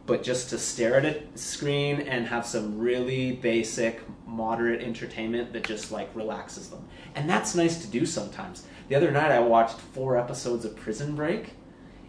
[0.06, 5.64] but just to stare at a screen and have some really basic, moderate entertainment that
[5.64, 8.66] just like relaxes them, and that's nice to do sometimes.
[8.88, 11.54] The other night I watched four episodes of Prison Break.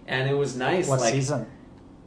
[0.10, 0.88] And it was nice.
[0.88, 1.46] What like, season?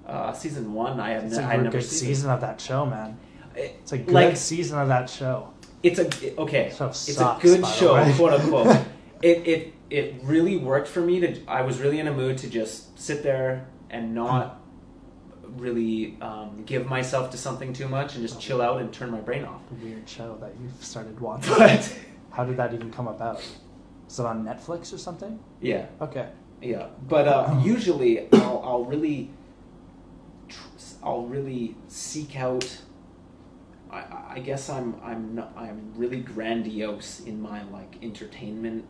[0.06, 2.08] uh, season one, I had It's ne- a never good seen.
[2.08, 3.16] season of that show, man.
[3.54, 5.54] It's a good like season of that show.
[5.82, 6.06] it's a
[6.38, 6.72] okay.
[6.76, 8.76] Show it's a good show, quote unquote.
[9.22, 11.40] it it it really worked for me to.
[11.46, 14.58] I was really in a mood to just sit there and not
[15.56, 19.20] really um, give myself to something too much and just chill out and turn my
[19.20, 19.60] brain off.
[19.82, 21.54] Weird show that you've started watching.
[21.58, 21.94] But
[22.30, 23.38] How did that even come about?
[24.08, 25.38] Is it on Netflix or something?
[25.60, 26.28] yeah, Okay.
[26.62, 29.30] Yeah, but uh, usually I'll, I'll really,
[31.02, 32.78] I'll really seek out.
[33.90, 38.86] I, I guess I'm I'm not, I'm really grandiose in my like entertainment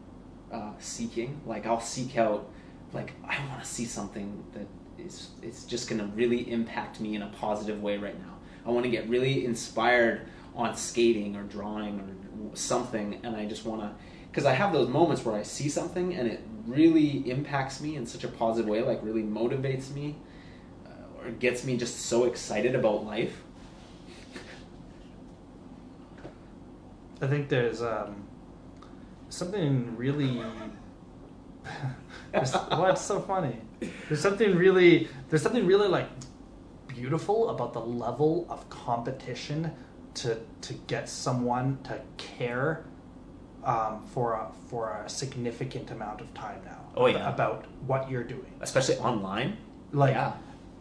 [0.52, 1.40] uh, seeking.
[1.46, 2.46] Like I'll seek out,
[2.92, 4.66] like I want to see something that
[5.02, 8.36] is is just gonna really impact me in a positive way right now.
[8.66, 13.64] I want to get really inspired on skating or drawing or something, and I just
[13.64, 13.92] want to
[14.30, 18.06] because I have those moments where I see something and it really impacts me in
[18.06, 20.16] such a positive way, like really motivates me,
[20.86, 23.42] uh, or gets me just so excited about life.
[27.20, 28.24] I think there's um,
[29.28, 30.42] something really.
[32.32, 33.56] what's so funny?
[34.08, 35.08] There's something really.
[35.28, 36.08] There's something really like
[36.88, 39.72] beautiful about the level of competition
[40.14, 42.84] to to get someone to care
[43.64, 46.80] um, for a for a significant amount of time now.
[46.96, 47.28] Oh, yeah.
[47.28, 48.52] About what you're doing.
[48.60, 49.56] Especially online.
[49.92, 50.34] Like, yeah,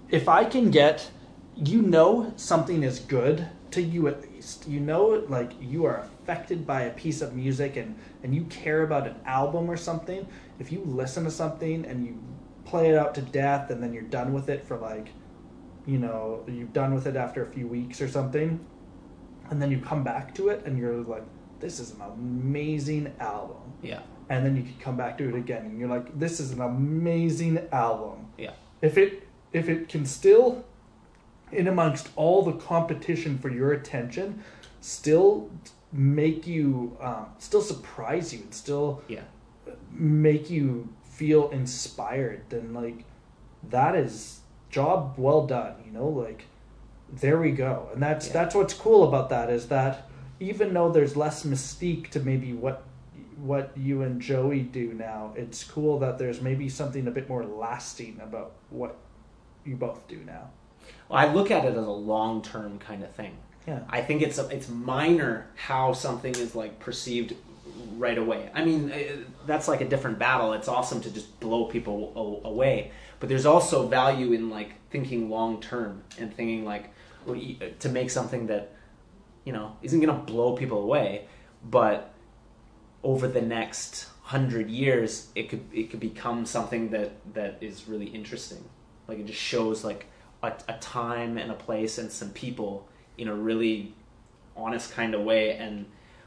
[0.09, 1.09] if I can get,
[1.55, 4.67] you know, something is good to you at least.
[4.67, 8.83] You know, like you are affected by a piece of music and and you care
[8.83, 10.27] about an album or something.
[10.59, 12.19] If you listen to something and you
[12.65, 15.09] play it out to death and then you're done with it for like,
[15.85, 18.59] you know, you're done with it after a few weeks or something,
[19.49, 21.23] and then you come back to it and you're like,
[21.61, 23.57] this is an amazing album.
[23.81, 26.51] yeah, And then you can come back to it again and you're like, this is
[26.51, 28.51] an amazing album yeah,
[28.81, 30.63] if it if it can still
[31.51, 34.41] in amongst all the competition for your attention
[34.79, 35.49] still
[35.91, 39.21] make you um, still surprise you and still yeah.
[39.91, 43.03] make you feel inspired then like
[43.69, 44.39] that is
[44.69, 46.45] job well done you know like
[47.11, 48.33] there we go and that's Yeah.
[48.33, 50.07] that's what's cool about that is that
[50.41, 52.83] even though there's less mystique to maybe what
[53.37, 57.45] what you and Joey do now it's cool that there's maybe something a bit more
[57.45, 58.97] lasting about what
[59.65, 60.49] you both do now
[61.09, 63.37] Well, I look at it as a long term kind of thing.
[63.67, 63.81] Yeah.
[63.89, 67.35] I think it's it's minor how something is like perceived
[67.97, 68.49] right away.
[68.53, 69.15] I mean, eh,
[69.45, 70.53] that's like a different battle.
[70.53, 75.61] It's awesome to just blow people away, but there's also value in like thinking long
[75.61, 76.91] term and thinking like
[77.79, 78.71] to make something that
[79.43, 81.27] you know isn't going to blow people away,
[81.63, 82.13] but
[83.03, 88.07] over the next hundred years, it could it could become something that that is really
[88.07, 88.63] interesting.
[89.07, 90.05] Like it just shows like
[90.43, 92.87] a, a time and a place and some people
[93.17, 93.93] in a really
[94.55, 95.85] honest kind of way and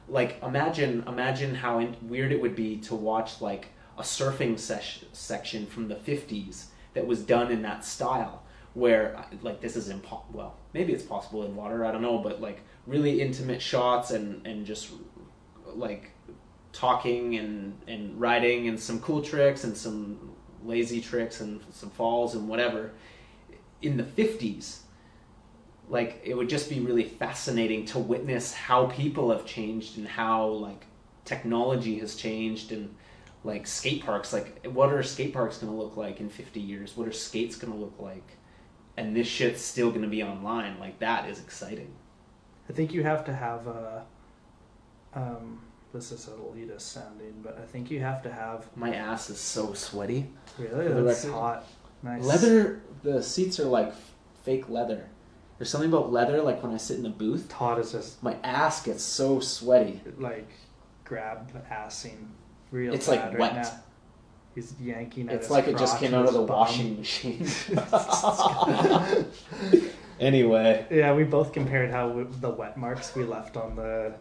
[0.08, 3.68] like imagine imagine how in, weird it would be to watch like
[3.98, 8.42] a surfing sesh, section from the 50s that was done in that style
[8.74, 12.40] where like this is impo- well maybe it's possible in water i don't know but
[12.40, 14.90] like really intimate shots and and just
[15.66, 16.11] like
[16.73, 20.31] talking and and riding and some cool tricks and some
[20.65, 22.93] lazy tricks and some falls and whatever.
[23.82, 24.78] In the 50s
[25.89, 30.47] like it would just be really fascinating to witness how people have changed and how
[30.47, 30.86] like
[31.24, 32.94] technology has changed and
[33.44, 34.32] like skate parks.
[34.32, 36.97] Like what are skate parks going to look like in 50 years?
[36.97, 38.36] What are skates going to look like?
[38.97, 40.78] And this shit's still going to be online.
[40.81, 41.93] Like that is exciting
[42.68, 44.04] I think you have to have a.
[45.14, 45.60] Um,
[45.92, 48.66] this is elitist sounding, but I think you have to have.
[48.76, 50.26] my ass is so sweaty
[50.58, 51.38] Really, For the that's record.
[51.38, 51.66] hot.
[52.02, 52.22] Nice.
[52.24, 53.90] leather the seats are like
[54.42, 55.08] fake leather
[55.56, 58.36] there's something about leather like when i sit in the booth Todd is just my
[58.44, 60.50] ass gets so sweaty like
[61.04, 62.26] grab assing
[62.70, 63.62] real It's, bad like, right wet.
[63.62, 63.70] now.
[64.54, 65.28] He's yanking.
[65.30, 66.58] At It's his like it just crotch came out of his the bum.
[66.58, 67.46] washing machine.
[70.20, 74.14] anyway, Yeah, we both compared how we, the wet marks we left on the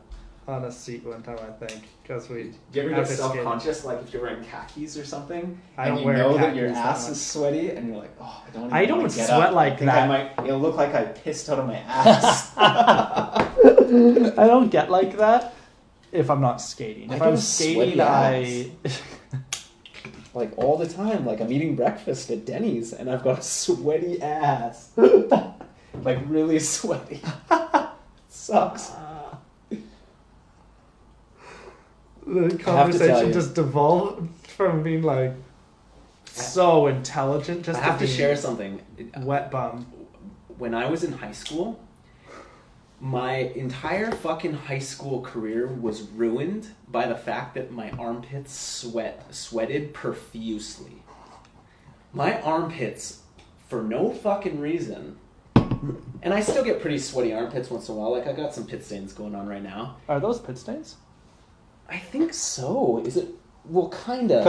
[0.46, 1.38] on a seat one time.
[1.40, 2.44] I think because we.
[2.44, 5.86] do you ever get after skating- self-conscious, like if you're wearing khakis or something, I
[5.88, 7.12] and don't you wear know that your ass much.
[7.14, 8.66] is sweaty, and you're like, oh, I don't.
[8.66, 9.54] Even I don't wanna get sweat up.
[9.54, 10.04] like I think that.
[10.04, 10.46] I might.
[10.48, 12.52] It'll look like I pissed out of my ass.
[12.58, 15.54] I don't get like that
[16.12, 17.10] if I'm not skating.
[17.10, 18.72] I If get I'm skating, I
[20.34, 21.26] like all the time.
[21.26, 24.90] Like I'm eating breakfast at Denny's, and I've got a sweaty ass,
[26.02, 27.22] like really sweaty.
[28.30, 28.92] Sucks.
[32.26, 33.34] the conversation you.
[33.34, 35.34] just devolved from being like
[36.26, 38.82] so intelligent just I have to being share something.
[39.18, 39.86] wet bum.
[40.58, 41.80] when I was in high school,
[43.00, 49.34] my entire fucking high school career was ruined by the fact that my armpits sweat
[49.36, 51.04] sweated profusely.
[52.14, 53.22] My armpits,
[53.68, 55.18] for no fucking reason,
[56.22, 58.12] and I still get pretty sweaty armpits once in a while.
[58.12, 59.98] Like I got some pit stains going on right now.
[60.08, 60.98] Are those pit stains?
[61.90, 63.04] I think so.
[63.06, 63.30] Is it?
[63.66, 64.42] Well, kinda.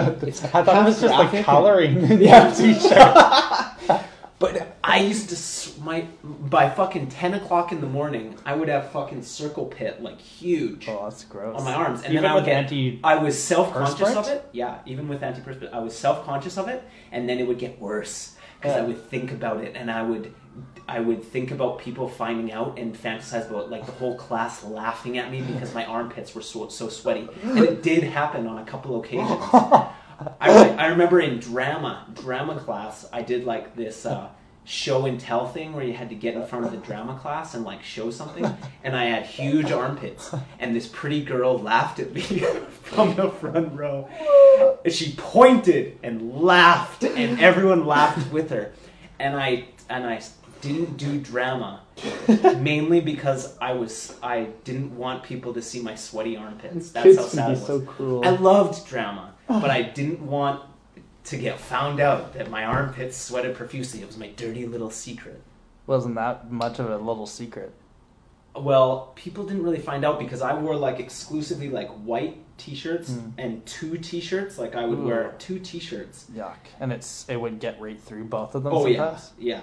[0.52, 4.00] I thought it was just graphic like coloring in the t-shirt.
[4.40, 8.90] But I used to my by fucking ten o'clock in the morning, I would have
[8.90, 11.56] fucking circle pit like huge oh, that's gross.
[11.56, 12.64] on my arms, and Even then I would with get.
[12.64, 13.00] anti.
[13.04, 14.44] I was self conscious of it.
[14.52, 16.82] Yeah, even with antiperspirant, I was self conscious of it,
[17.12, 18.33] and then it would get worse
[18.64, 20.32] because I would think about it, and I would.
[20.86, 25.16] I would think about people finding out and fantasize about like the whole class laughing
[25.16, 28.64] at me because my armpits were so, so sweaty, and it did happen on a
[28.66, 29.30] couple occasions.
[30.40, 34.28] I, I remember in drama drama class I did like this uh,
[34.64, 37.54] show and tell thing where you had to get in front of the drama class
[37.54, 38.44] and like show something
[38.82, 40.34] and I had huge armpits.
[40.58, 42.22] And this pretty girl laughed at me
[42.82, 44.08] from the front row.
[44.84, 48.72] And she pointed and laughed and everyone laughed with her.
[49.18, 50.22] And I and I
[50.62, 51.82] didn't do drama
[52.58, 56.90] mainly because I was I didn't want people to see my sweaty armpits.
[56.90, 57.86] That's Kids how sad it was.
[57.98, 58.22] so.
[58.24, 60.62] I loved drama, but I didn't want
[61.24, 64.00] to get found out that my armpits sweated profusely.
[64.02, 65.42] It was my dirty little secret.
[65.86, 67.72] Wasn't that much of a little secret?
[68.56, 73.30] Well, people didn't really find out because I wore like exclusively like white t-shirts Hmm.
[73.36, 74.58] and two t-shirts.
[74.58, 75.06] Like I would Ooh.
[75.06, 76.26] wear two t-shirts.
[76.32, 76.56] Yuck.
[76.78, 79.32] And it's it would get right through both of them Oh sometimes.
[79.38, 79.62] yeah,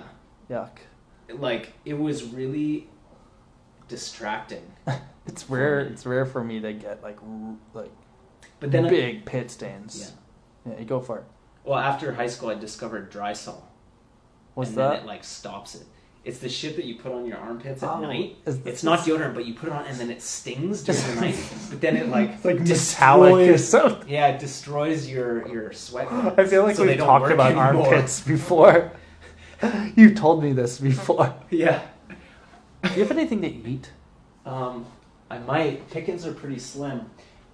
[0.49, 0.67] yeah.
[1.29, 1.39] Yuck.
[1.39, 2.89] Like it was really
[3.87, 4.63] distracting.
[5.27, 5.81] It's rare.
[5.81, 7.91] It's rare for me to get like r- like
[8.59, 10.13] But then, I, big pit stains.
[10.65, 10.73] yeah.
[10.73, 11.23] Yeah, you go for it.
[11.63, 13.61] Well, after high school, I discovered Drysol.
[14.53, 14.89] What's and that?
[14.91, 15.83] Then it like stops it.
[16.23, 18.35] It's the shit that you put on your armpits at Oh, night.
[18.45, 21.21] is It's not deodorant, but you put it on and then it stings during the
[21.21, 21.35] night.
[21.71, 23.67] But then it like like metallic or destroys.
[23.69, 24.09] something.
[24.09, 26.11] Yeah, it destroys your your sweat.
[26.37, 27.87] I feel like so we've talked about anymore.
[27.87, 28.91] armpits before.
[29.95, 31.33] you told me this before.
[31.49, 31.81] Yeah.
[32.83, 33.91] Do you have anything to eat?
[34.45, 34.85] Um,
[35.29, 35.89] I might.
[35.91, 37.09] Pickings are pretty slim.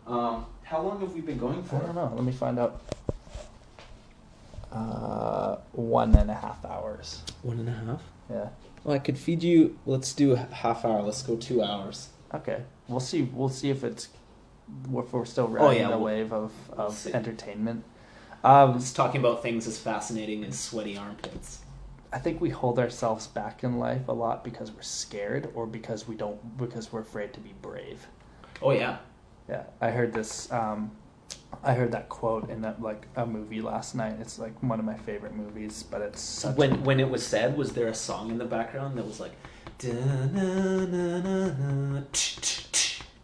[0.07, 1.77] Um, how long have we been going for?
[1.77, 2.11] I don't know.
[2.15, 2.81] Let me find out.
[4.71, 7.23] Uh, one and a half hours.
[7.41, 8.01] One and a half.
[8.29, 8.49] Yeah.
[8.83, 9.77] Well, I could feed you.
[9.85, 11.01] Let's do a half hour.
[11.01, 12.09] Let's go two hours.
[12.33, 12.63] Okay.
[12.87, 13.21] We'll see.
[13.23, 14.09] We'll see if it's
[14.93, 17.13] if we're still Oh, riding yeah, the we'll- wave of we'll of see.
[17.13, 17.83] entertainment.
[18.43, 21.61] Um, It's talking about things as fascinating as sweaty armpits.
[22.13, 26.07] I think we hold ourselves back in life a lot because we're scared or because
[26.07, 28.07] we don't because we're afraid to be brave.
[28.61, 28.97] Oh yeah.
[29.49, 30.51] Yeah, I heard this.
[30.51, 30.91] Um,
[31.63, 34.15] I heard that quote in that like a movie last night.
[34.19, 37.57] It's like one of my favorite movies, but it's such When when it was said,
[37.57, 39.33] was there a song in the background that was like?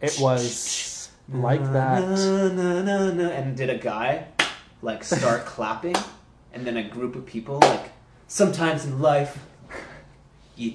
[0.00, 2.02] It was like that.
[2.02, 4.26] And did a guy
[4.82, 5.96] like start clapping,
[6.52, 7.92] and then a group of people like.
[8.26, 9.38] Sometimes in life,
[10.56, 10.74] you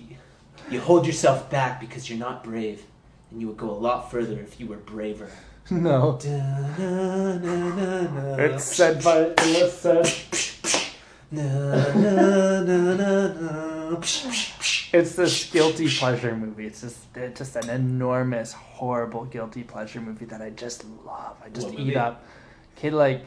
[0.70, 2.84] you hold yourself back because you're not brave,
[3.32, 5.30] and you would go a lot further if you were braver.
[5.72, 6.18] No,
[8.40, 10.46] it's said by it.
[11.32, 11.44] Na,
[11.94, 14.00] na, na, na, na.
[14.92, 16.66] It's this guilty pleasure movie.
[16.66, 21.38] It's just it's just an enormous, horrible guilty pleasure movie that I just love.
[21.46, 21.98] I just What eat movie?
[21.98, 22.24] up.
[22.76, 23.24] Okay, like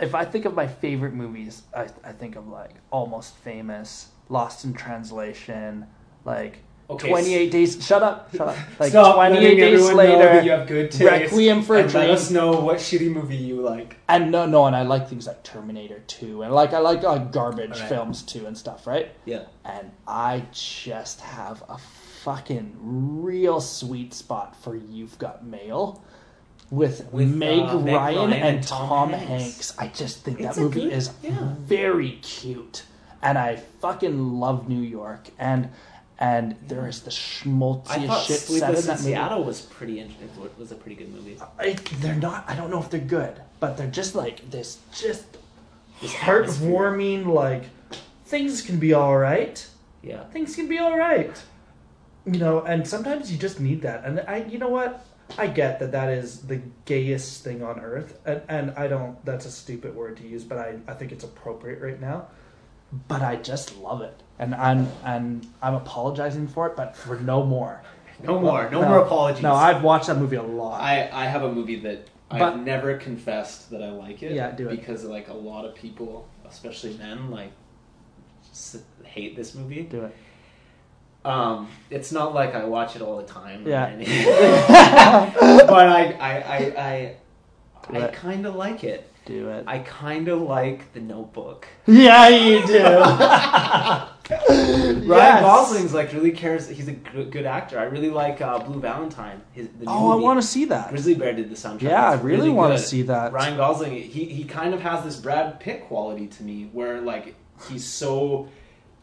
[0.00, 4.64] if I think of my favorite movies, I I think of like Almost Famous, Lost
[4.64, 5.86] in Translation,
[6.24, 7.84] like Okay, Twenty Eight Days.
[7.86, 8.56] Shut up, shut up.
[8.80, 10.42] Like Stop Twenty Eight Days everyone know that Later.
[10.44, 11.02] you have good taste.
[11.32, 13.96] Requiem for a and Let us know what shitty movie you like.
[14.08, 17.30] And no, no, and I like things like Terminator Two, and like I like like
[17.30, 17.88] garbage Alright.
[17.90, 19.10] films too and stuff, right?
[19.26, 19.44] Yeah.
[19.66, 26.02] and I just have a fucking real sweet spot for You've Got Mail
[26.70, 29.28] with, With, Meg, uh, Meg Ryan, Ryan and, and Tom, Tom Hanks.
[29.28, 29.78] Hanks.
[29.78, 31.54] I just think It's that movie good- is yeah.
[31.60, 32.82] very cute,
[33.22, 35.68] and I fucking love New York and.
[36.20, 38.98] And there is the schmaltziest shit Sleepless in in.
[38.98, 40.00] Seattle was pretty.
[40.00, 41.38] int- It was a pretty good movie.
[41.58, 42.44] I, they're not.
[42.48, 44.78] I don't know if they're good, but they're just like this.
[44.92, 45.24] Just
[46.00, 47.26] This heartwarming.
[47.26, 47.64] Like
[48.26, 49.64] things can be all right.
[50.02, 50.24] Yeah.
[50.24, 51.40] things can be all right.
[52.26, 54.04] You know, and sometimes you just need that.
[54.04, 55.04] And I, you know what?
[55.36, 59.22] I get that that is the gayest thing on earth, and, and I don't.
[59.24, 62.28] That's a stupid word to use, but I, I think it's appropriate right now.
[63.08, 67.44] But I just love it, and I'm and I'm apologizing for it, but for no
[67.44, 67.82] more.
[68.22, 68.68] No more.
[68.70, 69.42] No, more apologies.
[69.42, 70.80] No, I've watched that movie a lot.
[70.80, 74.32] I, I have a movie that But- I've never confessed that I like it.
[74.32, 74.70] Yeah, do it.
[74.76, 77.52] Because like a lot of people, especially men, like
[79.04, 79.82] hate this movie.
[79.82, 80.16] Do it.
[81.24, 83.66] Um, it's not like I watch it all the time.
[83.66, 83.94] Yeah.
[85.66, 87.16] but I I I
[87.92, 89.10] I, I kind of like it.
[89.28, 89.64] Do it.
[89.66, 91.68] I kind of like The Notebook.
[91.86, 92.82] yeah, you do.
[94.28, 95.42] Ryan Yes.
[95.42, 96.66] Gosling's like really cares.
[96.66, 97.78] He's a good, good actor.
[97.78, 99.42] I really like uh, Blue Valentine.
[99.52, 100.88] His, the new Oh, I want to see that.
[100.88, 101.82] Grizzly Bear did the soundtrack.
[101.82, 103.32] Yeah, I It's really want to see that.
[103.32, 107.34] Ryan Gosling, he he kind of has this Brad Pitt quality to me, where like
[107.68, 108.48] he's so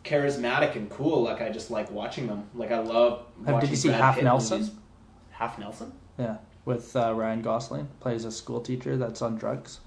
[0.03, 1.21] charismatic and cool.
[1.23, 2.49] Like I just like watching them.
[2.55, 3.25] Like I love.
[3.45, 4.59] Have- did you see Brad Half Pitt Nelson?
[4.61, 4.75] movies.
[5.31, 5.91] Half Nelson?
[6.17, 9.81] Yeah, with uh, Ryan Gosling plays a school teacher that's on drugs.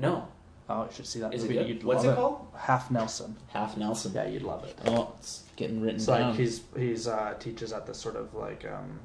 [0.00, 0.28] No.
[0.68, 1.58] Oh, you should see that Is it movie.
[1.58, 1.68] good?
[1.68, 2.46] You'd What's love it called?
[2.56, 3.36] Half Nelson.
[3.48, 4.12] Half Nelson.
[4.14, 4.78] Yeah, you'd love it.
[4.86, 6.30] Oh, it's getting written It's down.
[6.30, 9.00] like he's he's uh, teaches at the sort of like um,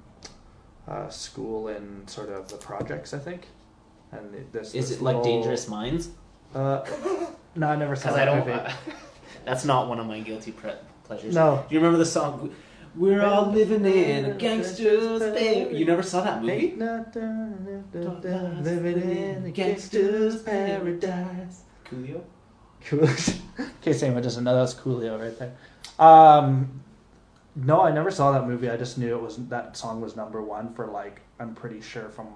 [0.88, 3.48] uh, school in sort of the projects, I think.
[4.12, 6.10] And this Is this it like little- Dangerous Minds?
[6.54, 6.86] Uh,
[7.56, 8.48] no, I never saw Because that I don't.
[8.48, 8.74] movie.
[9.46, 10.72] that's not one of my guilty pre-
[11.04, 11.34] pleasures.
[11.34, 11.66] No.
[11.68, 12.54] Do you remember the song?
[12.98, 15.74] We're all living in a gangster's paradise.
[15.74, 16.76] You never saw that movie?
[18.64, 21.64] Living in a gangster's paradise.
[21.86, 22.22] Coolio.
[22.86, 23.08] Cool.
[23.58, 25.56] In case anyone doesn't know, that's Coolio right there.
[26.00, 26.82] Um,
[27.56, 28.70] no, I never saw that movie.
[28.70, 32.10] I just knew it was that song was number one for like I'm pretty sure
[32.10, 32.28] from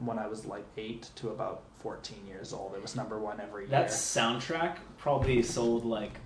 [0.00, 2.74] when I was like eight to about fourteen years old.
[2.74, 3.70] It was number one every year.
[3.70, 6.20] That soundtrack probably sold like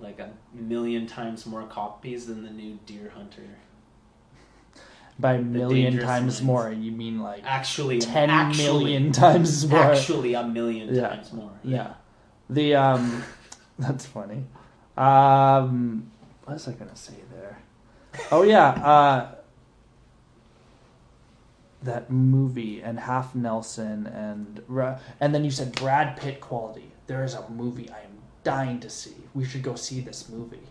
[0.00, 3.46] like a million times more copies than the new Deerhunter.
[5.18, 9.78] By a million times more, you mean like Actually, ten actually, million times more.
[9.78, 11.08] Actually, a million Yeah.
[11.08, 11.52] times more.
[11.62, 11.94] Yeah.
[12.48, 13.22] The um
[13.78, 14.44] that's funny.
[14.96, 16.10] Um
[16.44, 17.58] what was I gonna say there?
[18.32, 19.34] Oh yeah, uh
[21.82, 24.62] that movie and Half Nelson and
[25.20, 26.92] and then you said Brad Pitt quality.
[27.06, 28.09] There is a movie I am
[28.44, 29.14] dying to see.
[29.34, 30.68] We should go see this movie.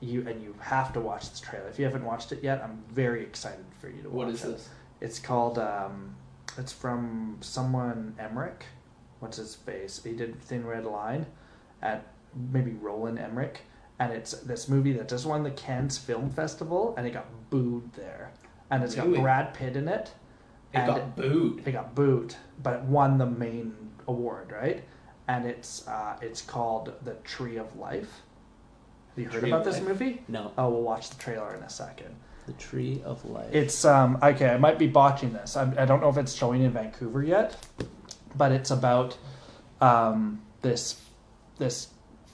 [0.00, 1.68] You and you have to watch this trailer.
[1.68, 4.44] If you haven't watched it yet, I'm very excited for you to watch What is
[4.44, 4.46] it.
[4.52, 4.68] this?
[5.00, 5.58] It's called.
[5.58, 6.16] Um,
[6.56, 8.64] it's from someone Emmerich.
[9.20, 10.00] What's his face?
[10.02, 11.26] He did Thin Red Line,
[11.82, 12.06] at
[12.50, 13.60] maybe Roland Emmerich,
[13.98, 17.92] and it's this movie that just won the Cannes Film Festival, and it got booed
[17.92, 18.32] there,
[18.70, 19.16] and it's Really?
[19.16, 20.12] got Brad Pitt in it.
[20.72, 21.66] It got booed.
[21.68, 23.74] It got booed, but it won the main
[24.08, 24.82] award, right?
[25.30, 28.22] And it's uh, it's called The Tree of Life.
[29.10, 29.88] Have you heard Tree about of this Life?
[29.88, 30.22] movie?
[30.26, 30.52] No.
[30.58, 32.14] Oh, we'll watch the trailer in a second.
[32.46, 33.54] The Tree of Life.
[33.54, 34.48] It's um okay.
[34.48, 35.56] I might be botching this.
[35.56, 37.64] I, I don't know if it's showing in Vancouver yet,
[38.36, 39.16] but it's about
[39.80, 41.00] um this
[41.58, 41.88] this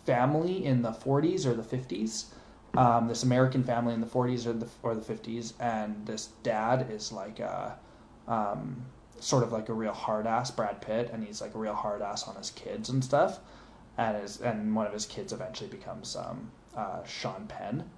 [0.07, 2.27] family in the 40s or the 50s.
[2.77, 6.87] Um, this American family in the 40s or the or the 50s, and this dad
[6.91, 7.79] is like a
[8.29, 8.85] um,
[9.21, 12.03] sort of like a real hard ass Brad Pitt, and he's like a real hard
[12.03, 13.41] ass on his kids and stuff,
[13.97, 17.91] and his and one of his kids eventually becomes um, uh, Sean Penn.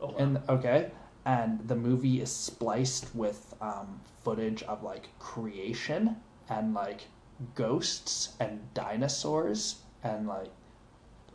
[0.00, 0.14] Oh, wow.
[0.18, 0.90] And okay,
[1.24, 6.16] and the movie is spliced with um, footage of like creation
[6.48, 7.02] and like
[7.54, 10.50] ghosts and dinosaurs and like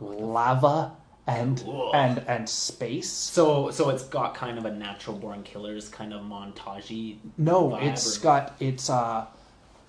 [0.00, 1.94] lava and Cool.
[1.94, 3.08] and and space.
[3.10, 7.18] so so it's got kind of a natural born killers kind of montagey.
[7.38, 9.26] No, vibe it's or- got it's uh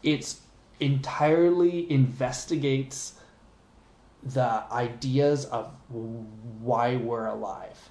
[0.04, 0.42] it's
[0.80, 3.14] entirely investigates
[4.24, 7.90] the ideas of why we're alive.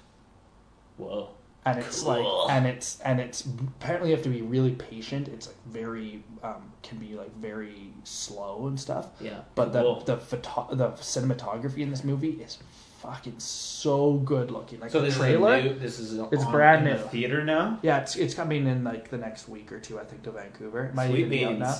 [0.97, 1.29] Whoa.
[1.65, 2.45] and it's Cool.
[2.47, 6.23] like and it's and it's apparently you have to be really patient it's like very
[6.43, 9.41] um can be like very slow and stuff Yeah.
[9.55, 9.99] but the Cool.
[10.01, 12.57] the photo- the cinematography in this movie is
[13.01, 16.51] fucking so good looking like so the this trailer is new, this is It's on
[16.51, 17.09] brand in the new.
[17.09, 17.79] theater now.
[17.81, 20.85] yeah it's it's coming in like the next week or two i think to vancouver
[20.85, 21.75] it might Sweet even be out now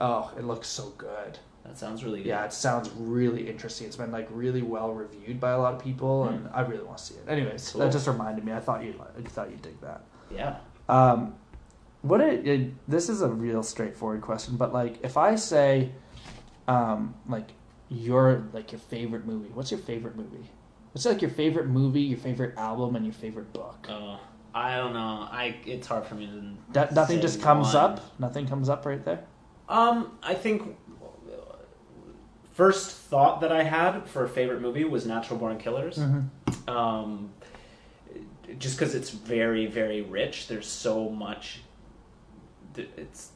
[0.00, 2.28] oh it looks so good That sounds really good.
[2.28, 5.80] yeah it sounds really interesting it's been like really well reviewed by a lot of
[5.82, 6.56] people and Hmm.
[6.56, 7.80] i really want to see it anyways Cool.
[7.82, 10.00] that just reminded me i thought you'd i thought you'd dig that
[10.34, 10.56] Yeah.
[10.88, 11.34] Um,
[12.02, 15.90] what it, it, this is a real straightforward question, but like if I say,
[16.68, 17.48] um, like
[17.88, 20.50] your like your favorite movie, what's your favorite movie?
[20.92, 23.86] What's like your favorite movie, your favorite album, and your favorite book?
[23.88, 24.20] Oh,
[24.54, 25.28] I don't know.
[25.30, 26.72] I it's hard for me to.
[26.72, 27.76] That nothing just comes one.
[27.76, 28.20] up.
[28.20, 29.24] Nothing comes up right there.
[29.68, 30.76] Um, I think
[32.52, 35.98] first thought that I had for a favorite movie was Natural Born Killers.
[35.98, 36.70] Mm-hmm.
[36.70, 37.32] Um,
[38.58, 40.46] just because it's very very rich.
[40.46, 41.60] There's so much.
[42.76, 43.30] It's.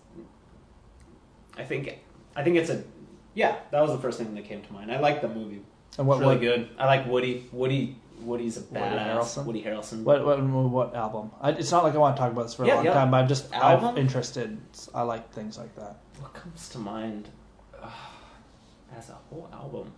[1.57, 1.99] I think
[2.37, 2.85] I think it's a.
[3.39, 4.91] Yeah, that was the first thing that came to mind.
[4.91, 5.63] I like the movie.
[5.97, 6.71] And what it's really what, good.
[6.77, 7.47] I like Woody.
[7.53, 7.97] Woody.
[8.21, 9.15] Woody's a Woody badass.
[9.15, 9.45] Harrelson?
[9.45, 10.03] Woody Harrelson.
[10.03, 11.31] what what what album?
[11.41, 12.95] I, it's not like I want to talk about this for a Yeah, long yeah.
[12.95, 13.91] time, but I'm just Album?
[13.91, 14.59] I'm interested.
[14.93, 15.99] I like things like that.
[16.19, 17.29] What comes to mind
[17.81, 17.93] Ugh,
[18.97, 19.93] as a whole album?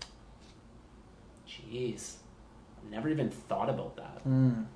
[1.48, 2.16] Jeez,
[2.76, 4.22] I've never even thought about that.
[4.28, 4.66] Mm.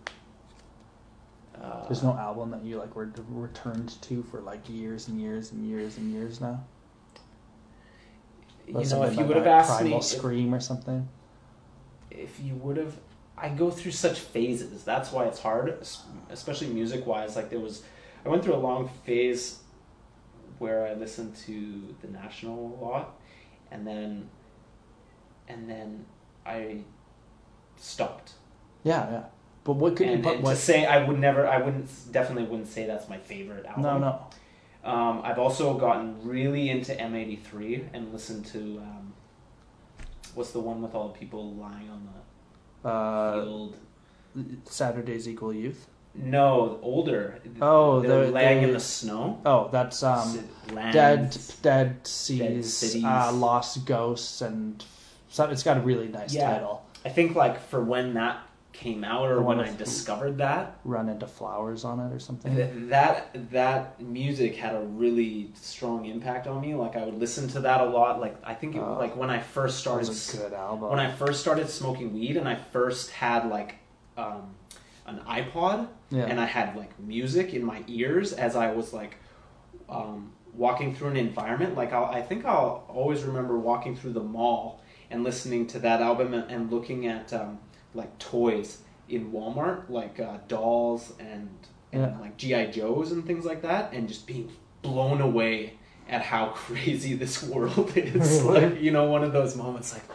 [1.60, 5.52] Uh, There's no album that you like were returned to for like years and years
[5.52, 6.64] and years and years now.
[8.66, 11.08] You know, if you like would have asked me, Primal Scream or something.
[12.10, 12.96] if you would have,
[13.36, 14.84] I go through such phases.
[14.84, 15.84] That's why it's hard,
[16.30, 17.36] especially music wise.
[17.36, 17.82] Like there was,
[18.24, 19.58] I went through a long phase
[20.58, 23.16] where I listened to the National a lot,
[23.70, 24.28] and then,
[25.48, 26.06] and then
[26.46, 26.78] I
[27.76, 28.32] stopped.
[28.84, 29.24] Yeah, yeah.
[29.64, 30.34] But what could you and, put?
[30.36, 30.50] and What?
[30.52, 33.82] to say I would never, I wouldn't, definitely wouldn't say that's my favorite album.
[33.82, 34.26] No, no.
[34.84, 39.14] Um, I've also gotten really into M83 and listened to um,
[40.34, 42.08] what's the one with all the people lying on
[42.82, 43.76] the Uh, field?
[44.64, 45.88] Saturdays equal youth.
[46.16, 47.40] No, older.
[47.60, 49.40] Oh, they're the- laying in the snow.
[49.46, 50.48] Oh, that's um,
[50.92, 53.04] dead, dead seas, Cities.
[53.04, 54.84] uh, lost ghosts, and
[55.28, 56.52] so it's got a really nice Yeah.
[56.52, 56.82] title.
[57.04, 58.43] I think like for when that
[58.74, 62.54] came out or when I discovered that, Run into flowers on it or something.
[62.56, 66.74] th- that that music had a really strong impact on me.
[66.74, 68.20] Like I would listen to that a lot.
[68.20, 68.98] Like I think it, Oh.
[68.98, 70.90] like when I first started was a good album.
[70.90, 73.76] when I first started smoking weed and I first had like
[74.18, 74.54] um,
[75.06, 76.24] an iPod yeah.
[76.24, 79.16] and I had like music in my ears as I was like
[79.88, 81.76] um, walking through an environment.
[81.76, 84.80] Like I'll, I think I'll always remember walking through the mall
[85.10, 87.58] and listening to that album and, and looking at um,
[87.94, 91.48] like toys in Walmart, like uh, dolls and
[91.92, 92.18] and Yeah.
[92.20, 94.50] like GI Joes and things like that, and just being
[94.82, 95.74] blown away
[96.08, 98.42] at how crazy this world is.
[98.44, 100.06] Like you know, one of those moments like,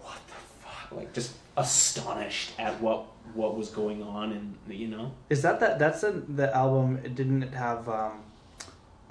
[0.00, 0.34] what the
[0.64, 0.92] fuck?
[0.92, 5.12] Like just astonished at what what was going on, and you know.
[5.30, 5.78] Is that that?
[5.78, 7.00] That's the the album.
[7.04, 7.88] It didn't it have.
[7.88, 8.22] Um,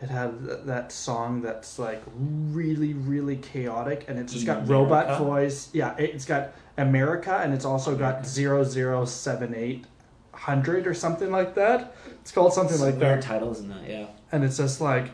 [0.01, 4.73] it had that song that's like really really chaotic, and it's just got America?
[4.73, 5.69] robot voice.
[5.73, 9.85] Yeah, it- it's got America, and it's also got zero zero seven eight
[10.33, 11.95] hundred or something like that.
[12.21, 14.07] It's called something Some like that, titles in that, yeah.
[14.31, 15.11] and it's just like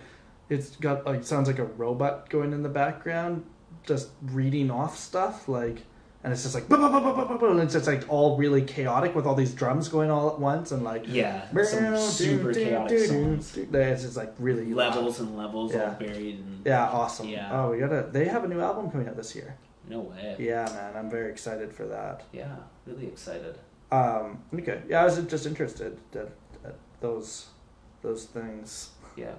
[0.50, 3.44] it's got like sounds like a robot going in the background,
[3.86, 5.84] just reading off stuff like.
[6.28, 8.04] And it's just like "Bah, bah, bah, bah, bah, bah, bah," and it's just like
[8.10, 11.98] all really chaotic with all these drums going all at once and like Yeah, some
[11.98, 13.56] super chaotic songs.
[13.56, 14.96] It's just like really loud.
[14.96, 15.84] Levels and levels Yeah.
[15.86, 16.40] all buried.
[16.40, 17.30] And Yeah, awesome.
[17.30, 17.50] Yeah.
[17.54, 18.10] Oh, we gotta.
[18.12, 19.56] They have a new album coming out this year.
[19.88, 20.36] No way.
[20.38, 22.24] Yeah, man, I'm very excited for that.
[22.34, 23.58] Yeah, really excited.
[23.90, 26.28] Um, okay, yeah, I was just interested at,
[26.66, 27.48] at those
[28.02, 28.90] those things.
[29.16, 29.36] Yeah.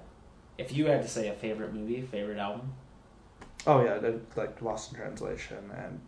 [0.57, 2.73] If you had to say a favorite movie, favorite album,
[3.67, 3.99] Oh yeah,
[4.37, 6.01] like Lost in Translation and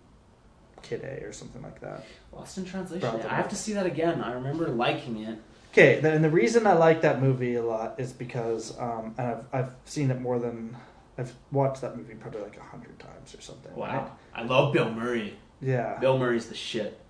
[0.83, 2.05] Kid A or something like that.
[2.33, 3.09] Lost in Translation.
[3.29, 4.23] I have to see that again.
[4.23, 5.39] I remember liking it.
[5.73, 9.45] Okay, then the reason I like that movie a lot is because, um, and I've
[9.53, 10.77] I've seen it more than
[11.17, 13.75] I've watched that movie probably like a hundred times or something.
[13.77, 13.87] Wow.
[13.87, 14.11] right?
[14.35, 15.37] I love Bill Murray.
[15.61, 17.01] Yeah, Bill Murray's the shit.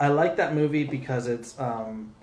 [0.00, 2.14] I like that movie because it's um,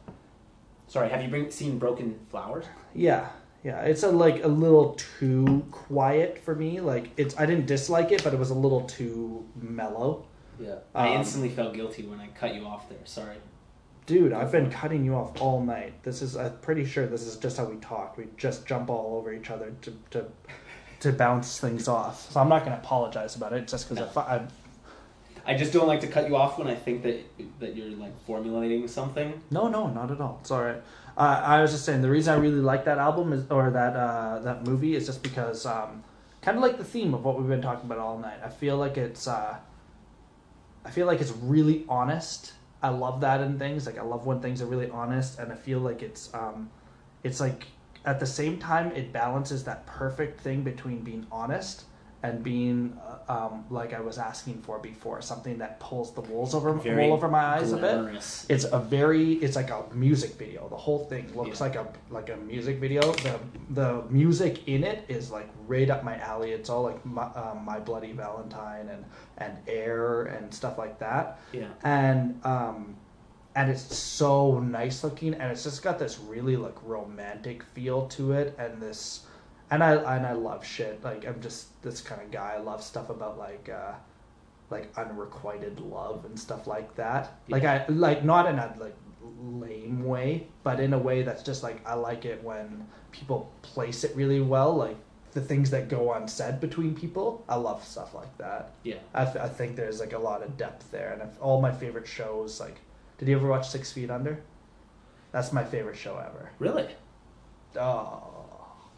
[0.92, 2.66] Sorry, have you bring, seen Broken Flowers?
[2.94, 3.30] Yeah,
[3.64, 3.80] yeah.
[3.84, 6.82] It's a like a little too quiet for me.
[6.82, 10.26] Like it's I didn't dislike it, but it was a little too mellow.
[10.62, 10.76] Yeah.
[10.94, 13.00] I Um, instantly felt guilty when I cut you off there.
[13.06, 13.38] Sorry.
[14.06, 16.04] Dude, I've been cutting you off all night.
[16.04, 18.18] This is I'm pretty sure this is just how we talk.
[18.18, 20.26] We just jump all over each other to to
[21.02, 22.32] to bounce things off.
[22.32, 24.48] So I'm not going to apologize about it just because I, I
[25.44, 27.18] I just don't like to cut you off when I think that
[27.60, 29.42] that you're like formulating something.
[29.50, 30.38] No, no, not at all.
[30.42, 30.82] It's all right.
[31.18, 33.96] Uh, I was just saying the reason I really like that album is, or that
[33.96, 36.04] uh, that movie is just because um,
[36.42, 38.40] kind of like the theme of what we've been talking about all night.
[38.44, 39.58] I feel like it's uh,
[40.86, 42.54] I feel like it's really honest.
[42.82, 43.86] I love that in things.
[43.86, 46.70] Like I love when things are really honest, and I feel like it's um,
[47.24, 47.68] it's like
[48.06, 51.84] at the same time it balances that perfect thing between being honest
[52.24, 56.54] and being uh, um, like I was asking for before, something that pulls the wolves
[56.54, 58.16] over Very wool over my eyes a bit.
[58.50, 60.68] it's a very it's like a music video.
[60.70, 61.66] The whole thing looks Yeah.
[61.66, 63.02] like a like a music video.
[63.12, 63.40] The
[63.72, 66.52] the music in it is like right up my alley.
[66.52, 69.06] It's all like my, um, my bloody valentine and
[69.40, 71.40] and air and stuff like that.
[71.54, 71.70] Yeah.
[71.84, 72.96] and um
[73.56, 78.32] and it's so nice looking and it's just got this really like romantic feel to
[78.34, 79.26] it and this
[79.72, 82.84] and i and i love shit like i'm just this kind of guy i love
[82.84, 83.94] stuff about like uh
[84.70, 88.96] like unrequited love and stuff like that like i like not in a like
[89.42, 94.04] lame way but in a way that's just like i like it when people place
[94.04, 94.98] it really well like
[95.34, 98.96] the things that go unsaid between people i love stuff like that Yeah.
[99.14, 101.72] I, th- I think there's like a lot of depth there, and if, all my
[101.72, 102.60] favorite shows.
[102.60, 102.78] Like,
[103.18, 104.42] did you ever watch Six Feet Under?
[105.32, 106.50] That's my favorite show ever.
[106.60, 106.88] Really?
[107.80, 108.31] Oh,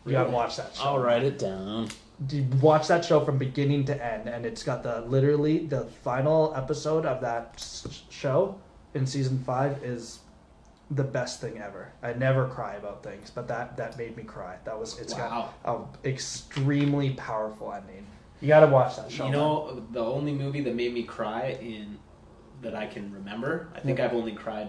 [0.06, 0.36] you gotta Really?
[0.36, 0.84] watch that show.
[0.84, 1.90] I'll write it down.
[2.30, 6.54] You watch that show from beginning to end, and it's got the literally the final
[6.56, 8.56] episode of that s- show
[8.94, 10.20] in season five is
[10.92, 11.92] the best thing ever.
[12.04, 14.58] I never cry about things, but that that made me cry.
[14.66, 15.50] That was it's Wow.
[15.66, 18.06] got a extremely powerful ending.
[18.42, 19.26] You gotta watch that show.
[19.26, 21.98] You know, the only movie that made me cry in
[22.62, 24.00] that I can remember, I think.
[24.00, 24.68] I've only cried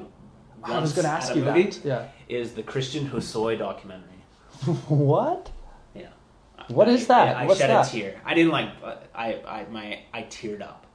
[0.63, 1.85] once I was gonna ask at a you movie, that.
[1.85, 2.07] Yeah.
[2.29, 4.09] is the Christian Hosoi documentary.
[4.89, 5.51] what?
[5.95, 6.09] Yeah.
[6.69, 7.37] What I- is that?
[7.37, 7.89] I, I What's shed that?
[7.89, 8.21] a tear.
[8.25, 8.71] I didn't like.
[8.83, 10.87] uh, I I my I teared up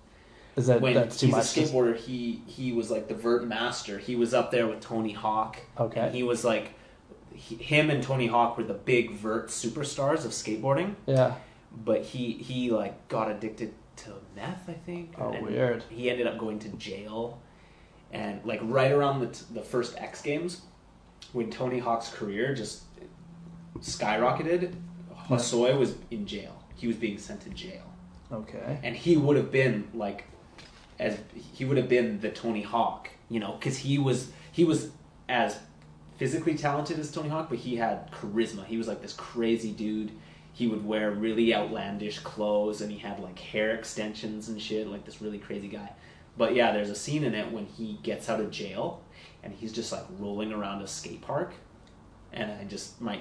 [0.56, 1.57] Is that when that's too he's much?
[1.57, 1.95] a skateboarder.
[1.98, 3.98] He he was like the vert master.
[3.99, 5.57] He was up there with Tony Hawk.
[5.80, 5.99] Okay.
[6.02, 6.73] And he was like,
[7.34, 10.95] he, him and Tony Hawk were the big vert superstars of skateboarding.
[11.06, 11.36] yeah.
[11.72, 15.14] But he he like got addicted to meth, I think.
[15.19, 15.84] Oh, and weird.
[15.90, 17.40] He ended up going to jail,
[18.11, 20.61] and like right around the t- the first X Games,
[21.31, 22.84] when Tony Hawk's career just
[23.77, 24.73] skyrocketed,
[25.27, 26.63] Hosoi was in jail.
[26.75, 27.83] He was being sent to jail,
[28.31, 28.79] Okay.
[28.83, 30.25] and he would have been like,
[30.97, 34.89] as he would have been the Tony Hawk, you know, because he was he was
[35.27, 35.57] as
[36.17, 38.65] physically talented as Tony Hawk, but he had charisma.
[38.65, 40.11] He was like this crazy dude.
[40.51, 45.05] He would wear really outlandish clothes, and he had like hair extensions and shit, like
[45.05, 45.91] this really crazy guy.
[46.37, 49.01] But yeah, there's a scene in it when he gets out of jail,
[49.43, 51.53] and he's just like rolling around a skate park,
[52.33, 53.19] and I just my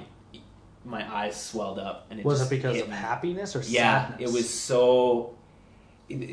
[0.88, 2.94] my eyes swelled up, and it Was just it because of me.
[2.94, 4.30] happiness or Yeah, sadness?
[4.30, 5.34] it was so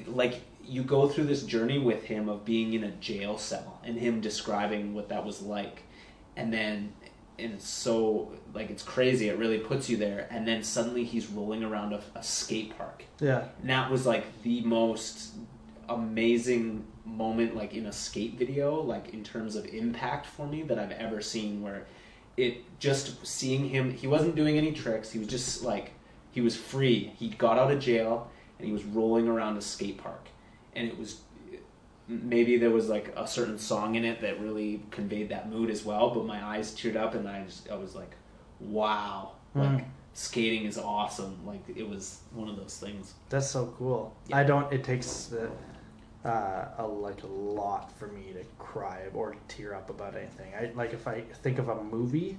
[0.08, 3.98] like you go through this journey with him of being in a jail cell and
[3.98, 5.84] him describing what that was like,
[6.36, 6.94] and then
[7.38, 9.28] and it's so like it's crazy.
[9.30, 13.04] It really puts you there, and then suddenly he's rolling around a, a skate park,
[13.20, 13.44] Yeah.
[13.62, 15.34] and that was like the most
[15.90, 20.80] amazing moment like in a skate video like in terms of impact for me that
[20.80, 21.86] I've ever seen where
[22.38, 25.94] it just seeing him he wasn't doing any tricks he was just like
[26.32, 28.30] he was free he got out of jail
[28.60, 30.28] and he was rolling around a skate park
[30.76, 31.22] and it was
[32.08, 35.84] maybe there was like a certain song in it that really conveyed that mood as
[35.84, 38.12] well but my eyes teared up and I just I was like
[38.60, 39.86] wow like Mm.
[40.14, 44.14] skating is awesome like it was one of those things That's so cool.
[44.28, 44.38] Yeah.
[44.38, 44.72] I don't.
[44.72, 45.50] It takes the.
[46.26, 50.54] Uh, a, like a lot for me to cry or tear up about anything.
[50.60, 52.38] I like if I think of a movie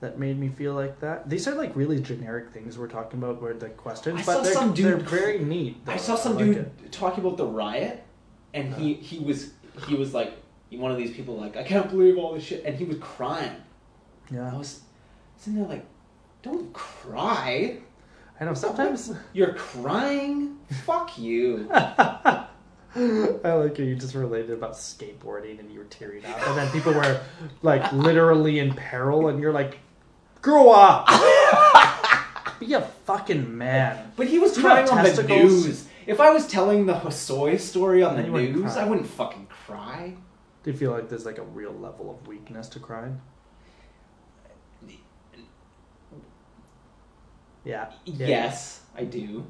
[0.00, 1.28] that made me feel like that.
[1.30, 3.40] These are like really generic things we're talking about.
[3.40, 5.80] Where the questions, I but they're, some dude- they're very neat.
[5.86, 6.92] I saw some like dude it.
[6.92, 8.04] talking about the riot,
[8.52, 9.52] and he he was
[9.86, 10.32] he was like
[10.70, 13.56] one of these people like I can't believe all this shit, and he was crying.
[14.30, 14.80] Yeah, I was
[15.36, 15.86] sitting there like,
[16.42, 17.78] don't cry.
[18.40, 18.54] I know.
[18.54, 20.58] Sometimes You're crying.
[20.84, 21.68] Fuck you.
[23.44, 26.70] I like how you just related about skateboarding and you were tearing up, and then
[26.72, 27.20] people were
[27.62, 29.78] like literally in peril, and you're like,
[30.40, 31.06] "Grow up,
[32.60, 35.66] be a fucking man." But he was Do you have crying on the testicles?
[35.66, 35.88] news.
[36.06, 38.82] If I was telling the Hosoi story on the Then you wouldn't news, cry.
[38.82, 40.16] I wouldn't fucking cry.
[40.62, 43.20] Do you feel like there's like a real level of weakness to crying?
[47.64, 47.90] Yeah.
[48.06, 48.26] yeah.
[48.26, 49.44] Yes, I do.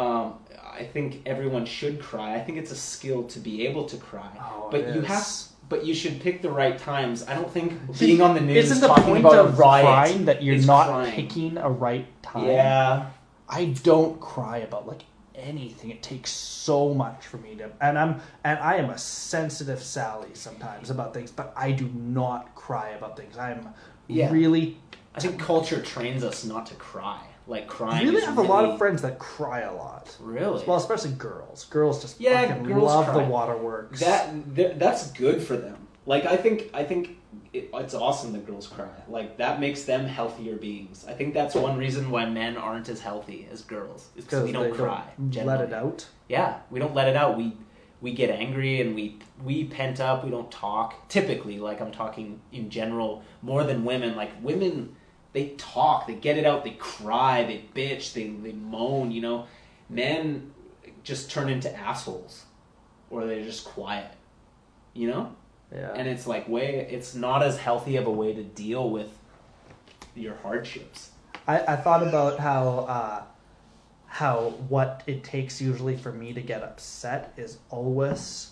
[0.00, 0.34] Um,
[0.80, 2.34] I think everyone should cry.
[2.34, 4.30] I think it's a skill to be able to cry.
[4.38, 5.28] Oh, but it you have,
[5.68, 7.26] but you should pick the right times.
[7.28, 10.24] I don't think being on the news Isn't the talking point about of riot crying
[10.24, 11.12] that you're not crying.
[11.12, 12.46] picking a right time?
[12.46, 13.06] Yeah,
[13.48, 15.02] I don't cry about like
[15.34, 15.90] anything.
[15.90, 20.30] It takes so much for me to, and I'm and I am a sensitive Sally
[20.32, 23.36] sometimes about things, but I do not cry about things.
[23.36, 23.68] I'm
[24.06, 24.32] Yeah.
[24.32, 24.78] really,
[25.14, 27.20] I think culture trains us not to cry.
[27.50, 28.06] Like crying.
[28.06, 30.16] really is have a lot of friends that cry a lot.
[30.20, 30.64] Really?
[30.64, 31.64] Well, especially girls.
[31.64, 33.24] Girls just Yeah, fucking girls love cry.
[33.24, 33.98] the waterworks.
[34.00, 35.88] That th- that's good for them.
[36.06, 37.18] Like I think I think
[37.52, 38.88] it, it's awesome that girls cry.
[39.08, 41.04] Like that makes them healthier beings.
[41.08, 44.08] I think that's one reason why men aren't as healthy as girls.
[44.16, 45.02] Is because we don't cry.
[45.42, 46.06] let it out.
[46.28, 47.36] Yeah, we don't let it out.
[47.36, 47.56] We
[48.00, 50.24] we get angry and we we pent up.
[50.24, 51.08] We don't talk.
[51.08, 54.14] Typically, like I'm talking in general, more than women.
[54.16, 54.94] Like women,
[55.32, 56.06] they talk.
[56.06, 56.64] They get it out.
[56.64, 57.44] They cry.
[57.44, 58.12] They bitch.
[58.12, 59.10] They they moan.
[59.10, 59.46] You know,
[59.88, 60.52] men
[61.04, 62.44] just turn into assholes,
[63.10, 64.10] or they're just quiet.
[64.92, 65.36] You know,
[65.72, 65.92] Yeah.
[65.94, 66.86] and it's like way.
[66.90, 69.10] It's not as healthy of a way to deal with
[70.14, 71.10] your hardships.
[71.46, 73.22] I, I thought about how uh,
[74.06, 78.50] how what it takes usually for me to get upset is always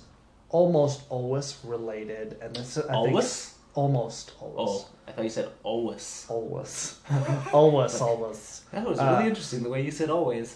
[0.50, 3.54] almost always related and this I think Always?
[3.82, 6.26] Almost always Oh, I thought you said always.
[6.28, 6.98] always
[7.52, 8.40] always always
[8.72, 10.48] That was Uh, really interesting the way you said always.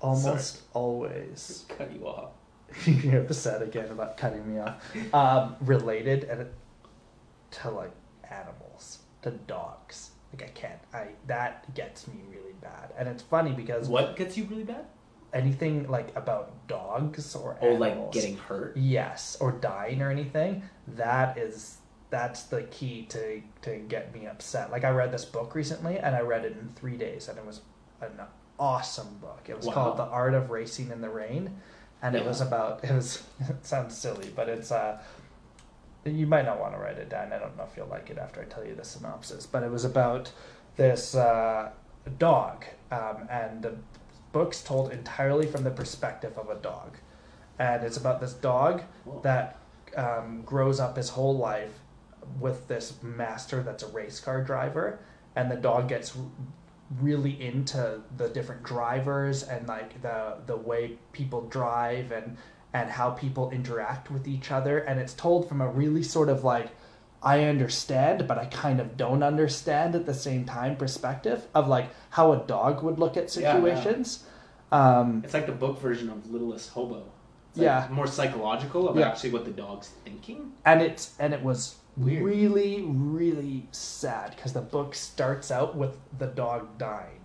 [0.00, 2.32] almost always Cut you off.
[2.86, 4.74] you're upset again about cutting me off
[5.14, 6.48] um, related and
[7.52, 7.92] to like
[8.40, 13.52] animals to dogs like I can't I that gets me really bad and it's funny
[13.52, 14.84] because What gets you really bad?
[15.32, 18.76] anything like about dogs or Oh, animals, like getting hurt.
[18.76, 20.62] yes or dying or anything
[21.02, 21.78] that is
[22.10, 24.70] that's the key to to get me upset.
[24.70, 27.46] Like i read this book recently and i read it in three days and it
[27.46, 27.60] was
[28.00, 28.20] an
[28.58, 29.46] awesome book.
[29.48, 29.72] It was Wow.
[29.74, 31.60] called the art of racing in the rain
[32.02, 35.00] and it was about it was it sounds silly but it's uh
[36.04, 37.32] you might not want to write it down.
[37.32, 39.70] I don't know if you'll like it after i tell you the synopsis but it
[39.70, 40.30] was about
[40.76, 41.70] this uh,
[42.18, 43.74] dog um, and the
[44.32, 46.96] book's told entirely from the perspective of a dog.
[47.58, 49.20] And it's about this dog Whoa.
[49.22, 49.58] that
[49.96, 51.78] um, grows up his whole life
[52.40, 54.98] with this master that's a race car driver,
[55.36, 56.16] and the dog gets
[57.00, 62.36] really into the different drivers and like the the way people drive and
[62.72, 66.42] and how people interact with each other, and it's told from a really sort of
[66.44, 66.70] like
[67.22, 71.88] I understand, but I kind of don't understand at the same time perspective of like
[72.10, 73.52] how a dog would look at Yeah, yeah.
[73.54, 74.24] situations.
[74.70, 77.04] Um, It's like the book version of Littlest Hobo.
[77.50, 77.86] It's Yeah.
[77.90, 79.08] more psychological of Yeah.
[79.08, 80.52] actually what the dog's thinking.
[80.66, 82.24] and it's and it was Weird.
[82.24, 87.20] really really sad because the book starts out with the dog dying.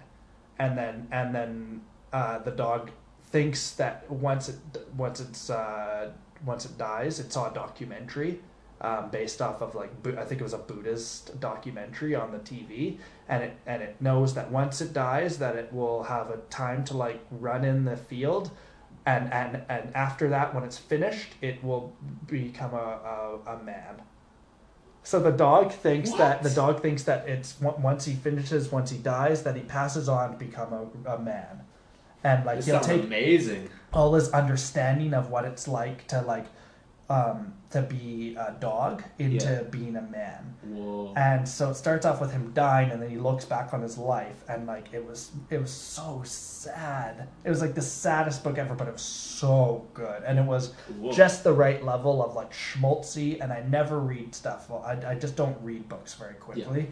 [0.60, 1.82] And then and then
[2.14, 2.92] uh, the dog
[3.32, 4.58] thinks that once it
[4.96, 6.12] once it's uh,
[6.46, 8.40] once it dies it saw a documentary
[8.82, 12.98] um, based off of like I think it was a Buddhist documentary on the TV
[13.28, 16.84] and it and it knows that once it dies that it will have a time
[16.86, 18.52] to like run in the field.
[19.06, 21.94] And and and after that when it's finished it will
[22.28, 24.02] become a a, a man
[25.10, 28.98] so the dog thinks that the dog thinks that it's once he finishes once he
[29.00, 30.84] dies that he passes on to become a,
[31.16, 31.62] a man
[32.24, 33.70] and like This he'll take amazing.
[33.92, 36.46] all his understanding of what it's like to like
[37.10, 39.62] um to be a dog into Yeah.
[39.64, 41.14] being a man Whoa.
[41.16, 43.98] and so it starts off with him dying and then he looks back on his
[43.98, 48.58] life and like it was it was so sad it was like the saddest book
[48.58, 51.12] ever but it was so good and it was Whoa.
[51.12, 55.16] just the right level of like schmaltzy and i never read stuff well i, I
[55.16, 56.92] just don't read books very quickly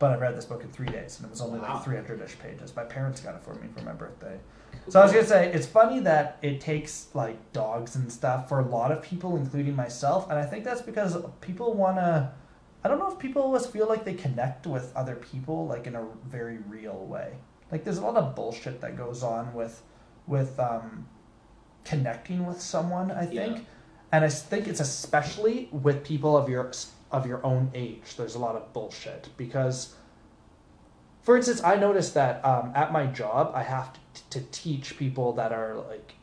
[0.00, 1.74] but i read this book in three days and it was only Wow.
[1.86, 4.38] like 300ish pages my parents got it for me for my birthday
[4.88, 8.60] So I was gonna say it's funny that it takes like dogs and stuff for
[8.60, 12.32] a lot of people, including myself, and I think that's because people wanna.
[12.84, 15.94] I don't know if people always feel like they connect with other people like in
[15.96, 17.34] a very real way.
[17.70, 19.82] Like there's a lot of bullshit that goes on with
[20.26, 21.06] with um,
[21.84, 23.10] connecting with someone.
[23.10, 23.62] I think, Yeah.
[24.12, 26.70] and I think it's especially with people of your
[27.10, 28.16] of your own age.
[28.16, 29.94] There's a lot of bullshit because
[31.28, 34.00] for instance, I noticed that um, at my job, I have to,
[34.30, 36.14] to teach people that are like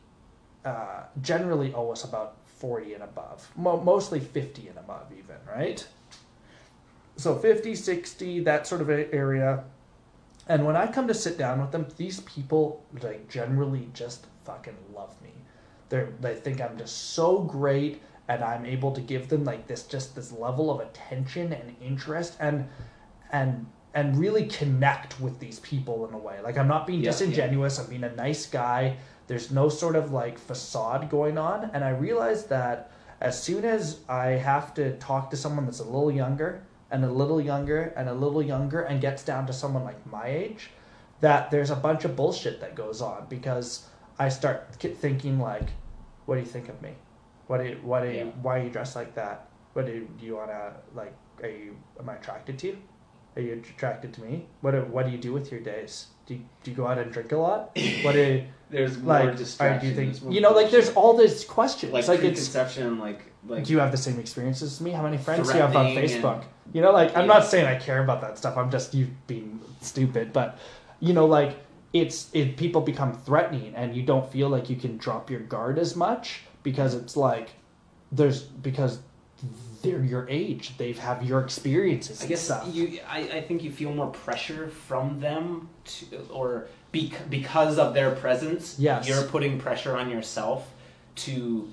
[0.64, 5.86] uh, generally always about 40 and above, Mo- mostly 50 and above, even, right?
[7.14, 9.62] So 50, 60, that sort of area.
[10.48, 14.76] And when I come to sit down with them, these people like generally just fucking
[14.92, 15.30] love me.
[15.88, 19.84] They they think I'm just so great, and I'm able to give them like this
[19.84, 22.68] just this level of attention and interest and
[23.30, 23.66] and
[23.96, 26.36] and really connect with these people in a way.
[26.44, 27.78] Like I'm not being Yeah, disingenuous.
[27.78, 28.98] I'm being a nice guy.
[29.26, 32.90] There's no sort of like facade going on, and I realized that
[33.22, 37.10] as soon as I have to talk to someone that's a little younger and a
[37.10, 40.70] little younger and a little younger and gets down to someone like my age,
[41.22, 45.68] that there's a bunch of bullshit that goes on because I start thinking like,
[46.26, 46.90] what do you think of me?
[47.46, 48.24] What do you, what do you, Yeah.
[48.42, 49.48] why are you dressed like that?
[49.72, 51.14] What do you, do you wanna like?
[51.42, 52.76] Are you am I attracted to you?
[53.36, 54.46] Are you attracted to me?
[54.62, 56.06] What do, what do you do with your days?
[56.26, 57.76] Do you, do you go out and drink a lot?
[58.02, 59.36] What do you, There's more like?
[59.36, 59.94] Distractions.
[59.94, 60.50] do you think you know?
[60.50, 61.92] Like, there's all these questions.
[61.92, 64.90] like, Like, preconception, like like do you have the same experiences as me?
[64.90, 66.44] How many friends do you have on Threatening and- Facebook?
[66.72, 68.56] You know, like I'm not saying I care about that stuff.
[68.56, 70.58] I'm just you being stupid, but
[70.98, 71.58] you know, like
[71.92, 75.78] it's it people become threatening, and you don't feel like you can drop your guard
[75.78, 77.50] as much because it's like
[78.10, 78.98] there's because
[79.86, 80.76] they're your age.
[80.76, 82.22] They've have your experiences.
[82.22, 82.68] I guess stuff.
[82.74, 83.00] you.
[83.08, 88.10] I, I think you feel more pressure from them, to, or bec- because of their
[88.12, 88.78] presence.
[88.78, 89.08] Yes.
[89.08, 90.68] you're putting pressure on yourself
[91.16, 91.68] to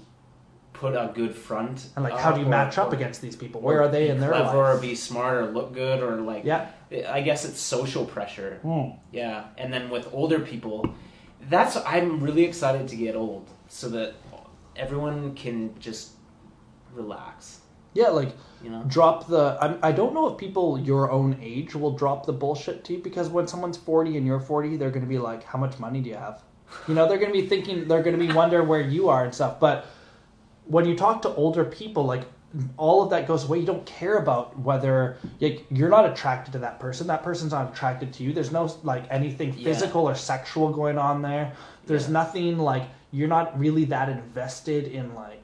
[0.73, 1.87] put a good front.
[1.95, 3.61] and like, how do you or- match up or- against these people?
[3.61, 4.53] Where are they in their life?
[4.53, 6.43] Or be smart, or look good, or like.
[6.45, 6.69] Yeah.
[7.09, 8.59] I guess it's social pressure.
[8.61, 8.91] Hmm.
[9.11, 10.93] Yeah, and then with older people,
[11.49, 14.13] that's I'm really excited to get old so that
[14.75, 16.11] everyone can just
[16.93, 17.61] relax.
[17.93, 18.83] Yeah, like You know.
[18.87, 19.57] drop the.
[19.61, 22.99] I'm, I don't know if people your own age will drop the bullshit to you
[22.99, 26.01] because when someone's forty and you're forty, they're going to be like, "How much money
[26.01, 26.41] do you have?"
[26.87, 29.25] You know, they're going to be thinking, they're going to be wondering where you are
[29.25, 29.59] and stuff.
[29.59, 29.85] But
[30.65, 32.23] when you talk to older people, like
[32.77, 33.59] all of that goes away.
[33.59, 37.05] You don't care about whether like, you're not attracted to that person.
[37.07, 38.33] That person's not attracted to you.
[38.33, 39.63] There's no like anything Yeah.
[39.65, 41.53] physical or sexual going on there.
[41.85, 42.13] There's Yeah.
[42.13, 45.42] nothing like you're not really that invested in like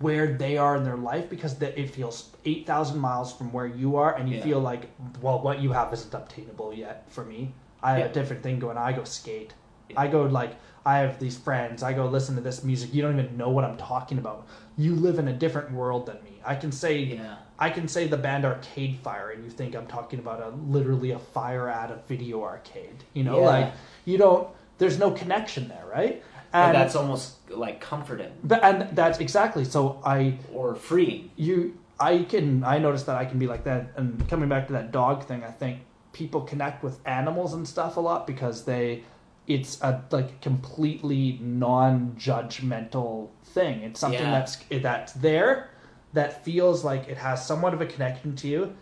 [0.00, 3.96] where they are in their life because the, it feels 8,000 miles from where you
[3.96, 4.44] are and you Yeah.
[4.44, 4.90] feel like,
[5.22, 7.52] well, what you have isn't obtainable yet for me.
[7.82, 8.04] I have Yeah.
[8.06, 8.76] a different thing going.
[8.76, 9.54] I go skate.
[9.88, 10.00] Yeah.
[10.00, 11.82] I go like, I have these friends.
[11.82, 12.92] I go listen to this music.
[12.94, 14.46] You don't even know what I'm talking about.
[14.76, 16.40] You live in a different world than me.
[16.44, 17.36] I can say, Yeah.
[17.58, 21.10] I can say the band Arcade Fire and you think I'm talking about a literally
[21.10, 23.04] a fire at a video arcade.
[23.14, 23.72] You know, like
[24.04, 24.48] you don't,
[24.78, 26.22] there's no connection there, right?
[26.52, 31.30] But that's almost like comforting but, and that's exactly so I or freeing.
[31.36, 34.72] you I can I notice that I can be like that and coming back to
[34.74, 35.80] that dog thing I think
[36.12, 39.04] people connect with animals and stuff a lot because they
[39.46, 44.30] it's a like completely non-judgmental thing it's something Yeah.
[44.30, 45.70] that's that's there
[46.12, 48.74] that feels like it has somewhat of a connection to you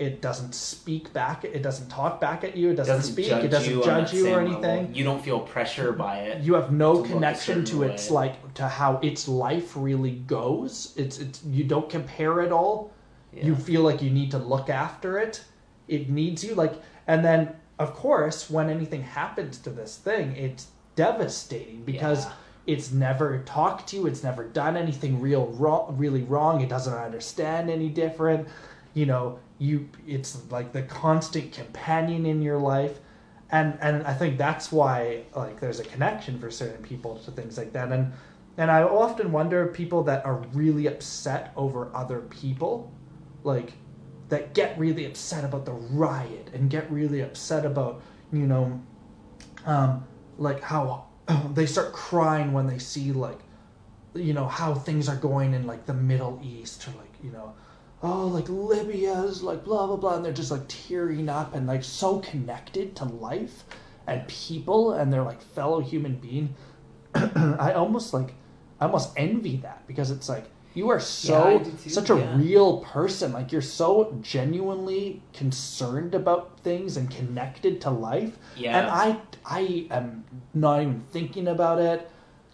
[0.00, 3.72] it doesn't speak back it doesn't talk back at you it doesn't, speak it doesn't
[3.74, 4.96] you judge you or anything level.
[4.96, 6.42] You don't feel pressure by it.
[6.42, 8.14] you have no connection to its way.
[8.14, 12.90] like to how its life really goes it's it's you don't compare it all
[13.32, 13.44] Yeah.
[13.46, 15.44] you feel like you need to look after it
[15.86, 16.74] it needs you like
[17.06, 22.32] and then of course when anything happens to this thing it's devastating because Yeah.
[22.74, 26.94] it's never talked to you it's never done anything real wrong really wrong it doesn't
[26.94, 28.48] understand any different
[28.94, 32.98] you know you it's like the constant companion in your life.
[33.50, 37.58] And and I think that's why like there's a connection for certain people to things
[37.58, 37.92] like that.
[37.92, 38.12] And
[38.56, 42.90] and I often wonder people that are really upset over other people
[43.44, 43.74] like
[44.30, 48.80] that get really upset about the riot and get really upset about you know
[49.66, 50.06] um
[50.38, 51.06] like how
[51.52, 53.40] they start crying when they see like
[54.14, 57.54] you know how things are going in like the Middle East or like you know
[58.02, 61.84] oh like Libya's like blah blah blah and they're just like tearing up and like
[61.84, 63.64] so connected to life
[64.06, 66.54] and people and they're like fellow human being
[67.14, 68.34] I almost like
[68.80, 70.44] I almost envy that because it's like
[70.74, 72.36] you are so do too, such a yeah.
[72.36, 73.32] real person.
[73.32, 78.38] Like you're so genuinely concerned about things and connected to life.
[78.56, 78.78] Yeah.
[78.78, 80.24] And I I am
[80.54, 82.08] not even thinking about it.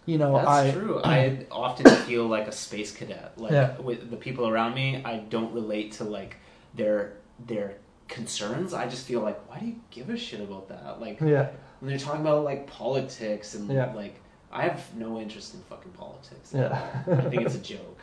[0.07, 1.01] You know, That's I true.
[1.03, 3.33] I often feel like a space cadet.
[3.37, 3.77] Like Yeah.
[3.77, 6.37] with the people around me, I don't relate to like
[6.73, 7.75] their their
[8.07, 8.73] concerns.
[8.73, 11.01] I just feel like, why do you give a shit about that?
[11.01, 11.49] Like Yeah.
[11.81, 13.91] when they're talking about like politics and Yeah.
[13.93, 14.15] like,
[14.49, 16.53] I have no interest in fucking politics.
[16.55, 16.81] Yeah.
[17.05, 17.99] I think it's a joke.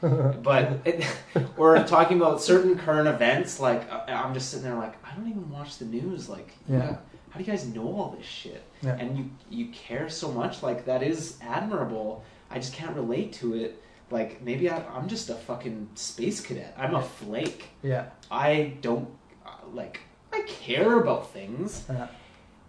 [0.00, 1.06] But it,
[1.58, 5.50] or talking about certain current events, like I'm just sitting there like I don't even
[5.50, 6.30] watch the news.
[6.30, 6.78] Like, you Yeah.
[6.92, 6.98] know,
[7.34, 8.62] how do you guys know all this shit?
[8.80, 8.94] Yeah.
[8.96, 10.62] And you you care so much.
[10.62, 12.22] Like that is admirable.
[12.48, 13.82] I just can't relate to it.
[14.08, 16.72] Like maybe I, I'm just a fucking space cadet.
[16.78, 17.70] I'm a flake.
[17.82, 18.06] Yeah.
[18.30, 19.08] I don't
[19.44, 19.98] uh, like.
[20.32, 22.06] I care about things Yeah.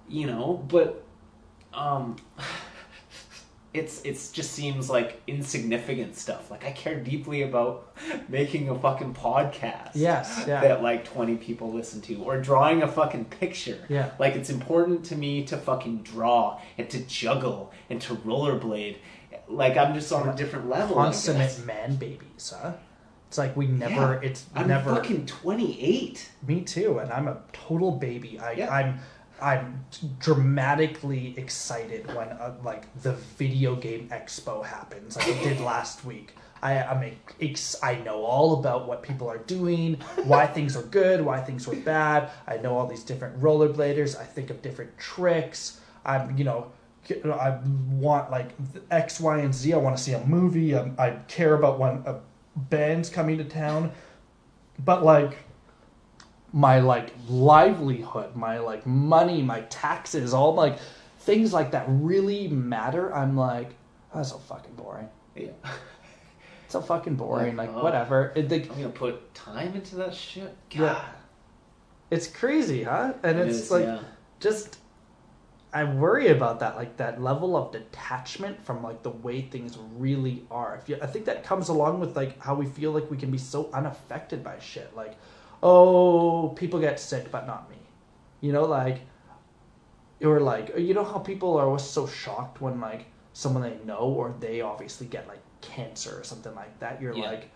[0.09, 1.03] you know but
[1.73, 2.15] um
[3.75, 7.93] it's it's just seems like insignificant stuff like i care deeply about
[8.29, 10.61] making a fucking podcast Yes, yeah.
[10.61, 14.11] that like 20 people listen to or drawing a fucking picture Yeah.
[14.19, 18.97] like it's important to me to fucking draw and to juggle and to rollerblade
[19.47, 20.95] like i'm just on a different level.
[20.95, 22.73] Consummate man babies, huh?
[23.27, 24.19] It's like we never.
[24.21, 24.29] Yeah.
[24.29, 24.95] It's i'm never.
[24.95, 28.39] fucking 28 Me too, and I'm a total baby.
[28.39, 28.69] I, Yeah.
[28.73, 28.99] I'm
[29.41, 29.85] I'm
[30.19, 36.35] dramatically excited when uh, like the video game expo happens, like it did last week.
[36.61, 41.21] I I'm ex- I know all about what people are doing, why things are good,
[41.21, 42.31] why things were bad.
[42.47, 44.17] I know all these different rollerbladers.
[44.19, 45.79] I think of different tricks.
[46.05, 46.71] I'm you know.
[47.23, 47.59] I
[47.91, 48.49] want like
[48.89, 49.73] X, Y, and Z.
[49.73, 50.75] I want to see a movie.
[50.75, 52.15] I, I care about when a
[52.55, 53.91] band's coming to town,
[54.83, 55.37] but like
[56.55, 60.79] my like livelihood, my like money, my taxes, all like
[61.19, 63.13] things like that really matter.
[63.13, 63.71] I'm like,
[64.13, 65.09] oh, that's so fucking boring.
[65.35, 65.49] yeah
[66.63, 67.57] It's so fucking boring.
[67.57, 67.83] Like Oh.
[67.83, 68.31] whatever.
[68.35, 71.05] It, like, i'm gonna put time into that shit god Yeah.
[72.09, 73.13] it's crazy, huh?
[73.21, 73.99] And It it's is, like yeah.
[74.39, 74.79] just
[75.73, 80.45] I worry about that, like that level of detachment from like the way things really
[80.49, 80.77] are.
[80.81, 83.29] If you, I think that comes along with like how we feel like we can
[83.29, 84.95] be so unaffected by shit.
[84.95, 85.17] Like,
[85.65, 87.77] oh, people get sick, but not me.
[88.39, 89.01] You know, like,
[90.23, 93.97] or like, you know how people are always so shocked when like someone they know
[94.19, 97.01] or they obviously get like cancer or something like that.
[97.01, 97.31] You're Yeah.
[97.31, 97.49] like,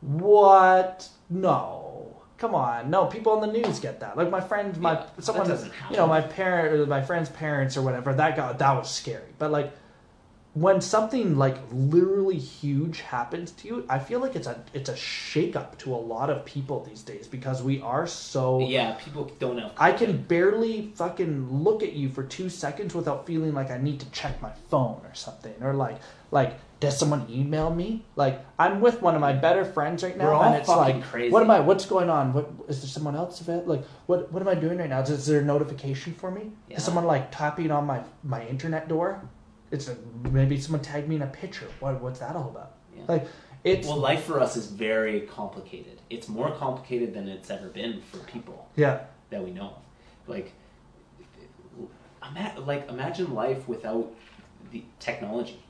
[0.00, 1.08] what?
[1.30, 2.16] No.
[2.38, 3.06] Come on, no.
[3.06, 4.16] People on the news get that.
[4.16, 5.48] Like my friend, my Yeah, someone,
[5.90, 8.12] you know, my parent, or my friend's parents, or whatever.
[8.12, 9.32] That got that was scary.
[9.38, 9.72] But like,
[10.56, 14.94] when something like literally huge happens to you, I feel like it's a it's a
[14.94, 18.60] shakeup to a lot of people these days because we are so.
[18.60, 23.26] yeah people don't know I can barely fucking look at you for two seconds without
[23.26, 25.98] feeling like I need to check my phone or something, or like
[26.30, 28.06] like does someone email me?
[28.16, 31.32] Like I'm with one of my better friends right now, and it's like, crazy.
[31.32, 31.60] what am I?
[31.60, 32.32] What's going on?
[32.32, 33.68] What is there someone else of it?
[33.68, 35.00] Like what what am I doing right now?
[35.00, 36.52] Is, is there a notification for me?
[36.70, 36.78] Yeah.
[36.78, 39.28] Is someone like tapping on my my internet door?
[39.70, 39.96] It's a,
[40.30, 41.66] maybe someone tagged me in a picture.
[41.80, 42.72] What what's that all about?
[42.96, 43.02] Yeah.
[43.08, 43.26] Like
[43.64, 46.00] it's Well, life for us is very complicated.
[46.08, 49.74] It's more complicated than it's ever been for people yeah that we know.
[50.28, 50.52] Like,
[52.28, 54.12] ima- like imagine life without
[54.70, 55.60] the technology.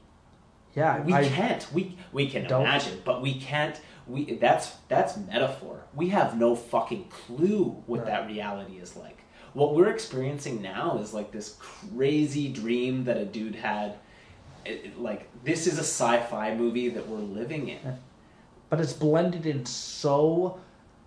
[0.74, 1.00] yeah.
[1.02, 1.66] We I, can't.
[1.72, 2.62] We we can Don't.
[2.62, 3.80] imagine, but we can't.
[4.06, 5.84] We that's that's metaphor.
[5.94, 8.06] We have no fucking clue what Right.
[8.08, 9.15] that reality is like.
[9.56, 13.94] What we're experiencing now is like this crazy dream that a dude had.
[14.66, 17.78] It- it- like this is a sci-fi movie that we're living in.
[18.68, 20.58] but it's blended in so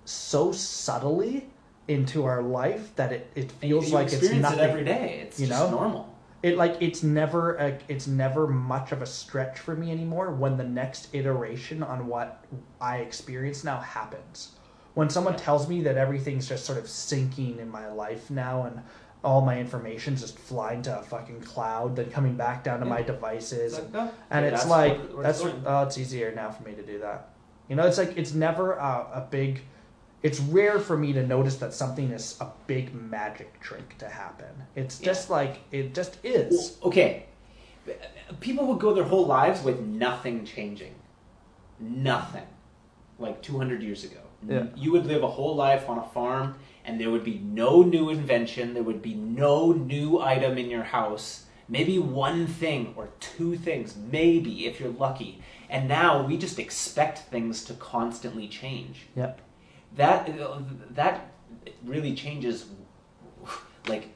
[0.05, 1.47] so subtly
[1.87, 5.19] into our life that it, it feels you like it's nothing it every day.
[5.25, 5.69] It's you just know?
[5.69, 6.15] normal.
[6.41, 10.57] it like it's never a, it's never much of a stretch for me anymore when
[10.57, 12.43] the next iteration on what
[12.81, 14.53] I experience now happens.
[14.95, 18.81] When someone tells me that everything's just sort of sinking in my life now and
[19.23, 22.99] all my information's just flying to a fucking cloud, then coming back down to my
[22.99, 23.05] Yeah.
[23.07, 25.97] devices, Like, and, oh, and okay, it's that's like where- where that's it's oh, it's
[25.97, 27.29] easier now for me to do that.
[27.67, 29.61] You know, it's like it's never a, a big.
[30.23, 34.53] It's rare for me to notice that something is a big magic trick to happen.
[34.75, 35.05] It's Yeah.
[35.05, 36.77] just like it just is.
[36.81, 37.25] Well, okay.
[38.41, 40.93] People would go their whole lives with nothing changing.
[41.79, 42.45] Nothing.
[43.17, 44.19] Like 200 years ago.
[44.47, 44.67] Yeah.
[44.75, 46.55] You would live a whole life on a farm,
[46.85, 50.83] and there would be no new invention, there would be no new item in your
[50.83, 51.45] house.
[51.67, 55.41] Maybe one thing or two things, maybe if you're lucky.
[55.69, 59.39] And now we just expect things to constantly change Yep.
[59.97, 60.31] that
[60.95, 61.31] that
[61.83, 62.65] really changes
[63.87, 64.07] like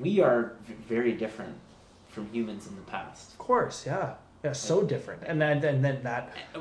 [0.00, 0.52] we are
[0.88, 1.54] very different
[2.08, 4.14] from humans in the past Of course, yeah.
[4.44, 5.22] Yeah, so different.
[5.26, 6.60] And then and then that uh,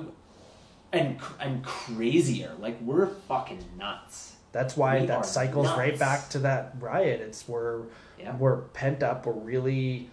[0.95, 2.51] and and crazier.
[2.59, 4.35] Like we're fucking nuts.
[4.51, 7.21] that's why We that cycles right back to that riot.
[7.21, 7.83] It's we're
[8.19, 8.35] Yeah.
[8.37, 10.09] we're pent up, we're really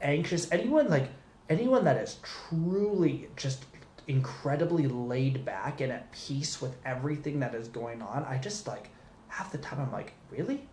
[0.00, 0.50] anxious.
[0.50, 1.08] Anyone like
[1.48, 3.64] anyone that is truly just
[4.06, 8.88] incredibly laid back and at peace with everything that is going on, I just like
[9.28, 10.66] half the time I'm like, really?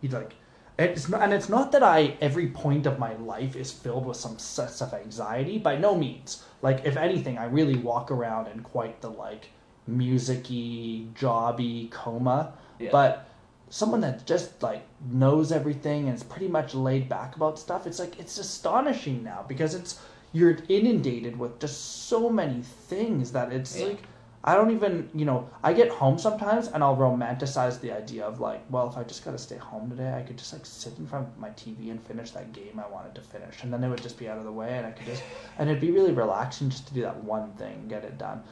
[0.00, 0.34] You like
[0.78, 4.16] it's not, and it's not that I every point of my life is filled with
[4.16, 5.58] some sense of anxiety.
[5.58, 6.44] By no means.
[6.62, 9.48] Like if anything, I really walk around in quite the like
[9.86, 12.54] musicy, jobby coma.
[12.78, 12.90] Yeah.
[12.92, 13.28] But
[13.68, 17.98] someone that just like knows everything and is pretty much laid back about stuff, it's
[17.98, 20.00] like it's astonishing now because it's
[20.32, 23.86] you're inundated with just so many things that it's Yeah.
[23.88, 24.02] like
[24.44, 28.40] I don't even, you know, I get home sometimes and I'll romanticize the idea of
[28.40, 30.98] like, well, if I just got to stay home today, I could just like sit
[30.98, 33.62] in front of my TV and finish that game I wanted to finish.
[33.62, 35.22] And then it would just be out of the way and I could just,
[35.58, 38.42] and it'd be really relaxing just to do that one thing, get it done.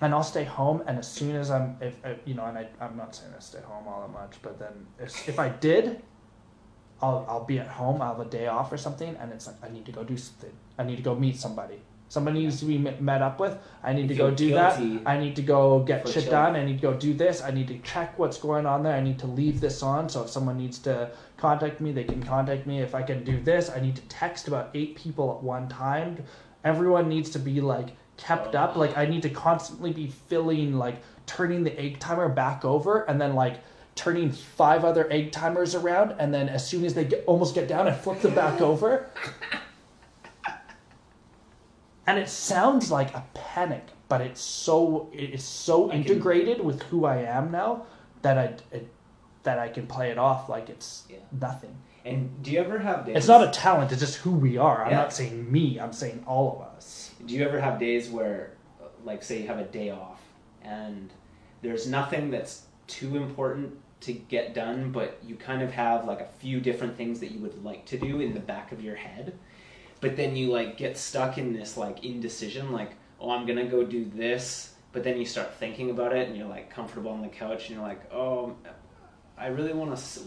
[0.00, 2.66] And I'll stay home and as soon as I'm, if, if you know, and I,
[2.80, 6.02] I'm not saying I stay home all that much, but then if, if I did,
[7.00, 9.56] I'll, I'll be at home, I'll have a day off or something, and it's like,
[9.62, 10.52] I need to go do something.
[10.78, 11.80] I need to go meet somebody.
[12.08, 13.58] Somebody needs to be met up with.
[13.82, 14.78] I need to go do that.
[15.04, 16.30] I need to go get shit chilling.
[16.30, 16.56] done.
[16.56, 17.42] I need to go do this.
[17.42, 18.94] I need to check what's going on there.
[18.94, 20.08] I need to leave this on.
[20.08, 22.80] So if someone needs to contact me, they can contact me.
[22.80, 26.22] If I can do this, I need to text about eight people at one time.
[26.64, 28.76] Everyone needs to be like kept up.
[28.76, 33.20] Like I need to constantly be filling, like turning the egg timer back over, and
[33.20, 33.58] then like
[33.96, 36.14] turning five other egg timers around.
[36.20, 39.10] And then as soon as they get, almost get down, I flip them back over.
[42.06, 46.64] And it sounds like a panic, but it's so it is so I can- integrated
[46.64, 47.84] with who I am now
[48.22, 48.88] that I it,
[49.42, 51.18] that I can play it off like it's Yeah.
[51.32, 51.76] nothing.
[52.04, 53.16] And do you ever have days?
[53.16, 54.84] It's not a talent; it's just who we are.
[54.84, 54.98] I'm Yeah.
[54.98, 57.10] not saying me; I'm saying all of us.
[57.24, 58.52] Do you ever have days where,
[59.04, 60.20] like, say you have a day off
[60.62, 61.12] and
[61.62, 66.26] there's nothing that's too important to get done, but you kind of have like a
[66.38, 69.36] few different things that you would like to do in the back of your head,
[70.06, 73.84] but then you like get stuck in this like indecision, like, oh, I'm gonna go
[73.84, 77.28] do this, but then you start thinking about it and you're like comfortable on the
[77.28, 78.54] couch and you're like, oh,
[79.36, 79.96] I really want to.
[79.96, 80.24] S-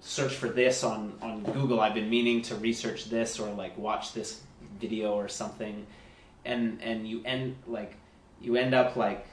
[0.00, 1.80] search for this on, on Google.
[1.80, 4.42] I've been meaning to research this or like watch this
[4.78, 5.84] video or something
[6.44, 7.96] and and you end like
[8.40, 9.26] you end up like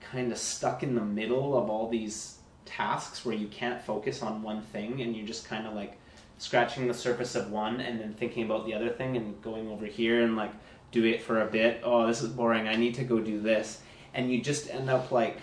[0.00, 4.42] kind of stuck in the middle of all these tasks where you can't focus on
[4.42, 5.98] one thing and you're just kind of like
[6.38, 9.86] scratching the surface of one and then thinking about the other thing and going over
[9.86, 10.52] here and like
[10.90, 11.80] do it for a bit.
[11.84, 12.68] Oh this is boring.
[12.68, 13.80] I need to go do this.
[14.14, 15.38] And you just end up like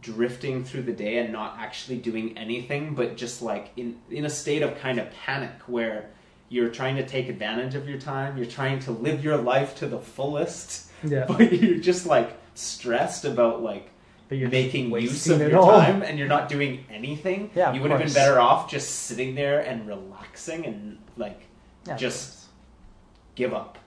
[0.00, 4.30] drifting through the day and not actually doing anything but just like in in a
[4.30, 6.10] state of kind of panic where
[6.48, 9.86] you're trying to take advantage of your time you're trying to live your life to
[9.86, 13.90] the fullest Yeah, but you're just like stressed about like
[14.28, 15.70] but you're making use of your all.
[15.70, 19.34] time and you're not doing anything Yeah, you would have been better off just sitting
[19.34, 21.40] there and relaxing and like
[21.86, 22.46] Yeah, just
[23.34, 23.78] give up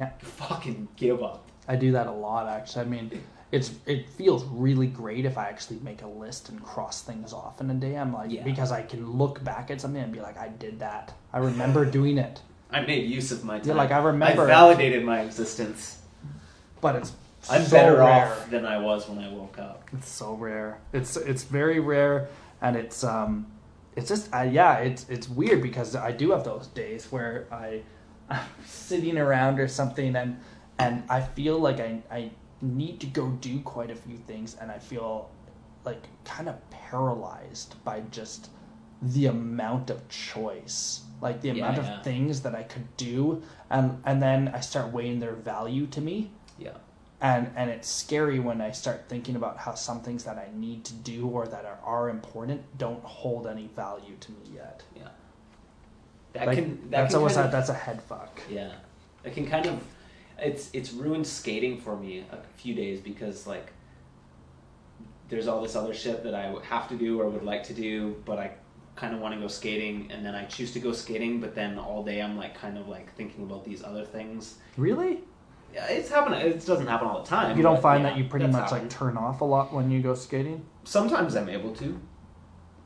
[0.00, 0.10] Yeah.
[0.20, 2.82] fucking give up I do that a lot actually.
[2.82, 7.00] I mean, it's it feels really great if I actually make a list and cross
[7.02, 7.96] things off in a day.
[7.96, 8.42] I'm like Yeah.
[8.42, 11.14] because I can look back at something and be like, I did that.
[11.32, 12.42] I remember doing it.
[12.70, 16.00] i made use of my time Yeah, like I remember, i validated my existence
[16.80, 17.12] but it's
[17.50, 18.26] i'm so better rare.
[18.26, 20.80] off than i was when i woke up It's so rare.
[20.92, 22.28] It's it's very rare,
[22.60, 23.46] and it's um,
[23.96, 27.82] it's just uh, yeah, it's it's weird because I do have those days where I
[28.30, 30.38] I'm sitting around or something and
[30.78, 32.30] and I feel like I I
[32.60, 35.30] need to go do quite a few things and I feel
[35.84, 38.50] like kind of paralyzed by just
[39.02, 41.98] the amount of choice like the amount yeah.
[41.98, 46.00] of things that I could do and and then I start weighing their value to
[46.00, 46.43] me yeah
[47.30, 50.84] and and it's scary when I start thinking about how some things that I need
[50.90, 54.82] to do or that are, are important don't hold any value to me yet.
[55.00, 55.08] yeah
[56.34, 58.40] that Like, can that that's can always kind a, of- that's a head fuck.
[58.50, 58.72] Yeah,
[59.24, 59.76] it can kind of
[60.38, 63.72] it's it's ruined skating for me a few days because like
[65.30, 67.72] there's all this other shit that I would have to do or would like to
[67.72, 68.50] do, but I
[68.96, 71.78] kind of want to go skating, and then I choose to go skating, but then
[71.78, 74.56] all day I'm like kind of like thinking about these other things.
[74.76, 75.20] Really?
[75.74, 76.40] Yeah, it's happening.
[76.40, 77.56] It doesn't happen all the time.
[77.56, 79.90] You don't but find yeah, that you pretty much like turn off a lot when
[79.90, 80.64] you go skating?
[80.84, 82.00] Sometimes I'm able to.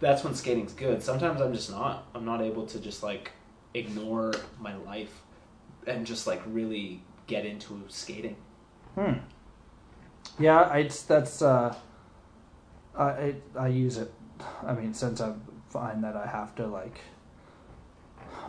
[0.00, 1.02] That's when skating's good.
[1.02, 2.06] Sometimes I'm just not.
[2.14, 3.32] I'm not able to just like
[3.74, 5.22] ignore my life
[5.86, 8.36] and just like really get into skating.
[8.94, 9.14] Hmm.
[10.38, 11.74] Yeah, I it's, that's uh,
[12.96, 14.12] I I I use it.
[14.64, 15.34] I mean, since I
[15.68, 17.00] find that I have to like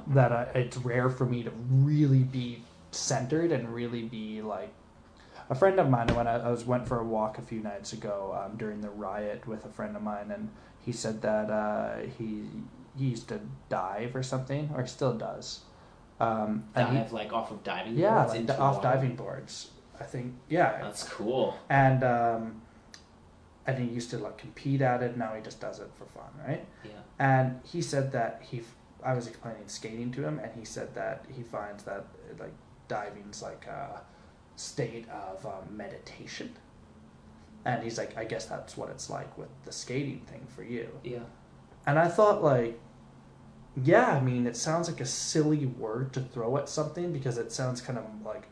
[0.08, 4.74] that I, it's rare for me to really be centered and really be like
[5.50, 6.08] a friend of mine.
[6.16, 8.90] When I, I was went for a walk a few nights ago um, during the
[8.90, 10.50] riot with a friend of mine and
[10.86, 12.44] he said that uh, he
[12.98, 13.40] he used to
[13.70, 15.62] dive or something or still does.
[16.20, 19.70] Um, and he- Dive like off of diving yeah boards like into off diving boards
[20.00, 20.36] I think.
[20.50, 21.58] Yeah That's cool.
[21.70, 22.62] and um,
[23.68, 25.16] and he used to like compete at it.
[25.18, 26.66] Now he just does it for fun right?
[26.84, 26.92] Yeah.
[27.20, 28.62] and he said that he
[29.04, 32.06] i was explaining skating to him and he said that he finds that
[32.38, 32.52] like
[32.90, 34.02] diving's like a
[34.58, 36.54] state of um, meditation.
[37.66, 40.88] And he's like i guess that's what it's like with the skating thing for you.
[41.04, 41.20] Yeah.
[41.86, 42.80] and i thought like
[43.84, 47.52] yeah i mean it sounds like a silly word to throw at something because it
[47.52, 48.48] sounds kind of like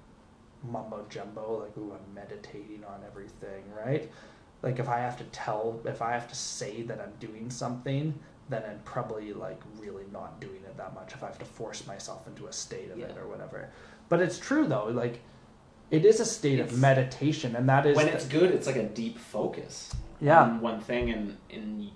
[0.64, 4.12] mumbo jumbo like ooh i'm meditating on everything right?
[4.64, 8.14] Like if i have to tell if i have to say that i'm doing something
[8.50, 11.86] then i'm probably like really not doing it that much if i have to force
[11.88, 13.70] myself into a state of it or whatever
[14.10, 15.20] but it's true though like
[15.92, 18.68] it is a state It's- of meditation and that is when the- it's good, it's
[18.68, 20.42] like a deep focus Yeah.
[20.44, 21.90] on one thing, and and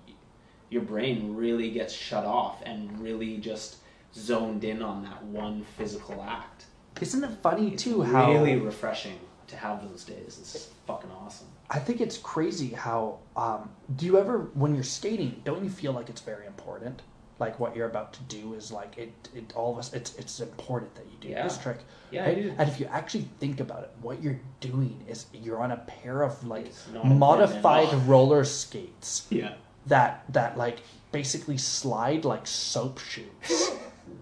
[0.70, 3.78] your brain really gets shut off and really just
[4.16, 6.66] zoned in on that one physical act.
[7.02, 9.18] isn't it funny It's too how really refreshing
[9.48, 10.38] to have those days.
[10.40, 11.48] It's fucking awesome.
[11.70, 15.92] I think it's crazy how um, do you ever when you're skating don't you feel
[15.94, 17.02] like it's very important
[17.42, 20.40] like what you're about to do is like it, it all of us it's it's
[20.40, 21.44] important that you do Yeah.
[21.44, 21.80] this trick
[22.12, 22.38] Yeah, right?
[22.38, 22.54] I do.
[22.60, 26.22] and if you actually think about it what you're doing is you're on a pair
[26.22, 29.56] of like It's not important at modified roller skates Yeah.
[29.88, 30.78] that that like
[31.12, 33.72] basically slide like soap shoes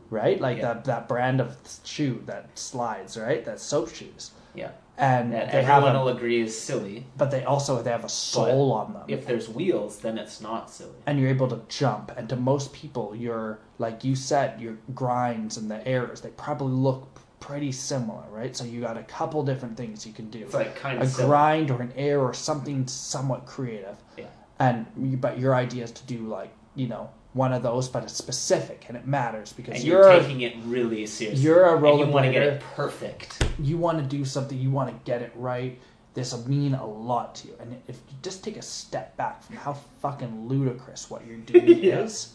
[0.09, 0.67] right like Yeah.
[0.73, 4.71] that that brand of shoe that slides right that soap shoes Yeah.
[4.99, 7.05] And That they have everyone a, will agree is silly.
[7.17, 10.69] but they also they have a sole on them If there's wheels, then it's not
[10.69, 10.99] silly.
[11.07, 15.55] and you're able to jump and to most people your like you said your grinds
[15.57, 17.07] and the errors they probably look
[17.39, 20.75] pretty similar right so you got a couple different things you can do It's like
[20.75, 21.27] kind a of silly.
[21.27, 24.25] grind or an error or something somewhat creative Yeah.
[24.59, 28.03] and you, but your idea is to do like you know one of those but
[28.03, 31.43] it's specific and it matters because And you're, you're, taking it really seriously.
[31.43, 33.43] you're a and you want to get it perfect.
[33.59, 35.79] you want to do something you want to get it right
[36.15, 39.43] this will mean a lot to you and if you just take a step back
[39.43, 41.99] from how fucking ludicrous what you're doing Yeah.
[41.99, 42.33] is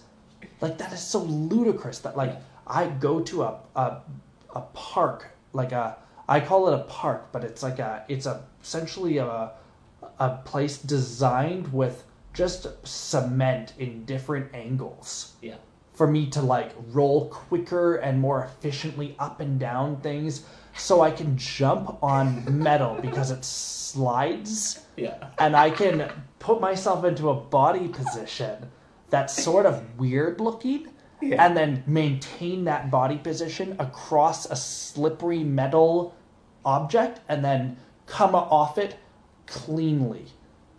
[0.61, 3.97] like that is so ludicrous that like i go to a, a
[4.55, 5.97] a park like a
[6.29, 9.51] i call it a park but it's like a it's a essentially a
[10.21, 12.05] a place designed with
[12.35, 15.55] just cement in different angles Yeah.
[15.95, 20.45] for me to like roll quicker and more efficiently up and down things
[20.77, 25.29] so I can jump on metal because it slides Yeah.
[25.39, 28.69] and I can put myself into a body position
[29.11, 30.89] that's sort of weird looking
[31.23, 31.45] Yeah.
[31.47, 36.15] and then maintain that body position across a slippery metal
[36.65, 38.97] object and then come off it
[39.47, 40.27] cleanly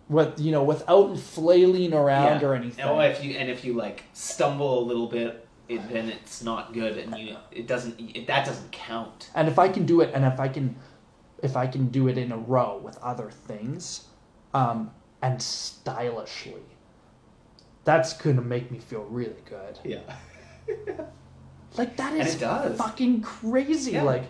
[0.08, 4.04] with you know without flailing around or anything Oh, if you and if you like
[4.12, 8.46] stumble a little bit, it, then it's not good, and you it doesn't it, that
[8.46, 9.30] doesn't count.
[9.34, 10.76] and if I can do it, and if I can,
[11.42, 14.06] if I can do it in a row with other things,
[14.54, 14.90] um,
[15.22, 16.62] and stylishly,
[17.84, 19.78] that's gonna make me feel really good.
[19.84, 20.00] Yeah.
[21.76, 22.36] Like that is
[22.78, 23.92] fucking crazy.
[23.92, 24.02] Yeah.
[24.02, 24.24] Like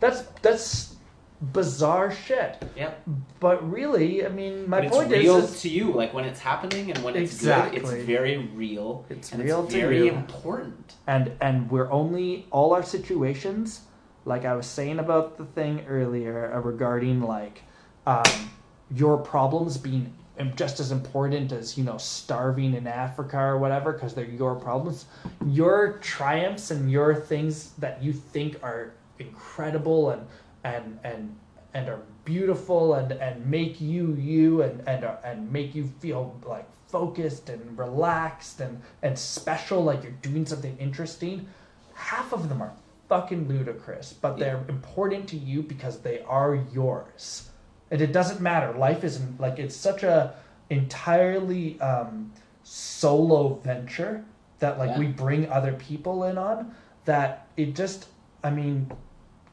[0.00, 0.96] that's that's
[1.40, 2.62] bizarre shit.
[2.76, 2.92] Yeah.
[3.40, 6.40] But really, I mean, my But it's point real is, to you, like when it's
[6.40, 7.80] happening and when it's Exactly.
[7.80, 9.06] good, it's very real.
[9.08, 10.12] It's and real it's very you.
[10.12, 10.94] important.
[11.06, 13.80] and and we're only all our situations
[14.26, 17.62] like i was saying about the thing earlier uh, regarding like
[18.06, 18.50] um,
[18.94, 20.12] your problems being
[20.56, 25.06] just as important as you know starving in africa or whatever because they're your problems
[25.46, 30.22] your triumphs and your things that you think are incredible and
[30.64, 31.36] and and
[31.74, 36.38] and are beautiful and and make you you and and are, and make you feel
[36.46, 41.46] like focused and relaxed and and special like you're doing something interesting
[41.94, 42.72] half of them are
[43.08, 47.48] fucking ludicrous but they're important to you because they are yours.
[47.92, 48.72] And it doesn't matter.
[48.78, 50.34] Life isn't like it's such a
[50.70, 52.32] entirely um
[52.62, 54.24] solo venture
[54.60, 54.98] that like Yeah.
[55.00, 56.72] we bring other people in on
[57.04, 58.06] that it just
[58.44, 58.90] i mean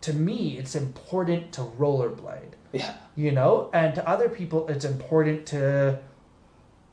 [0.01, 2.93] to me it's important to rollerblade Yeah.
[3.15, 5.99] you know and to other people it's important to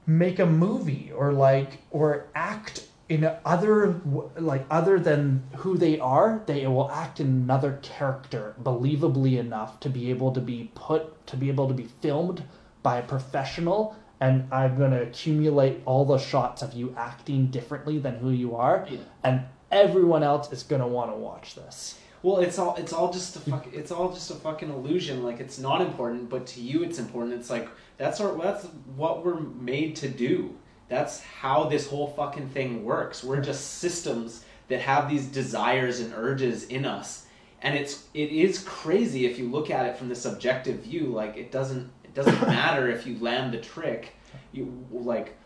[0.07, 4.01] make a movie or like or act in other
[4.39, 9.91] like other than who they are they will act in another character believably enough to
[9.91, 12.43] be able to be put to be able to be filmed
[12.83, 17.99] by a professional and i'm going to accumulate all the shots of you acting differently
[17.99, 18.99] than who you are Yeah.
[19.23, 23.13] and everyone else is going to want to watch this Well, it's all it's all
[23.13, 25.23] just a fuck, it's all just a fucking illusion.
[25.23, 27.35] Like it's not important, but to you it's important.
[27.35, 27.69] It's like
[27.99, 28.65] that's our that's
[28.97, 30.57] what we're made to do.
[30.89, 33.23] That's how this whole fucking thing works.
[33.23, 37.27] We're just systems that have these desires and urges in us.
[37.61, 41.09] And it's it is crazy if you look at it from this objective view.
[41.09, 44.15] Like it doesn't it doesn't matter if you land the trick.
[44.51, 45.37] You like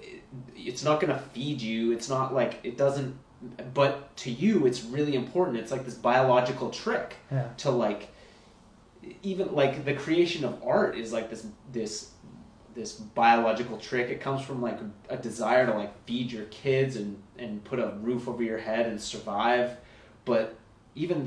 [0.00, 0.22] it-
[0.54, 1.90] it's not going to feed you.
[1.90, 3.16] It's not like it doesn't
[3.74, 5.58] but to you it's really important.
[5.58, 7.48] It's like this biological trick Yeah.
[7.58, 8.08] to like
[9.22, 12.10] even like the creation of art is like this this
[12.74, 14.78] this biological trick it comes from like
[15.10, 18.86] a desire to like feed your kids and and put a roof over your head
[18.86, 19.76] and survive
[20.24, 20.56] but
[20.94, 21.26] even that